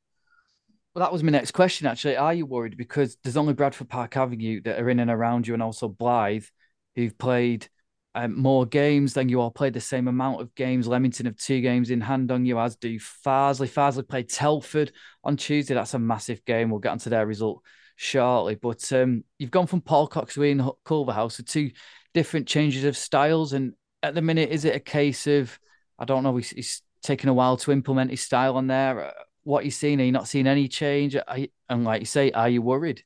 [0.94, 2.16] Well, that was my next question, actually.
[2.16, 2.76] Are you worried?
[2.76, 6.46] Because there's only Bradford Park Avenue that are in and around you, and also Blyth,
[6.94, 7.66] who've played
[8.14, 10.86] um, more games than you all played the same amount of games.
[10.86, 13.68] Leamington have two games in hand on you, as do Farsley.
[13.68, 14.92] Farsley played Telford
[15.24, 15.74] on Tuesday.
[15.74, 16.70] That's a massive game.
[16.70, 17.64] We'll get onto their result
[17.96, 18.54] shortly.
[18.54, 21.72] But um, you've gone from Paul Cox to Ian Culverhouse, so two
[22.12, 23.52] different changes of styles.
[23.52, 23.72] And
[24.04, 25.58] at the minute, is it a case of,
[25.98, 29.06] I don't know, he's, he's taken a while to implement his style on there?
[29.06, 30.00] Uh, what you seeing?
[30.00, 31.14] Are you not seeing any change?
[31.14, 33.02] You, and like you say, are you worried?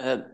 [0.00, 0.24] Um,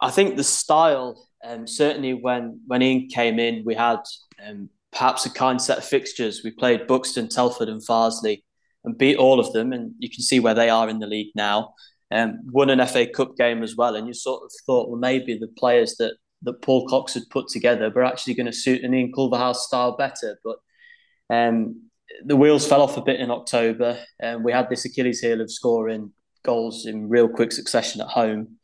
[0.00, 4.00] I think the style um, certainly when when Ian came in, we had
[4.46, 6.42] um, perhaps a kind set of fixtures.
[6.44, 8.42] We played Buxton, Telford, and Farsley,
[8.84, 9.72] and beat all of them.
[9.72, 11.74] And you can see where they are in the league now.
[12.10, 15.38] Um, won an FA Cup game as well, and you sort of thought, well, maybe
[15.38, 18.94] the players that that Paul Cox had put together were actually going to suit an
[18.94, 20.38] Ian Culverhouse style better.
[20.42, 20.56] But
[21.34, 21.90] um,
[22.24, 25.50] the wheels fell off a bit in October, and we had this Achilles heel of
[25.50, 26.12] scoring
[26.42, 28.58] goals in real quick succession at home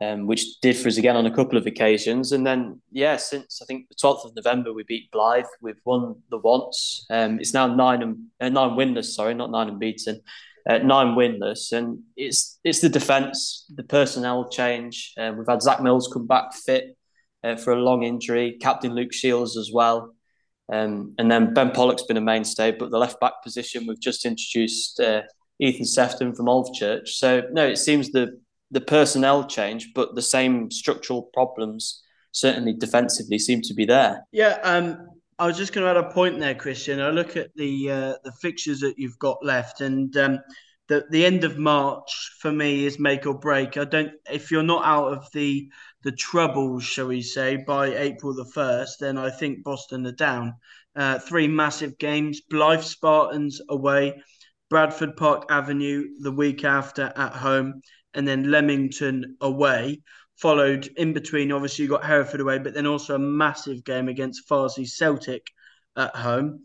[0.00, 2.32] um, which did for us again on a couple of occasions.
[2.32, 5.48] And then, yeah, since I think the 12th of November, we beat Blyth.
[5.60, 7.04] We've won the once.
[7.10, 9.06] Um, it's now nine and uh, nine winless.
[9.06, 10.20] Sorry, not nine and beaten.
[10.68, 15.14] Uh, nine winless, and it's it's the defence, the personnel change.
[15.16, 16.97] Uh, we've had Zach Mills come back fit
[17.44, 18.56] uh, for a long injury.
[18.60, 20.14] Captain Luke Shields as well.
[20.70, 24.26] Um, and then Ben Pollock's been a mainstay, but the left back position we've just
[24.26, 25.22] introduced uh,
[25.58, 27.08] Ethan Sefton from Alvechurch.
[27.08, 28.38] So no, it seems the
[28.70, 34.26] the personnel change, but the same structural problems certainly defensively seem to be there.
[34.30, 35.08] Yeah, um,
[35.38, 37.00] I was just going to add a point there, Christian.
[37.00, 40.38] I look at the uh, the fixtures that you've got left, and um,
[40.88, 43.76] the the end of March for me is make or break.
[43.76, 45.70] I don't if you're not out of the
[46.02, 50.54] the troubles, shall we say, by April the first, then I think Boston are down.
[50.96, 54.22] Uh, three massive games: Blyth Spartans away,
[54.70, 57.82] Bradford Park Avenue the week after at home,
[58.14, 60.02] and then Leamington away.
[60.36, 64.48] Followed in between, obviously, you got Hereford away, but then also a massive game against
[64.48, 65.48] Farsley Celtic
[65.96, 66.64] at home.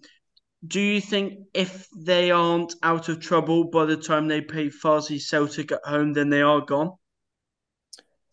[0.66, 5.20] Do you think if they aren't out of trouble by the time they play Farsley
[5.20, 6.92] Celtic at home, then they are gone?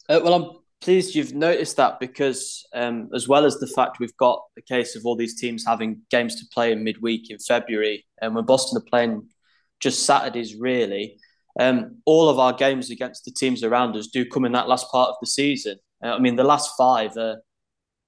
[0.08, 4.16] Uh, well, I'm pleased you've noticed that because, um, as well as the fact we've
[4.16, 8.06] got the case of all these teams having games to play in midweek in February,
[8.22, 9.28] and when Boston are playing
[9.80, 11.18] just Saturdays, really,
[11.58, 14.88] um, all of our games against the teams around us do come in that last
[14.90, 15.78] part of the season.
[16.04, 17.38] Uh, I mean, the last five are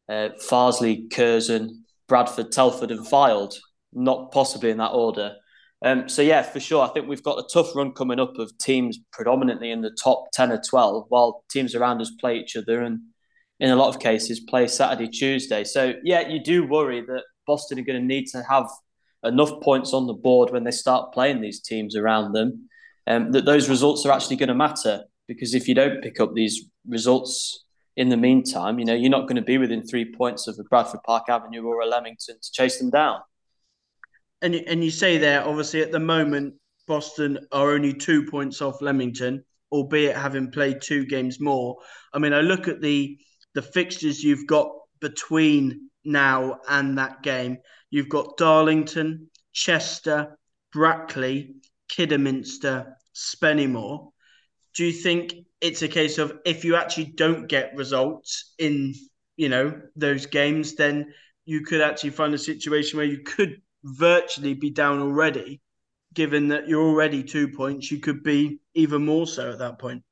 [0.09, 3.57] uh, Farsley, Curzon, Bradford, Telford, and Fylde,
[3.93, 5.37] not possibly in that order.
[5.85, 8.57] Um, so, yeah, for sure, I think we've got a tough run coming up of
[8.59, 12.83] teams predominantly in the top 10 or 12, while teams around us play each other
[12.83, 13.01] and,
[13.59, 15.65] in a lot of cases, play Saturday, Tuesday.
[15.65, 18.69] So, yeah, you do worry that Boston are going to need to have
[19.25, 22.69] enough points on the board when they start playing these teams around them
[23.07, 25.05] um, that those results are actually going to matter.
[25.29, 27.65] Because if you don't pick up these results
[27.97, 30.65] in the meantime, you know, you're not going to be within three points of a
[30.65, 33.21] Bradford Park Avenue or a Leamington to chase them down.
[34.43, 36.55] And, and you say there, obviously, at the moment,
[36.87, 41.77] Boston are only two points off Leamington, albeit having played two games more.
[42.13, 43.19] I mean, I look at the
[43.55, 44.71] the fixtures you've got
[45.01, 47.59] between now and that game.
[47.91, 50.39] You've got Darlington, Chester,
[50.73, 51.55] Brackley,
[51.89, 54.11] Kidderminster, Spennymoor.
[54.75, 58.95] Do you think it's a case of if you actually don't get results in
[59.37, 61.13] you know those games, then
[61.45, 65.61] you could actually find a situation where you could virtually be down already,
[66.15, 70.03] given that you're already two points, you could be even more so at that point.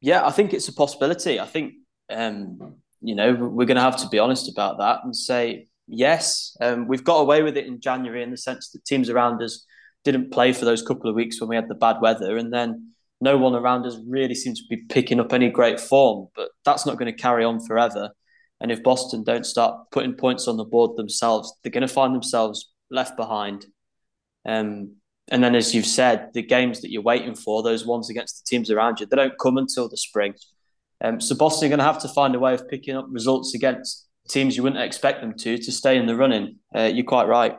[0.00, 1.40] Yeah, I think it's a possibility.
[1.40, 1.74] I think
[2.10, 6.56] um, you know, we're going to have to be honest about that and say yes,
[6.60, 9.64] um, we've got away with it in January in the sense that teams around us
[10.04, 12.92] didn't play for those couple of weeks when we had the bad weather, and then
[13.20, 16.28] no one around us really seems to be picking up any great form.
[16.34, 18.10] But that's not going to carry on forever.
[18.60, 22.14] And if Boston don't start putting points on the board themselves, they're going to find
[22.14, 23.66] themselves left behind.
[24.46, 24.96] Um,
[25.28, 28.48] and then, as you've said, the games that you're waiting for, those ones against the
[28.48, 30.34] teams around you, they don't come until the spring.
[31.02, 33.54] Um, so Boston are going to have to find a way of picking up results
[33.54, 36.56] against teams you wouldn't expect them to to stay in the running.
[36.74, 37.56] Uh, you're quite right.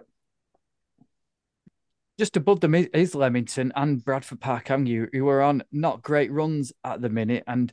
[2.18, 6.74] Just above them is Leamington and Bradford Park Avenue, who are on not great runs
[6.84, 7.44] at the minute.
[7.46, 7.72] And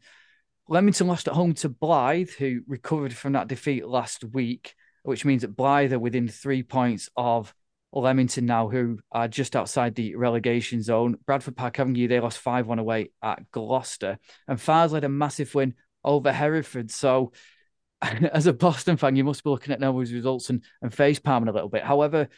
[0.68, 5.42] Leamington lost at home to Blyth, who recovered from that defeat last week, which means
[5.42, 7.54] that Blyth are within three points of
[7.92, 11.16] Leamington now, who are just outside the relegation zone.
[11.26, 14.18] Bradford Park Avenue, they lost 5 1 away at Gloucester.
[14.48, 16.90] And Farsley had a massive win over Hereford.
[16.90, 17.32] So,
[18.00, 21.48] as a Boston fan, you must be looking at those results and, and face palming
[21.48, 21.84] a little bit.
[21.84, 22.28] However,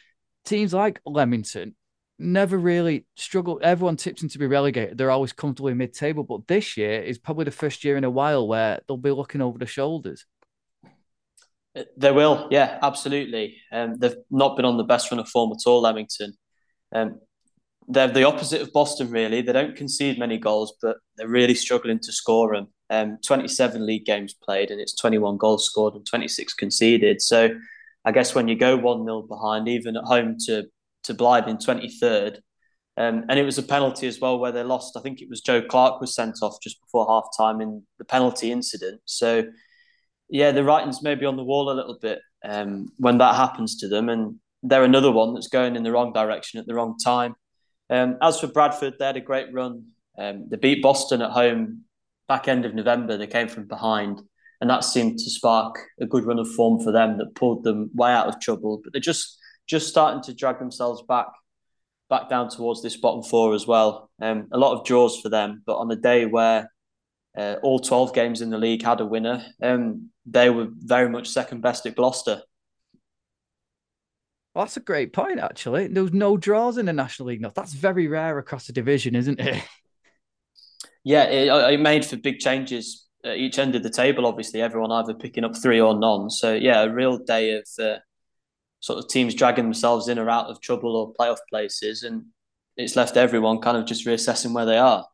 [0.45, 1.75] teams like Leamington
[2.19, 3.61] never really struggle.
[3.63, 4.99] Everyone tips them to be relegated.
[4.99, 6.25] They're always comfortably mid table.
[6.25, 9.41] But this year is probably the first year in a while where they'll be looking
[9.41, 10.27] over the shoulders.
[11.97, 13.59] They will, yeah, absolutely.
[13.71, 16.33] Um, they've not been on the best run of form at all, Leamington.
[16.95, 17.21] Um,
[17.89, 19.43] they're the opposite of Boston, really.
[19.43, 22.69] They don't concede many goals, but they're really struggling to score them.
[22.89, 27.21] Um, 27 league games played, and it's 21 goals scored and 26 conceded.
[27.21, 27.51] So
[28.05, 30.65] I guess when you go 1 0 behind, even at home to,
[31.07, 32.37] to Blyth in 23rd,
[32.97, 34.97] um, and it was a penalty as well where they lost.
[34.97, 38.05] I think it was Joe Clark was sent off just before half time in the
[38.05, 39.01] penalty incident.
[39.05, 39.45] So
[40.29, 43.89] yeah, the writing's maybe on the wall a little bit um, when that happens to
[43.89, 47.35] them, and they're another one that's going in the wrong direction at the wrong time.
[47.91, 49.85] Um, as for Bradford, they had a great run.
[50.19, 51.83] Um, they beat Boston at home
[52.29, 53.17] back end of November.
[53.17, 54.21] They came from behind,
[54.61, 57.91] and that seemed to spark a good run of form for them that pulled them
[57.95, 58.81] way out of trouble.
[58.83, 59.36] But they're just
[59.67, 61.27] just starting to drag themselves back
[62.09, 64.11] back down towards this bottom four as well.
[64.21, 66.71] Um, a lot of draws for them, but on a day where
[67.37, 69.45] uh, all 12 games in the league had a winner.
[69.63, 72.43] Um, they were very much second best at Gloucester.
[74.55, 75.89] Well, that's a great point, actually.
[75.89, 77.55] There was no draws in the National League North.
[77.55, 79.63] That's very rare across the division, isn't it?
[81.09, 84.27] Yeah, it, it made for big changes at each end of the table.
[84.27, 86.31] Obviously, everyone either picking up three or none.
[86.31, 87.99] So, yeah, a real day of uh,
[88.81, 92.03] sort of teams dragging themselves in or out of trouble or playoff places.
[92.03, 92.27] And
[92.77, 95.07] it's left everyone kind of just reassessing where they are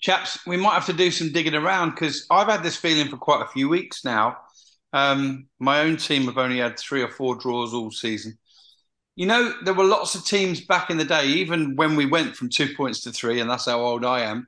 [0.00, 3.16] chaps, we might have to do some digging around because I've had this feeling for
[3.16, 4.38] quite a few weeks now.
[4.92, 8.38] Um, my own team have only had three or four draws all season.
[9.14, 12.36] You know, there were lots of teams back in the day, even when we went
[12.36, 14.46] from two points to three, and that's how old I am,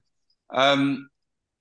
[0.51, 1.09] um,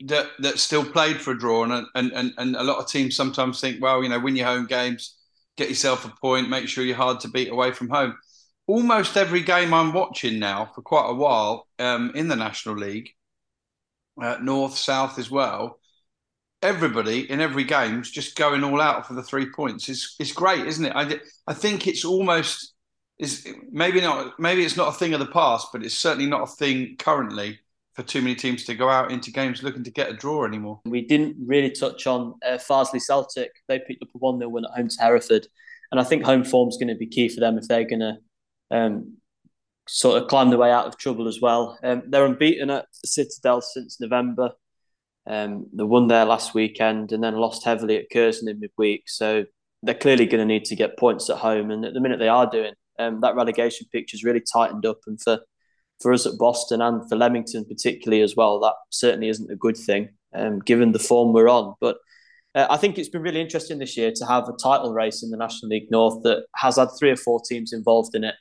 [0.02, 1.64] that that still played for a draw.
[1.64, 4.48] And, and, and, and a lot of teams sometimes think, well, you know, win your
[4.48, 5.17] home games,
[5.58, 8.16] get yourself a point, make sure you're hard to beat away from home.
[8.68, 13.10] Almost every game I'm watching now for quite a while um, in the National League,
[14.22, 15.80] uh, north, south as well.
[16.62, 19.90] Everybody in every game is just going all out for the three points.
[19.90, 20.94] It's it's great, isn't it?
[20.96, 22.74] I I think it's almost
[23.20, 26.44] is maybe not maybe it's not a thing of the past, but it's certainly not
[26.44, 27.60] a thing currently
[27.98, 30.80] for too many teams to go out into games looking to get a draw anymore.
[30.86, 33.50] We didn't really touch on uh, Farsley Celtic.
[33.68, 35.48] They picked up a 1 0 win at home to Hereford.
[35.92, 38.02] And I think home form is going to be key for them if they're going
[38.02, 38.18] to
[38.70, 39.18] um,
[39.88, 41.80] sort of climb their way out of trouble as well.
[41.84, 44.52] Um, they're unbeaten at Citadel since November.
[45.26, 49.10] Um, they won there last weekend and then lost heavily at Curzon in midweek.
[49.10, 49.46] So
[49.82, 51.72] they're clearly going to need to get points at home.
[51.72, 55.00] And at the minute they are doing, um, that relegation picture's really tightened up.
[55.08, 55.40] And for,
[56.02, 59.78] for us at Boston and for Leamington particularly as well, that certainly isn't a good
[59.78, 61.76] thing, um, given the form we're on.
[61.82, 61.98] But
[62.56, 65.32] uh, I think it's been really interesting this year to have a title race in
[65.32, 68.36] the National League North that has had three or four teams involved in it.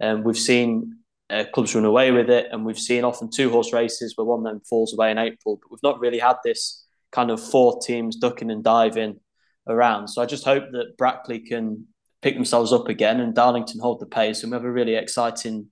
[0.00, 0.98] Um, we've seen
[1.30, 4.40] uh, clubs run away with it, and we've seen often two horse races where one
[4.40, 7.80] of them falls away in April, but we've not really had this kind of four
[7.80, 9.18] teams ducking and diving
[9.66, 10.08] around.
[10.08, 11.86] So I just hope that Brackley can
[12.22, 15.68] pick themselves up again and Darlington hold the pace, and we have a really exciting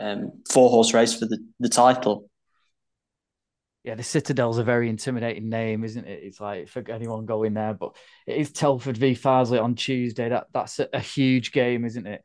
[0.00, 2.28] um, four horse race for the, the title.
[3.84, 6.20] Yeah, the Citadel's a very intimidating name, isn't it?
[6.22, 7.96] It's like for anyone going there, but
[8.26, 10.28] it is Telford v Farsley on Tuesday.
[10.28, 12.22] That that's a, a huge game, isn't it?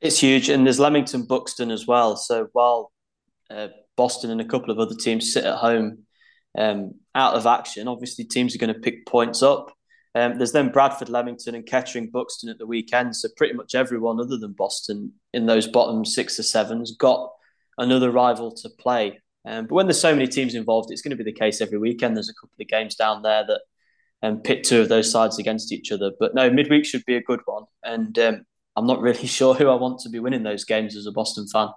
[0.00, 2.16] It's huge, and there's Leamington Buxton as well.
[2.16, 2.92] So while
[3.50, 6.04] uh, Boston and a couple of other teams sit at home
[6.58, 9.72] um, out of action, obviously teams are going to pick points up.
[10.14, 13.16] Um, there's then Bradford, Leamington, and Kettering Buxton at the weekend.
[13.16, 17.30] So pretty much everyone other than Boston in those bottom six or seven has got
[17.78, 19.20] another rival to play.
[19.44, 21.78] Um, but when there's so many teams involved, it's going to be the case every
[21.78, 22.14] weekend.
[22.14, 23.62] There's a couple of games down there that
[24.22, 26.12] and pit two of those sides against each other.
[26.18, 28.46] But no, midweek should be a good one, and um,
[28.76, 31.46] I'm not really sure who I want to be winning those games as a Boston
[31.52, 31.68] fan.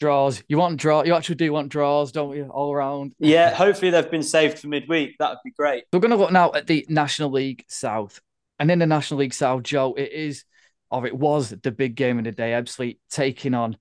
[0.00, 0.42] Draws.
[0.48, 1.02] You want draw?
[1.02, 2.44] You actually do want draws, don't you?
[2.44, 3.14] All around.
[3.18, 3.52] Yeah.
[3.52, 5.16] Hopefully they've been saved for midweek.
[5.18, 5.84] That would be great.
[5.92, 8.20] We're going to look now at the National League South,
[8.58, 10.44] and in the National League South, Joe, it is,
[10.90, 12.52] or it was the big game of the day.
[12.52, 13.76] Ebbsfleet taking on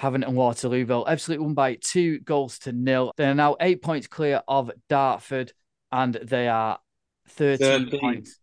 [0.00, 1.06] Havant and Waterlooville.
[1.06, 3.12] Ebbsfleet won by two goals to nil.
[3.16, 5.52] They are now eight points clear of Dartford,
[5.92, 6.78] and they are
[7.28, 8.00] 13, 13.
[8.00, 8.40] points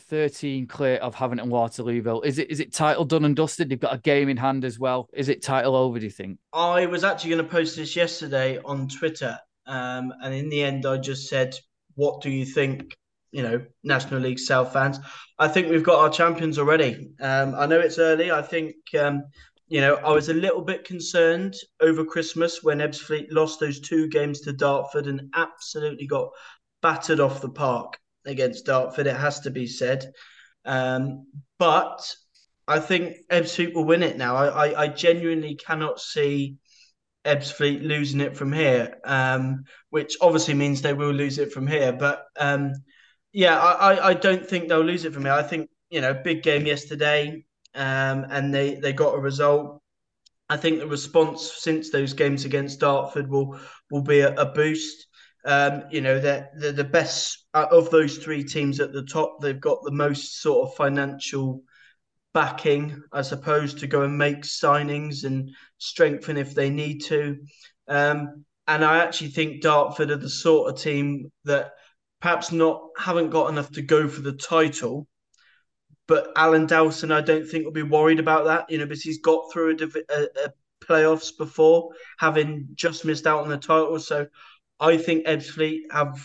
[0.00, 2.24] 13 clear of Havant and Waterlooville.
[2.24, 3.68] Is it is it title done and dusted?
[3.68, 5.08] They've got a game in hand as well.
[5.12, 6.38] Is it title over, do you think?
[6.52, 9.38] I was actually going to post this yesterday on Twitter.
[9.66, 11.56] Um, and in the end, I just said,
[11.94, 12.96] What do you think,
[13.30, 14.98] you know, National League South fans?
[15.38, 17.12] I think we've got our champions already.
[17.20, 18.32] Um, I know it's early.
[18.32, 19.22] I think, um,
[19.68, 24.08] you know, I was a little bit concerned over Christmas when Ebbsfleet lost those two
[24.08, 26.30] games to Dartford and absolutely got
[26.82, 27.96] battered off the park
[28.30, 29.06] against Dartford.
[29.06, 30.12] It has to be said,
[30.64, 31.26] um,
[31.58, 32.14] but
[32.66, 34.36] I think Ebbsfleet will win it now.
[34.36, 36.56] I, I, I genuinely cannot see
[37.24, 41.92] Ebbsfleet losing it from here, um, which obviously means they will lose it from here.
[41.92, 42.72] But um,
[43.32, 45.32] yeah, I, I don't think they'll lose it from here.
[45.32, 49.82] I think you know, big game yesterday, um, and they they got a result.
[50.48, 53.58] I think the response since those games against Dartford will
[53.90, 55.06] will be a, a boost.
[55.44, 59.40] Um, you know, they're, they're the best of those three teams at the top.
[59.40, 61.62] They've got the most sort of financial
[62.32, 67.38] backing, I suppose, to go and make signings and strengthen if they need to.
[67.88, 71.72] Um, and I actually think Dartford are the sort of team that
[72.20, 75.08] perhaps not haven't got enough to go for the title.
[76.06, 79.20] But Alan Dowson, I don't think will be worried about that, you know, because he's
[79.20, 80.52] got through a, a, a
[80.84, 83.98] playoffs before, having just missed out on the title.
[83.98, 84.26] So
[84.78, 86.20] I think Ebbsfleet have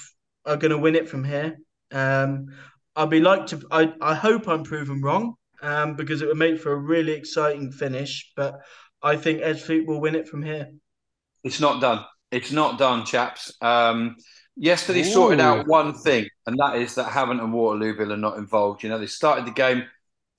[0.45, 1.57] are going to win it from here.
[1.91, 2.47] Um,
[2.95, 3.61] I'd be like to.
[3.71, 5.35] I I hope I'm proven wrong.
[5.61, 8.31] Um, because it would make for a really exciting finish.
[8.35, 8.59] But
[9.01, 10.69] I think Ebbsfleet will win it from here.
[11.43, 12.05] It's not done.
[12.31, 13.53] It's not done, chaps.
[13.61, 14.17] Um,
[14.55, 15.13] yesterday Ooh.
[15.13, 18.83] sorted out one thing, and that is that Havant and Waterlooville are not involved.
[18.83, 19.85] You know, they started the game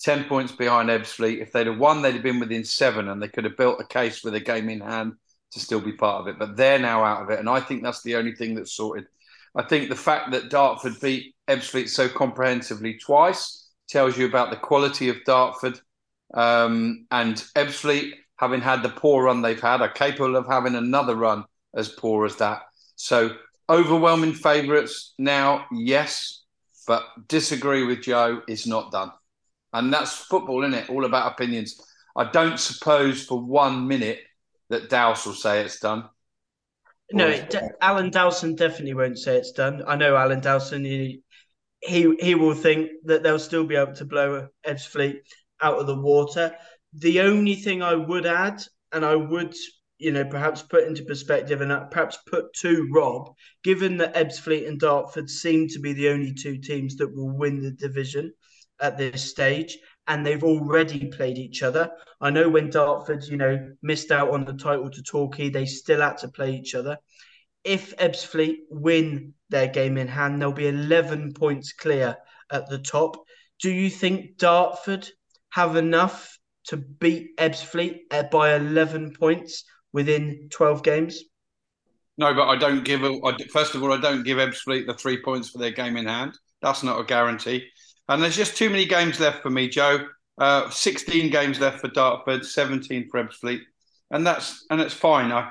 [0.00, 1.40] 10 points behind Ebbsfleet.
[1.40, 3.86] If they'd have won, they'd have been within seven, and they could have built a
[3.86, 5.14] case with a game in hand
[5.52, 6.38] to still be part of it.
[6.38, 9.06] But they're now out of it, and I think that's the only thing that's sorted.
[9.56, 14.56] I think the fact that Dartford beat Ebbsfleet so comprehensively twice tells you about the
[14.56, 15.80] quality of Dartford.
[16.34, 21.16] Um, and Ebbsfleet, having had the poor run they've had, are capable of having another
[21.16, 21.44] run
[21.74, 22.62] as poor as that.
[22.96, 23.30] So
[23.70, 26.42] overwhelming favourites now, yes,
[26.86, 28.42] but disagree with Joe.
[28.48, 29.10] It's not done,
[29.72, 30.90] and that's football, isn't it?
[30.90, 31.80] All about opinions.
[32.14, 34.20] I don't suppose for one minute
[34.68, 36.08] that Dowse will say it's done?
[37.12, 37.46] No,
[37.80, 39.82] Alan Dowson definitely won't say it's done.
[39.86, 40.84] I know Alan Dowson.
[40.84, 41.22] He,
[41.80, 45.18] he he will think that they'll still be able to blow Ebbsfleet
[45.60, 46.56] out of the water.
[46.94, 49.54] The only thing I would add, and I would,
[49.98, 54.80] you know, perhaps put into perspective and perhaps put to Rob, given that Ebbsfleet and
[54.80, 58.32] Dartford seem to be the only two teams that will win the division
[58.80, 59.78] at this stage,
[60.08, 61.90] and they've already played each other.
[62.20, 66.00] I know when Dartford, you know, missed out on the title to Torquay, they still
[66.00, 66.98] had to play each other.
[67.64, 72.16] If Ebbsfleet win their game in hand, they'll be 11 points clear
[72.50, 73.16] at the top.
[73.60, 75.08] Do you think Dartford
[75.50, 76.38] have enough
[76.68, 81.22] to beat Ebbsfleet uh, by 11 points within 12 games?
[82.18, 83.02] No, but I don't give.
[83.02, 83.18] A,
[83.50, 86.38] first of all, I don't give Ebbsfleet the three points for their game in hand.
[86.62, 87.68] That's not a guarantee.
[88.08, 90.06] And there's just too many games left for me, Joe.
[90.38, 93.62] Uh, 16 games left for Dartford, 17 for Ebbsfleet,
[94.10, 95.32] and that's and it's fine.
[95.32, 95.50] I,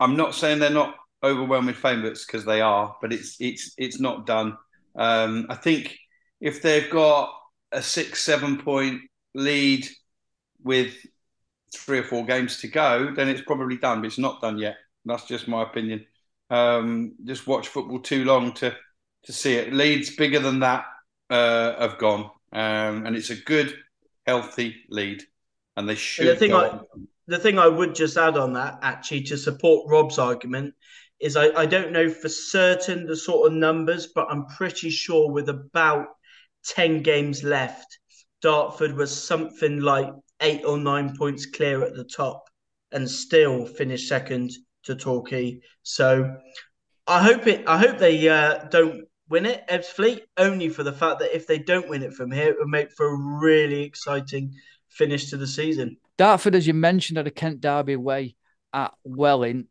[0.00, 4.26] I'm not saying they're not overwhelming favourites because they are, but it's it's it's not
[4.26, 4.58] done.
[4.96, 5.96] Um, I think
[6.40, 7.32] if they've got
[7.70, 9.02] a six seven point
[9.34, 9.86] lead
[10.62, 10.94] with
[11.72, 14.00] three or four games to go, then it's probably done.
[14.00, 14.76] But it's not done yet.
[15.04, 16.04] That's just my opinion.
[16.50, 18.74] Um, just watch football too long to
[19.26, 19.72] to see it.
[19.72, 20.84] Leeds bigger than that
[21.30, 23.74] uh, have gone, um, and it's a good,
[24.26, 25.22] healthy lead,
[25.76, 26.28] and they should.
[26.28, 26.80] The thing, I,
[27.26, 30.74] the thing I would just add on that, actually, to support Rob's argument,
[31.20, 35.30] is I, I don't know for certain the sort of numbers, but I'm pretty sure
[35.30, 36.06] with about
[36.64, 37.98] ten games left,
[38.42, 42.44] Dartford was something like eight or nine points clear at the top,
[42.92, 44.52] and still finished second
[44.84, 45.60] to Torquay.
[45.82, 46.36] So
[47.06, 47.66] I hope it.
[47.66, 51.58] I hope they uh, don't win it, Ebbsfleet, only for the fact that if they
[51.58, 54.54] don't win it from here, it would make for a really exciting
[54.88, 55.96] finish to the season.
[56.18, 58.36] Dartford, as you mentioned, had a Kent Derby away
[58.72, 59.66] at Welling,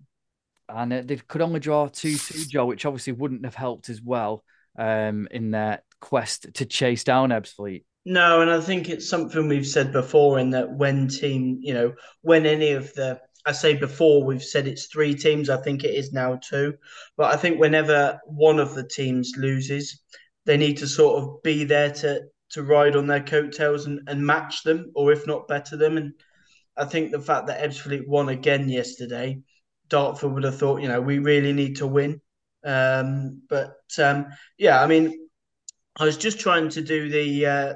[0.69, 4.01] and uh, they could only draw 2 2, Joe, which obviously wouldn't have helped as
[4.01, 4.43] well.
[4.77, 7.83] um, in their quest to chase down Ebbsfleet.
[8.05, 11.93] No, and I think it's something we've said before in that when team, you know,
[12.21, 15.93] when any of the I say before we've said it's three teams, I think it
[15.93, 16.75] is now two.
[17.15, 20.01] But I think whenever one of the teams loses,
[20.45, 24.25] they need to sort of be there to to ride on their coattails and, and
[24.25, 25.97] match them, or if not better them.
[25.97, 26.13] And
[26.77, 29.39] I think the fact that Ebbsfleet won again yesterday,
[29.89, 32.21] Dartford would have thought, you know, we really need to win.
[32.63, 34.27] Um, but um,
[34.57, 35.27] yeah, I mean,
[35.99, 37.45] I was just trying to do the.
[37.45, 37.73] Uh,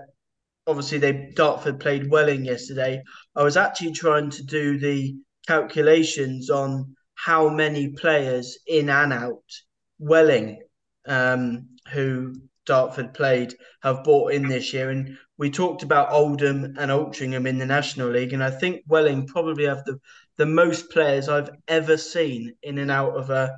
[0.67, 3.03] obviously, they Dartford played Welling yesterday.
[3.35, 5.15] I was actually trying to do the
[5.49, 9.51] calculations on how many players in and out
[9.97, 10.61] Welling,
[11.07, 12.35] um, who
[12.67, 14.91] Dartford played, have bought in this year.
[14.91, 19.25] And we talked about Oldham and Altrincham in the National League, and I think Welling
[19.25, 19.99] probably have the
[20.37, 23.57] the most players I've ever seen in and out of a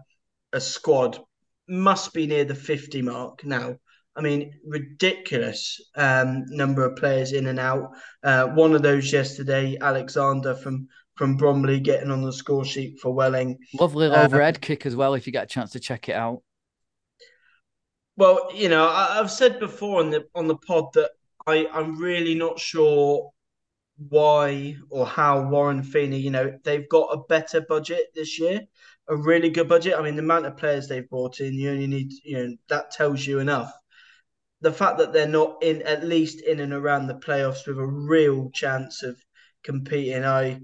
[0.54, 1.20] a squad.
[1.68, 3.76] Must be near the fifty mark now.
[4.16, 7.92] I mean, ridiculous um, number of players in and out.
[8.24, 13.14] Uh, one of those yesterday, Alexander from from Bromley, getting on the score sheet for
[13.14, 13.58] Welling.
[13.80, 15.14] Lovely uh, overhead kick as well.
[15.14, 16.42] If you get a chance to check it out.
[18.18, 21.12] Well, you know, I, have said before on the on the pod that
[21.48, 23.32] I I'm really not sure
[24.10, 28.62] why or how Warren Feeney, you know, they've got a better budget this year,
[29.08, 29.96] a really good budget.
[29.98, 32.92] I mean, the amount of players they've brought in, you only need, you know, that
[32.92, 33.72] tells you enough.
[34.62, 37.86] The fact that they're not in at least in and around the playoffs with a
[37.86, 39.18] real chance of
[39.64, 40.62] competing, I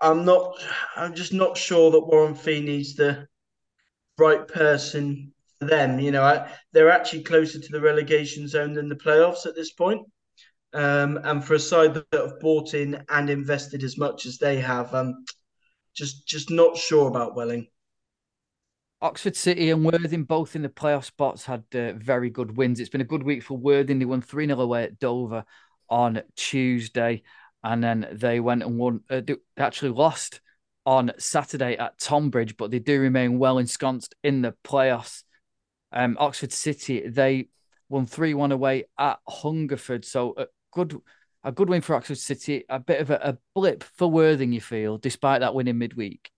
[0.00, 0.58] I'm not
[0.96, 3.26] I'm just not sure that Warren Feeney's the
[4.18, 5.98] right person for them.
[5.98, 9.72] You know, I, they're actually closer to the relegation zone than the playoffs at this
[9.72, 10.06] point.
[10.72, 14.60] Um, and for a side that have bought in and invested as much as they
[14.60, 15.24] have, um,
[15.94, 17.68] just just not sure about Welling.
[19.00, 22.80] Oxford City and Worthing both in the playoff spots had uh, very good wins.
[22.80, 23.98] It's been a good week for Worthing.
[23.98, 25.44] They won 3 0 away at Dover
[25.88, 27.22] on Tuesday,
[27.64, 30.42] and then they went and won, uh, they actually lost
[30.84, 35.24] on Saturday at Tonbridge, but they do remain well ensconced in the playoffs.
[35.90, 37.48] Um, Oxford City, they
[37.88, 40.04] won 3 1 away at Hungerford.
[40.04, 41.00] So a good
[41.42, 44.60] a good win for Oxford City, a bit of a, a blip for Worthing, you
[44.60, 46.30] feel, despite that win in midweek.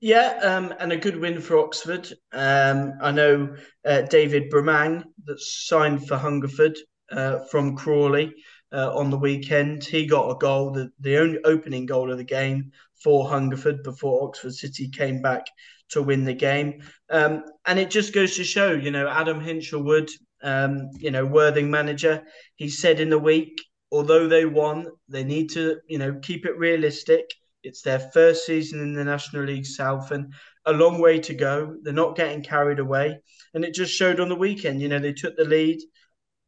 [0.00, 2.10] Yeah, um, and a good win for Oxford.
[2.32, 6.78] Um, I know uh, David Bramang that signed for Hungerford
[7.10, 8.34] uh, from Crawley
[8.74, 9.84] uh, on the weekend.
[9.84, 12.72] He got a goal, the, the only opening goal of the game
[13.02, 15.46] for Hungerford before Oxford City came back
[15.90, 16.82] to win the game.
[17.10, 20.10] Um, and it just goes to show, you know, Adam Hinshelwood,
[20.42, 22.24] um, you know, Worthing manager,
[22.56, 26.58] he said in the week, although they won, they need to, you know, keep it
[26.58, 27.24] realistic.
[27.62, 30.32] It's their first season in the National League South and
[30.66, 31.76] a long way to go.
[31.82, 33.20] They're not getting carried away.
[33.54, 35.78] And it just showed on the weekend, you know, they took the lead,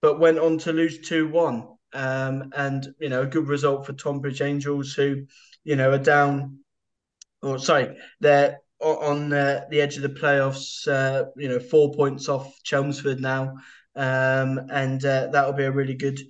[0.03, 1.76] but went on to lose 2 1.
[1.97, 5.25] Um, and, you know, a good result for Tonbridge Angels, who,
[5.65, 6.59] you know, are down,
[7.41, 12.29] or sorry, they're on uh, the edge of the playoffs, uh, you know, four points
[12.29, 13.55] off Chelmsford now.
[13.95, 16.21] Um, and uh, that'll be a really good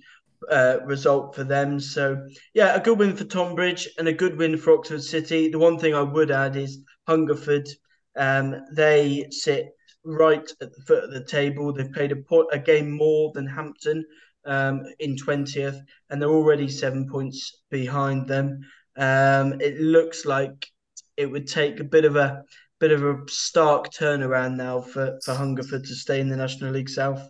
[0.49, 1.81] uh, result for them.
[1.81, 5.49] So, yeah, a good win for Tonbridge and a good win for Oxford City.
[5.49, 7.67] The one thing I would add is Hungerford.
[8.15, 9.65] Um, they sit
[10.05, 11.73] right at the foot of the table.
[11.73, 14.05] They've played a, a game more than Hampton
[14.47, 15.79] um, in 20th,
[16.09, 18.61] and they're already seven points behind them.
[18.95, 20.67] Um, it looks like
[21.15, 22.43] it would take a bit of a
[22.79, 26.89] bit of a stark turnaround now for, for Hungerford to stay in the National League
[26.89, 27.27] South.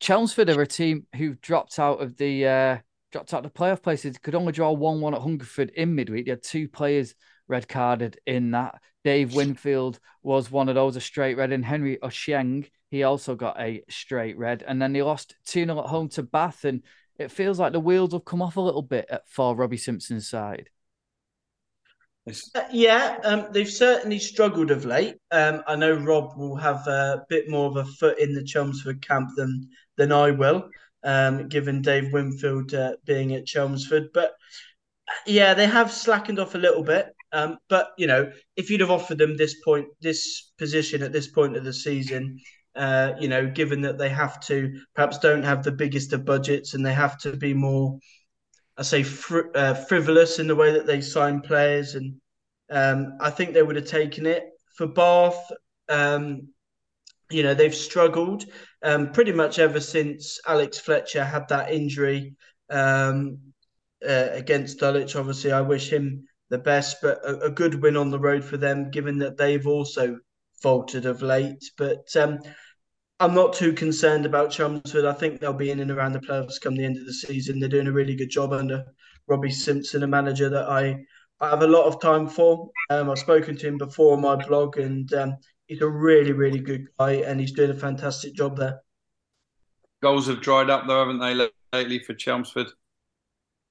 [0.00, 2.78] Chelmsford are a team who dropped out of the uh,
[3.10, 4.18] dropped out of the playoff places.
[4.18, 6.26] Could only draw one one at Hungerford in midweek.
[6.26, 7.14] They had two players
[7.48, 8.80] red carded in that.
[9.04, 13.60] Dave Winfield was one of those a straight red, and Henry Osheng he also got
[13.60, 14.64] a straight red.
[14.66, 16.82] And then they lost 2 0 at home to Bath, and
[17.18, 20.70] it feels like the wheels have come off a little bit for Robbie Simpson's side.
[22.54, 25.16] Uh, yeah, um, they've certainly struggled of late.
[25.30, 29.06] Um, I know Rob will have a bit more of a foot in the Chelmsford
[29.06, 30.68] camp than than I will,
[31.04, 34.10] um, given Dave Winfield uh, being at Chelmsford.
[34.12, 34.34] But
[35.26, 37.14] yeah, they have slackened off a little bit.
[37.32, 41.28] Um, but you know, if you'd have offered them this point, this position at this
[41.28, 42.38] point of the season,
[42.78, 46.74] uh, you know, given that they have to perhaps don't have the biggest of budgets
[46.74, 47.98] and they have to be more
[48.78, 52.14] I say fr- uh, frivolous in the way that they sign players, and
[52.70, 54.44] um, I think they would have taken it
[54.76, 55.50] for Bath.
[55.88, 56.48] Um,
[57.30, 58.44] you know they've struggled
[58.82, 62.36] um, pretty much ever since Alex Fletcher had that injury
[62.70, 63.38] um,
[64.08, 65.16] uh, against Dulwich.
[65.16, 68.56] Obviously, I wish him the best, but a, a, good win on the road for
[68.56, 70.18] them, given that they've also
[70.62, 71.64] faltered of late.
[71.76, 72.38] But um,
[73.20, 75.04] I'm not too concerned about Chelmsford.
[75.04, 77.58] I think they'll be in and around the playoffs come the end of the season.
[77.58, 78.84] They're doing a really good job under
[79.26, 81.04] Robbie Simpson, a manager that I,
[81.40, 82.70] I have a lot of time for.
[82.90, 85.36] Um, I've spoken to him before on my blog, and um,
[85.66, 88.80] he's a really, really good guy, and he's doing a fantastic job there.
[90.00, 92.68] Goals have dried up, though, haven't they, lately for Chelmsford?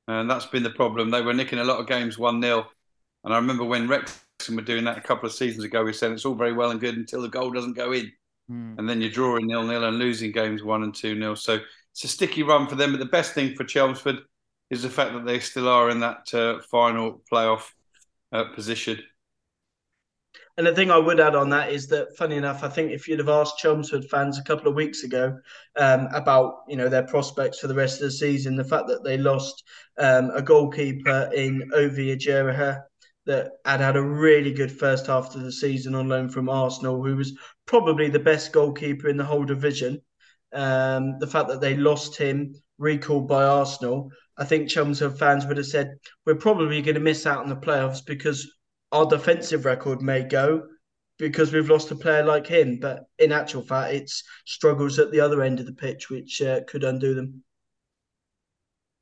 [0.09, 1.09] And that's been the problem.
[1.09, 2.67] They were nicking a lot of games 1 0.
[3.23, 6.11] And I remember when Wrexham were doing that a couple of seasons ago, we said
[6.11, 8.11] it's all very well and good until the goal doesn't go in.
[8.51, 8.77] Mm.
[8.77, 11.35] And then you're drawing nil nil and losing games one and two nil.
[11.35, 11.59] So
[11.93, 12.91] it's a sticky run for them.
[12.91, 14.19] But the best thing for Chelmsford
[14.69, 17.71] is the fact that they still are in that uh, final playoff
[18.31, 18.99] uh, position.
[20.57, 23.07] And the thing I would add on that is that, funny enough, I think if
[23.07, 25.37] you'd have asked Chelmsford fans a couple of weeks ago
[25.75, 29.03] um, about you know their prospects for the rest of the season, the fact that
[29.03, 29.63] they lost
[29.99, 32.81] um, a goalkeeper in Ovie Ejeheri
[33.27, 37.03] that had had a really good first half of the season on loan from Arsenal,
[37.03, 37.37] who was
[37.67, 40.01] probably the best goalkeeper in the whole division.
[40.53, 45.57] Um, the fact that they lost him, recalled by Arsenal, I think Chelmsford fans would
[45.57, 48.51] have said, we're probably going to miss out on the playoffs because
[48.91, 50.63] our defensive record may go
[51.17, 52.79] because we've lost a player like him.
[52.79, 56.61] But in actual fact, it's struggles at the other end of the pitch which uh,
[56.67, 57.43] could undo them.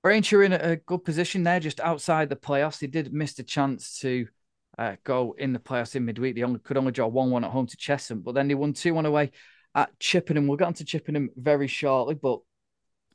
[0.01, 2.79] Braintree are in a good position there, just outside the playoffs.
[2.79, 4.27] They did miss the chance to
[4.77, 6.35] uh, go in the playoffs in midweek.
[6.35, 8.73] They only could only draw one one at home to Chesham, but then they won
[8.73, 9.31] two one away
[9.73, 10.47] at Chippenham.
[10.47, 12.39] We'll get on to Chippenham very shortly, but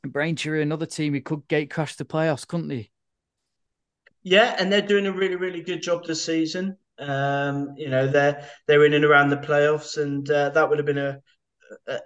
[0.03, 2.89] Braintree, another team who could gate crash the playoffs, couldn't they?
[4.23, 6.77] Yeah, and they're doing a really, really good job this season.
[6.99, 10.85] Um, you know, they're they're in and around the playoffs, and uh, that would have
[10.85, 11.21] been a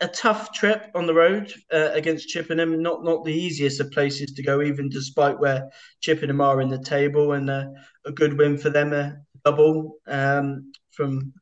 [0.01, 2.81] a, tough trip on the road uh, against Chippenham.
[2.81, 5.69] Not not the easiest of places to go, even despite where
[6.01, 7.67] Chippenham are in the table, and uh,
[8.05, 11.33] a good win for them, a double um, from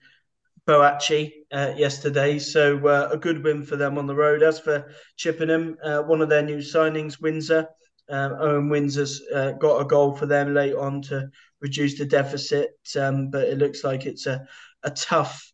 [0.67, 2.37] Boakye uh, yesterday.
[2.37, 4.43] So uh, a good win for them on the road.
[4.43, 7.67] As for Chippenham, uh, one of their new signings, Windsor.
[8.09, 11.29] Um, Owen Windsor's uh, got a goal for them late on to
[11.61, 14.45] reduce the deficit, um, but it looks like it's a,
[14.83, 15.49] a tough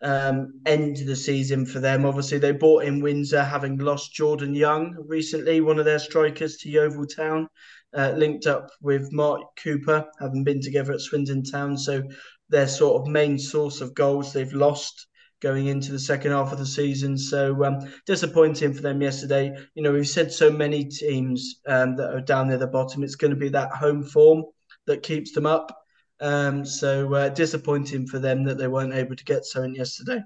[0.00, 2.06] um, end to the season for them.
[2.06, 6.70] Obviously, they bought in Windsor, having lost Jordan Young recently, one of their strikers to
[6.70, 7.48] Yeovil Town,
[7.96, 11.76] uh, linked up with Mark Cooper, having been together at Swindon Town.
[11.76, 12.02] So
[12.48, 15.06] their sort of main source of goals they've lost
[15.40, 17.16] going into the second half of the season.
[17.16, 19.56] So um, disappointing for them yesterday.
[19.74, 23.02] You know, we've said so many teams um, that are down near the bottom.
[23.02, 24.44] It's going to be that home form
[24.86, 25.74] that keeps them up.
[26.20, 30.20] Um, so uh, disappointing for them that they weren't able to get something yesterday.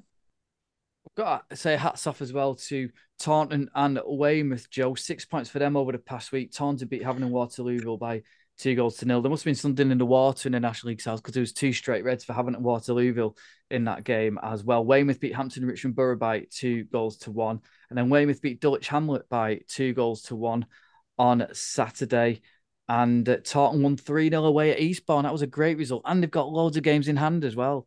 [1.17, 4.97] Got to say hats off as well to Taunton and Weymouth, Joe.
[4.97, 6.53] Six points for them over the past week.
[6.53, 8.23] Taunton beat Havant and Waterlooville by
[8.59, 9.23] two goals to nil.
[9.23, 11.41] There must have been something in the water in the National League South because there
[11.41, 13.37] was two straight reds for Havant and Waterlooville
[13.71, 14.85] in that game as well.
[14.85, 17.61] Weymouth beat Hampton Richmond Borough by two goals to one.
[17.91, 20.67] And then Weymouth beat Dulwich Hamlet by two goals to one
[21.17, 22.43] on Saturday.
[22.89, 25.23] And uh, Taunton won 3 0 away at Eastbourne.
[25.23, 26.03] That was a great result.
[26.05, 27.87] And they've got loads of games in hand as well.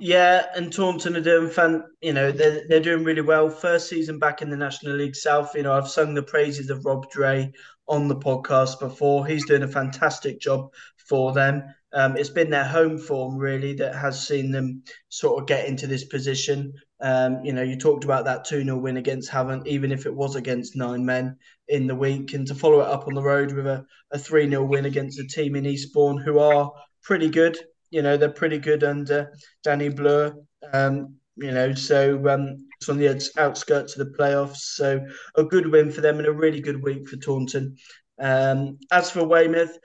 [0.00, 1.82] Yeah, and Taunton are doing fun.
[2.00, 3.50] You know, they're, they're doing really well.
[3.50, 5.54] First season back in the National League South.
[5.56, 7.52] You know, I've sung the praises of Rob Dray
[7.88, 9.26] on the podcast before.
[9.26, 10.72] He's doing a fantastic job
[11.08, 11.64] for them.
[11.92, 15.88] Um, it's been their home form really that has seen them sort of get into
[15.88, 16.74] this position.
[17.00, 20.14] Um, you know, you talked about that 2 0 win against Havant, even if it
[20.14, 23.52] was against nine men in the week, and to follow it up on the road
[23.52, 26.72] with a, a 3 0 win against a team in Eastbourne who are
[27.02, 27.58] pretty good.
[27.90, 29.32] You know, they're pretty good under
[29.62, 30.36] Danny Bloor.
[30.72, 34.56] Um, you know, so um, it's on the outskirts of the playoffs.
[34.56, 35.06] So
[35.36, 37.76] a good win for them and a really good week for Taunton.
[38.18, 39.78] Um, as for Weymouth,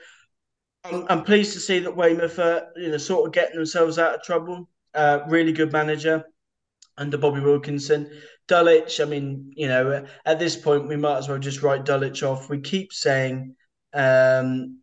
[0.83, 4.15] I'm, I'm, pleased to see that Weymouth are you know sort of getting themselves out
[4.15, 4.67] of trouble.
[4.93, 6.25] Uh, really good manager
[6.97, 8.09] under Bobby Wilkinson.
[8.47, 12.23] Dulwich, I mean, you know, at this point we might as well just write Dulwich
[12.23, 12.49] off.
[12.49, 13.55] We keep saying
[13.93, 14.79] um,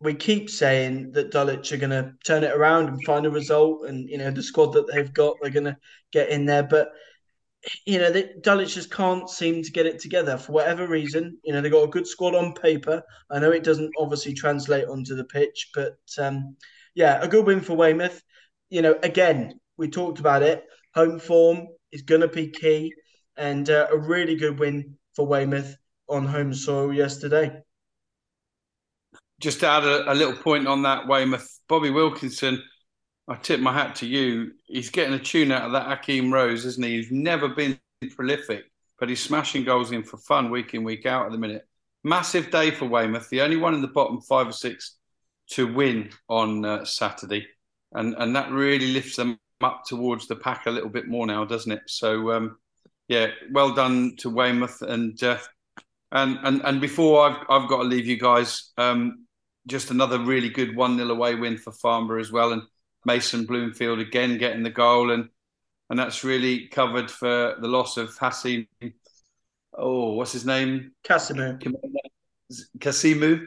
[0.00, 3.86] we keep saying that Dulwich are going to turn it around and find a result,
[3.86, 5.76] and you know the squad that they've got, they're going to
[6.12, 6.62] get in there.
[6.62, 6.90] But
[7.84, 11.38] you know, the, Dulwich just can't seem to get it together for whatever reason.
[11.42, 13.02] You know, they got a good squad on paper.
[13.30, 16.56] I know it doesn't obviously translate onto the pitch, but um,
[16.94, 18.22] yeah, a good win for Weymouth.
[18.70, 20.64] You know, again, we talked about it.
[20.94, 22.94] Home form is going to be key,
[23.36, 25.76] and uh, a really good win for Weymouth
[26.08, 27.62] on home soil yesterday
[29.40, 32.62] just to add a, a, little point on that, Weymouth, Bobby Wilkinson,
[33.28, 34.52] I tip my hat to you.
[34.66, 36.96] He's getting a tune out of that Akeem Rose, isn't he?
[36.96, 37.78] He's never been
[38.16, 38.64] prolific,
[38.98, 41.66] but he's smashing goals in for fun week in, week out at the minute.
[42.04, 44.96] Massive day for Weymouth, the only one in the bottom five or six
[45.50, 47.46] to win on uh, Saturday.
[47.92, 51.44] And, and that really lifts them up towards the pack a little bit more now,
[51.44, 51.82] doesn't it?
[51.86, 52.58] So um,
[53.08, 55.38] yeah, well done to Weymouth and uh,
[56.12, 59.26] and and and before I've I've got to leave you guys, um,
[59.68, 62.62] just another really good one 0 away win for Farnborough as well, and
[63.04, 65.28] Mason Bloomfield again getting the goal and
[65.90, 68.66] and that's really covered for the loss of Hassim.
[69.72, 70.92] Oh, what's his name?
[71.04, 71.62] Kasimu.
[72.78, 73.46] Kasimu.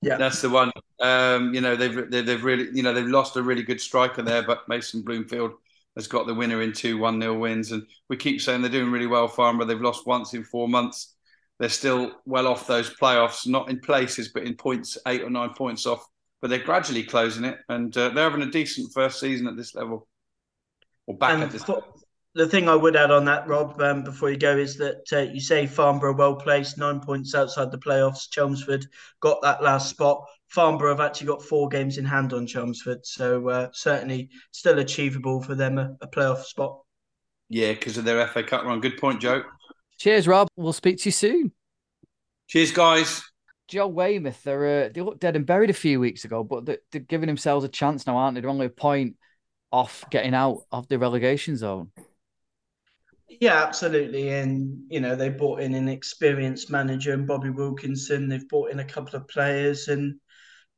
[0.00, 0.72] Yeah, that's the one.
[1.00, 4.42] Um, you know they've they've really you know they've lost a really good striker there,
[4.42, 5.52] but Mason Bloomfield
[5.96, 8.92] has got the winner in two one 0 wins, and we keep saying they're doing
[8.92, 9.28] really well.
[9.28, 11.14] Farmer they've lost once in four months.
[11.58, 15.50] They're still well off those playoffs, not in places, but in points, eight or nine
[15.50, 16.06] points off.
[16.40, 19.74] But they're gradually closing it, and uh, they're having a decent first season at this
[19.74, 20.06] level,
[21.06, 21.68] or back and at this.
[22.34, 25.32] The thing I would add on that, Rob, um, before you go, is that uh,
[25.32, 28.30] you say Farnborough well placed, nine points outside the playoffs.
[28.30, 28.86] Chelmsford
[29.20, 30.24] got that last spot.
[30.46, 35.42] Farnborough have actually got four games in hand on Chelmsford, so uh, certainly still achievable
[35.42, 36.78] for them a, a playoff spot.
[37.48, 38.80] Yeah, because of their FA Cup run.
[38.80, 39.42] Good point, Joe.
[39.98, 40.48] Cheers, Rob.
[40.56, 41.52] We'll speak to you soon.
[42.46, 43.22] Cheers, guys.
[43.66, 46.78] Joe Weymouth, they're uh, they looked dead and buried a few weeks ago, but they're,
[46.90, 48.40] they're giving themselves a chance now, aren't they?
[48.40, 49.16] They're only a point
[49.70, 51.90] off getting out of the relegation zone.
[53.28, 54.30] Yeah, absolutely.
[54.30, 58.28] And, you know, they brought in an experienced manager and Bobby Wilkinson.
[58.28, 60.18] They've brought in a couple of players and,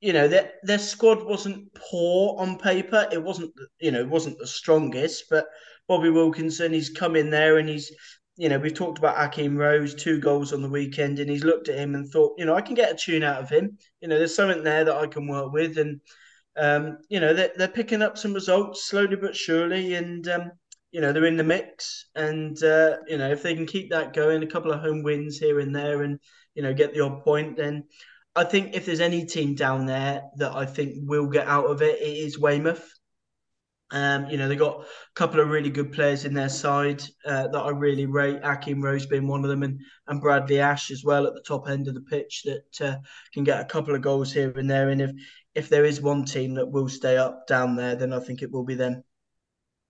[0.01, 3.07] you know, their, their squad wasn't poor on paper.
[3.13, 5.47] It wasn't, you know, it wasn't the strongest, but
[5.87, 7.93] Bobby Wilkinson, he's come in there and he's,
[8.41, 11.69] you know, we've talked about Akeem Rose, two goals on the weekend, and he's looked
[11.69, 13.77] at him and thought, you know, I can get a tune out of him.
[14.01, 15.77] You know, there's something there that I can work with.
[15.77, 16.01] And,
[16.57, 19.93] um, you know, they're, they're picking up some results slowly but surely.
[19.95, 20.53] And, um,
[20.93, 24.13] you know they're in the mix, and uh, you know if they can keep that
[24.13, 26.19] going, a couple of home wins here and there, and
[26.55, 27.85] you know get the odd point, then
[28.35, 31.83] I think if there's any team down there that I think will get out of
[31.83, 32.93] it, it is Weymouth.
[33.93, 37.49] Um, you know, they got a couple of really good players in their side uh,
[37.49, 38.41] that I really rate.
[38.43, 41.69] Akeem Rose being one of them, and and Bradley Ash as well at the top
[41.69, 42.97] end of the pitch that uh,
[43.35, 44.91] can get a couple of goals here and there.
[44.91, 45.11] And if
[45.55, 48.51] if there is one team that will stay up down there, then I think it
[48.51, 49.03] will be them.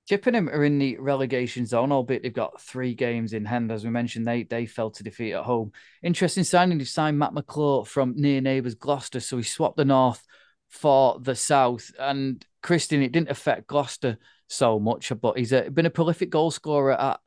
[0.09, 3.71] Chippenham are in the relegation zone, albeit they've got three games in hand.
[3.71, 5.73] As we mentioned, they they fell to defeat at home.
[6.03, 10.27] Interesting signing, They've signed Matt McClure from near neighbours Gloucester, so he swapped the north
[10.71, 11.91] for the south.
[11.99, 14.19] And Christian, it didn't affect Gloucester
[14.49, 17.21] so much, but he's a, been a prolific goal scorer at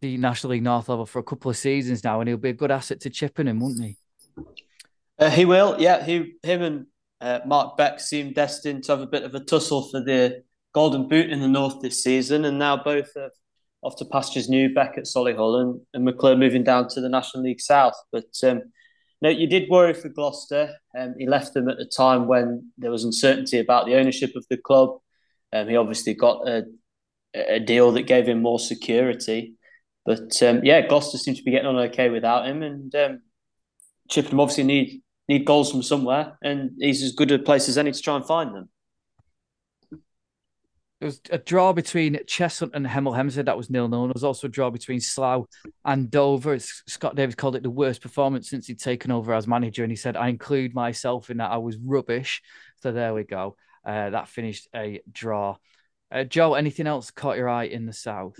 [0.00, 2.52] the National League North level for a couple of seasons now, and he'll be a
[2.52, 3.96] good asset to Chippenham, wouldn't he?
[5.18, 6.04] Uh, he will, yeah.
[6.04, 6.86] He, him, and
[7.20, 10.42] uh, Mark Beck seem destined to have a bit of a tussle for the
[10.74, 13.30] Golden Boot in the North this season, and now both have
[13.82, 17.44] off to pastures new Beck at Solihull and, and McClure moving down to the National
[17.44, 17.94] League South.
[18.10, 18.62] But um,
[19.22, 20.74] no, you did worry for Gloucester.
[20.98, 24.44] Um, he left them at the time when there was uncertainty about the ownership of
[24.50, 24.98] the club.
[25.52, 26.64] Um, he obviously got a,
[27.34, 29.54] a deal that gave him more security.
[30.04, 33.22] But um, yeah, Gloucester seems to be getting on okay without him, and um,
[34.10, 37.92] Chippenham obviously need need goals from somewhere, and he's as good a place as any
[37.92, 38.68] to try and find them.
[41.04, 43.44] There was a draw between Cheshunt and Hemel Hempstead.
[43.44, 44.04] That was nil nil.
[44.04, 45.44] There was also a draw between Slough
[45.84, 46.58] and Dover.
[46.58, 49.96] Scott Davis called it the worst performance since he'd taken over as manager, and he
[49.96, 51.50] said, "I include myself in that.
[51.50, 52.40] I was rubbish."
[52.82, 53.54] So there we go.
[53.84, 55.58] Uh, that finished a draw.
[56.10, 58.38] Uh, Joe, anything else caught your eye in the south?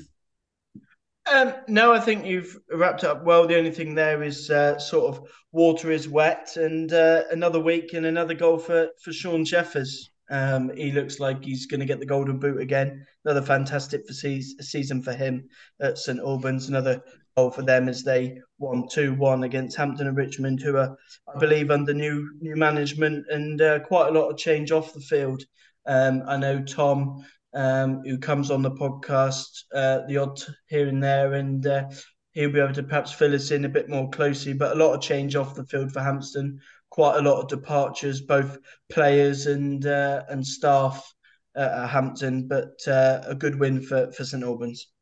[1.31, 3.47] Um, no, I think you've wrapped up well.
[3.47, 7.93] The only thing there is uh, sort of water is wet, and uh, another week
[7.93, 10.14] and another goal for for Shaun Jeffers.
[10.31, 13.07] Um, he looks like he's going to get the golden boot again.
[13.25, 15.49] Another fantastic for se- season for him
[15.81, 16.69] at St Albans.
[16.69, 17.03] Another
[17.37, 20.97] goal for them as they won two one against Hampton and Richmond, who are,
[21.35, 25.01] I believe, under new new management and uh, quite a lot of change off the
[25.01, 25.43] field.
[25.87, 31.03] Um, I know Tom, um, who comes on the podcast, uh, the odd here and
[31.03, 31.85] there, and uh,
[32.33, 34.53] he'll be able to perhaps fill us in a bit more closely.
[34.55, 36.61] But a lot of change off the field for Hampton
[36.95, 38.57] quite a lot of departures, both
[38.89, 41.13] players and uh, and staff
[41.57, 44.93] at Hampton, but uh, a good win for, for St Albans.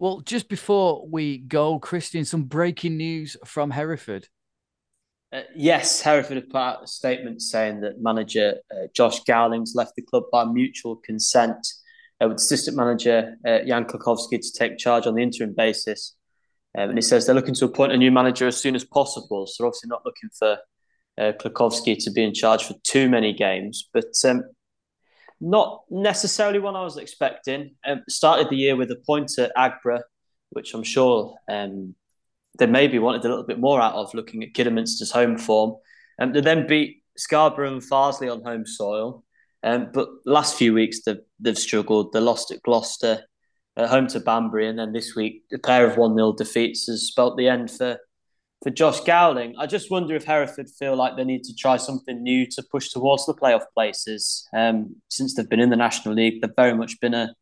[0.00, 4.26] Well, just before we go, Christian, some breaking news from Hereford.
[5.32, 9.94] Uh, yes, Hereford have put out a statement saying that manager uh, Josh Gowling's left
[9.94, 11.64] the club by mutual consent,
[12.20, 16.16] uh, with assistant manager uh, Jan Klokowski to take charge on the interim basis.
[16.76, 19.46] Um, and he says they're looking to appoint a new manager as soon as possible.
[19.46, 20.58] So obviously not looking for
[21.18, 24.42] uh, Klokowski to be in charge for too many games, but um,
[25.40, 27.74] not necessarily one I was expecting.
[27.86, 30.02] Um, started the year with a point at Aggborough,
[30.50, 31.94] which I'm sure um,
[32.58, 35.76] they maybe wanted a little bit more out of, looking at Kidderminster's home form.
[36.18, 39.24] And um, they then beat Scarborough and Farsley on home soil.
[39.62, 42.12] Um, but last few weeks they've, they've struggled.
[42.12, 43.24] They lost at Gloucester,
[43.76, 47.02] at home to Banbury, and then this week a pair of one 0 defeats has
[47.02, 47.98] spelt the end for
[48.62, 49.54] for Josh Gowling.
[49.58, 52.90] I just wonder if Hereford feel like they need to try something new to push
[52.90, 54.46] towards the playoff places.
[54.54, 57.34] Um, since they've been in the National League, they've very much been a,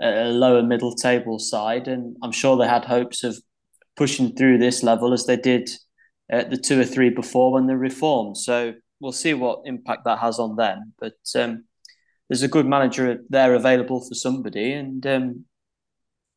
[0.00, 3.40] a lower middle table side, and I'm sure they had hopes of
[3.96, 5.70] pushing through this level as they did
[6.32, 8.36] uh, the two or three before when they reformed.
[8.36, 10.92] So we'll see what impact that has on them.
[10.98, 11.64] But um,
[12.28, 15.44] there's a good manager there available for somebody, and um,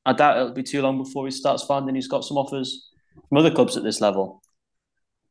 [0.06, 2.90] I doubt it'll be too long before he starts finding he's got some offers
[3.28, 4.42] from other clubs at this level.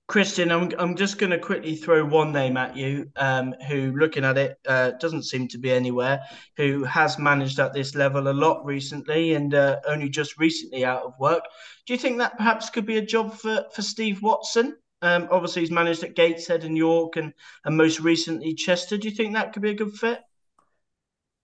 [0.07, 4.25] Christian, I'm, I'm just going to quickly throw one name at you, um, who, looking
[4.25, 6.21] at it, uh, doesn't seem to be anywhere,
[6.59, 11.05] who has managed at this level a lot recently and uh, only just recently out
[11.05, 11.45] of work.
[11.87, 14.77] Do you think that perhaps could be a job for, for Steve Watson?
[15.01, 17.33] Um, obviously, he's managed at Gateshead and York and,
[17.65, 18.99] and most recently Chester.
[18.99, 20.21] Do you think that could be a good fit?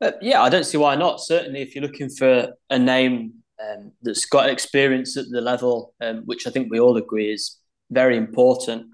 [0.00, 1.20] Uh, yeah, I don't see why not.
[1.20, 6.22] Certainly, if you're looking for a name um, that's got experience at the level, um,
[6.24, 7.58] which I think we all agree is
[7.90, 8.86] very important.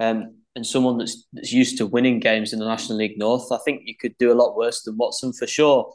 [0.00, 3.58] Um, and someone that's that's used to winning games in the National League North, I
[3.64, 5.92] think you could do a lot worse than Watson for sure.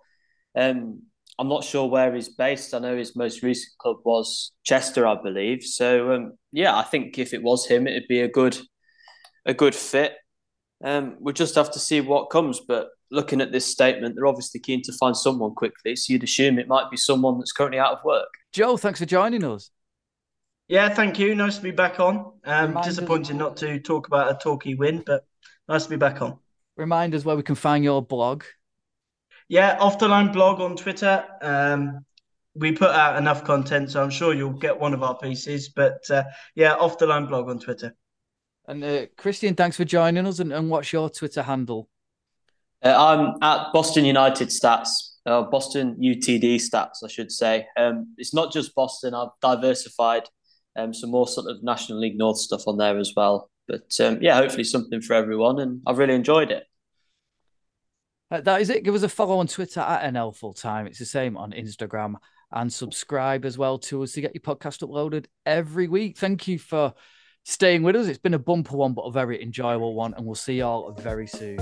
[0.56, 1.04] Um,
[1.40, 2.74] I'm not sure where he's based.
[2.74, 5.64] I know his most recent club was Chester, I believe.
[5.64, 8.58] So um, yeah, I think if it was him, it'd be a good
[9.46, 10.14] a good fit.
[10.84, 12.60] Um, we'll just have to see what comes.
[12.60, 15.96] But looking at this statement, they're obviously keen to find someone quickly.
[15.96, 18.30] So you'd assume it might be someone that's currently out of work.
[18.52, 19.72] Joe, thanks for joining us.
[20.68, 21.34] Yeah, thank you.
[21.34, 22.34] Nice to be back on.
[22.46, 25.26] Um, disappointing not to talk about a Torquay win, but
[25.68, 26.38] nice to be back on.
[26.78, 28.44] Remind us where we can find your blog.
[29.48, 31.26] Yeah, off the line blog on Twitter.
[31.42, 32.06] Um,
[32.54, 35.70] we put out enough content, so I'm sure you'll get one of our pieces.
[35.70, 36.24] But uh,
[36.54, 37.96] yeah, off the line blog on Twitter.
[38.68, 40.38] And uh, Christian, thanks for joining us.
[40.38, 41.90] And, and what's your Twitter handle?
[42.84, 44.90] Uh, I'm at Boston United Stats,
[45.26, 47.68] uh, Boston UTD Stats, I should say.
[47.78, 49.14] Um, it's not just Boston.
[49.14, 50.24] I've diversified
[50.78, 53.50] um, some more sort of National League North stuff on there as well.
[53.68, 56.64] But um, yeah, hopefully something for everyone, and I've really enjoyed it.
[58.32, 58.84] Uh, that is it.
[58.84, 60.88] Give us a follow on Twitter at NL Full Time.
[60.88, 62.16] It's the same on Instagram
[62.52, 66.18] and subscribe as well to us to get your podcast uploaded every week.
[66.18, 66.94] Thank you for
[67.44, 68.08] staying with us.
[68.08, 71.28] It's been a bumper one, but a very enjoyable one, and we'll see y'all very
[71.28, 71.60] soon.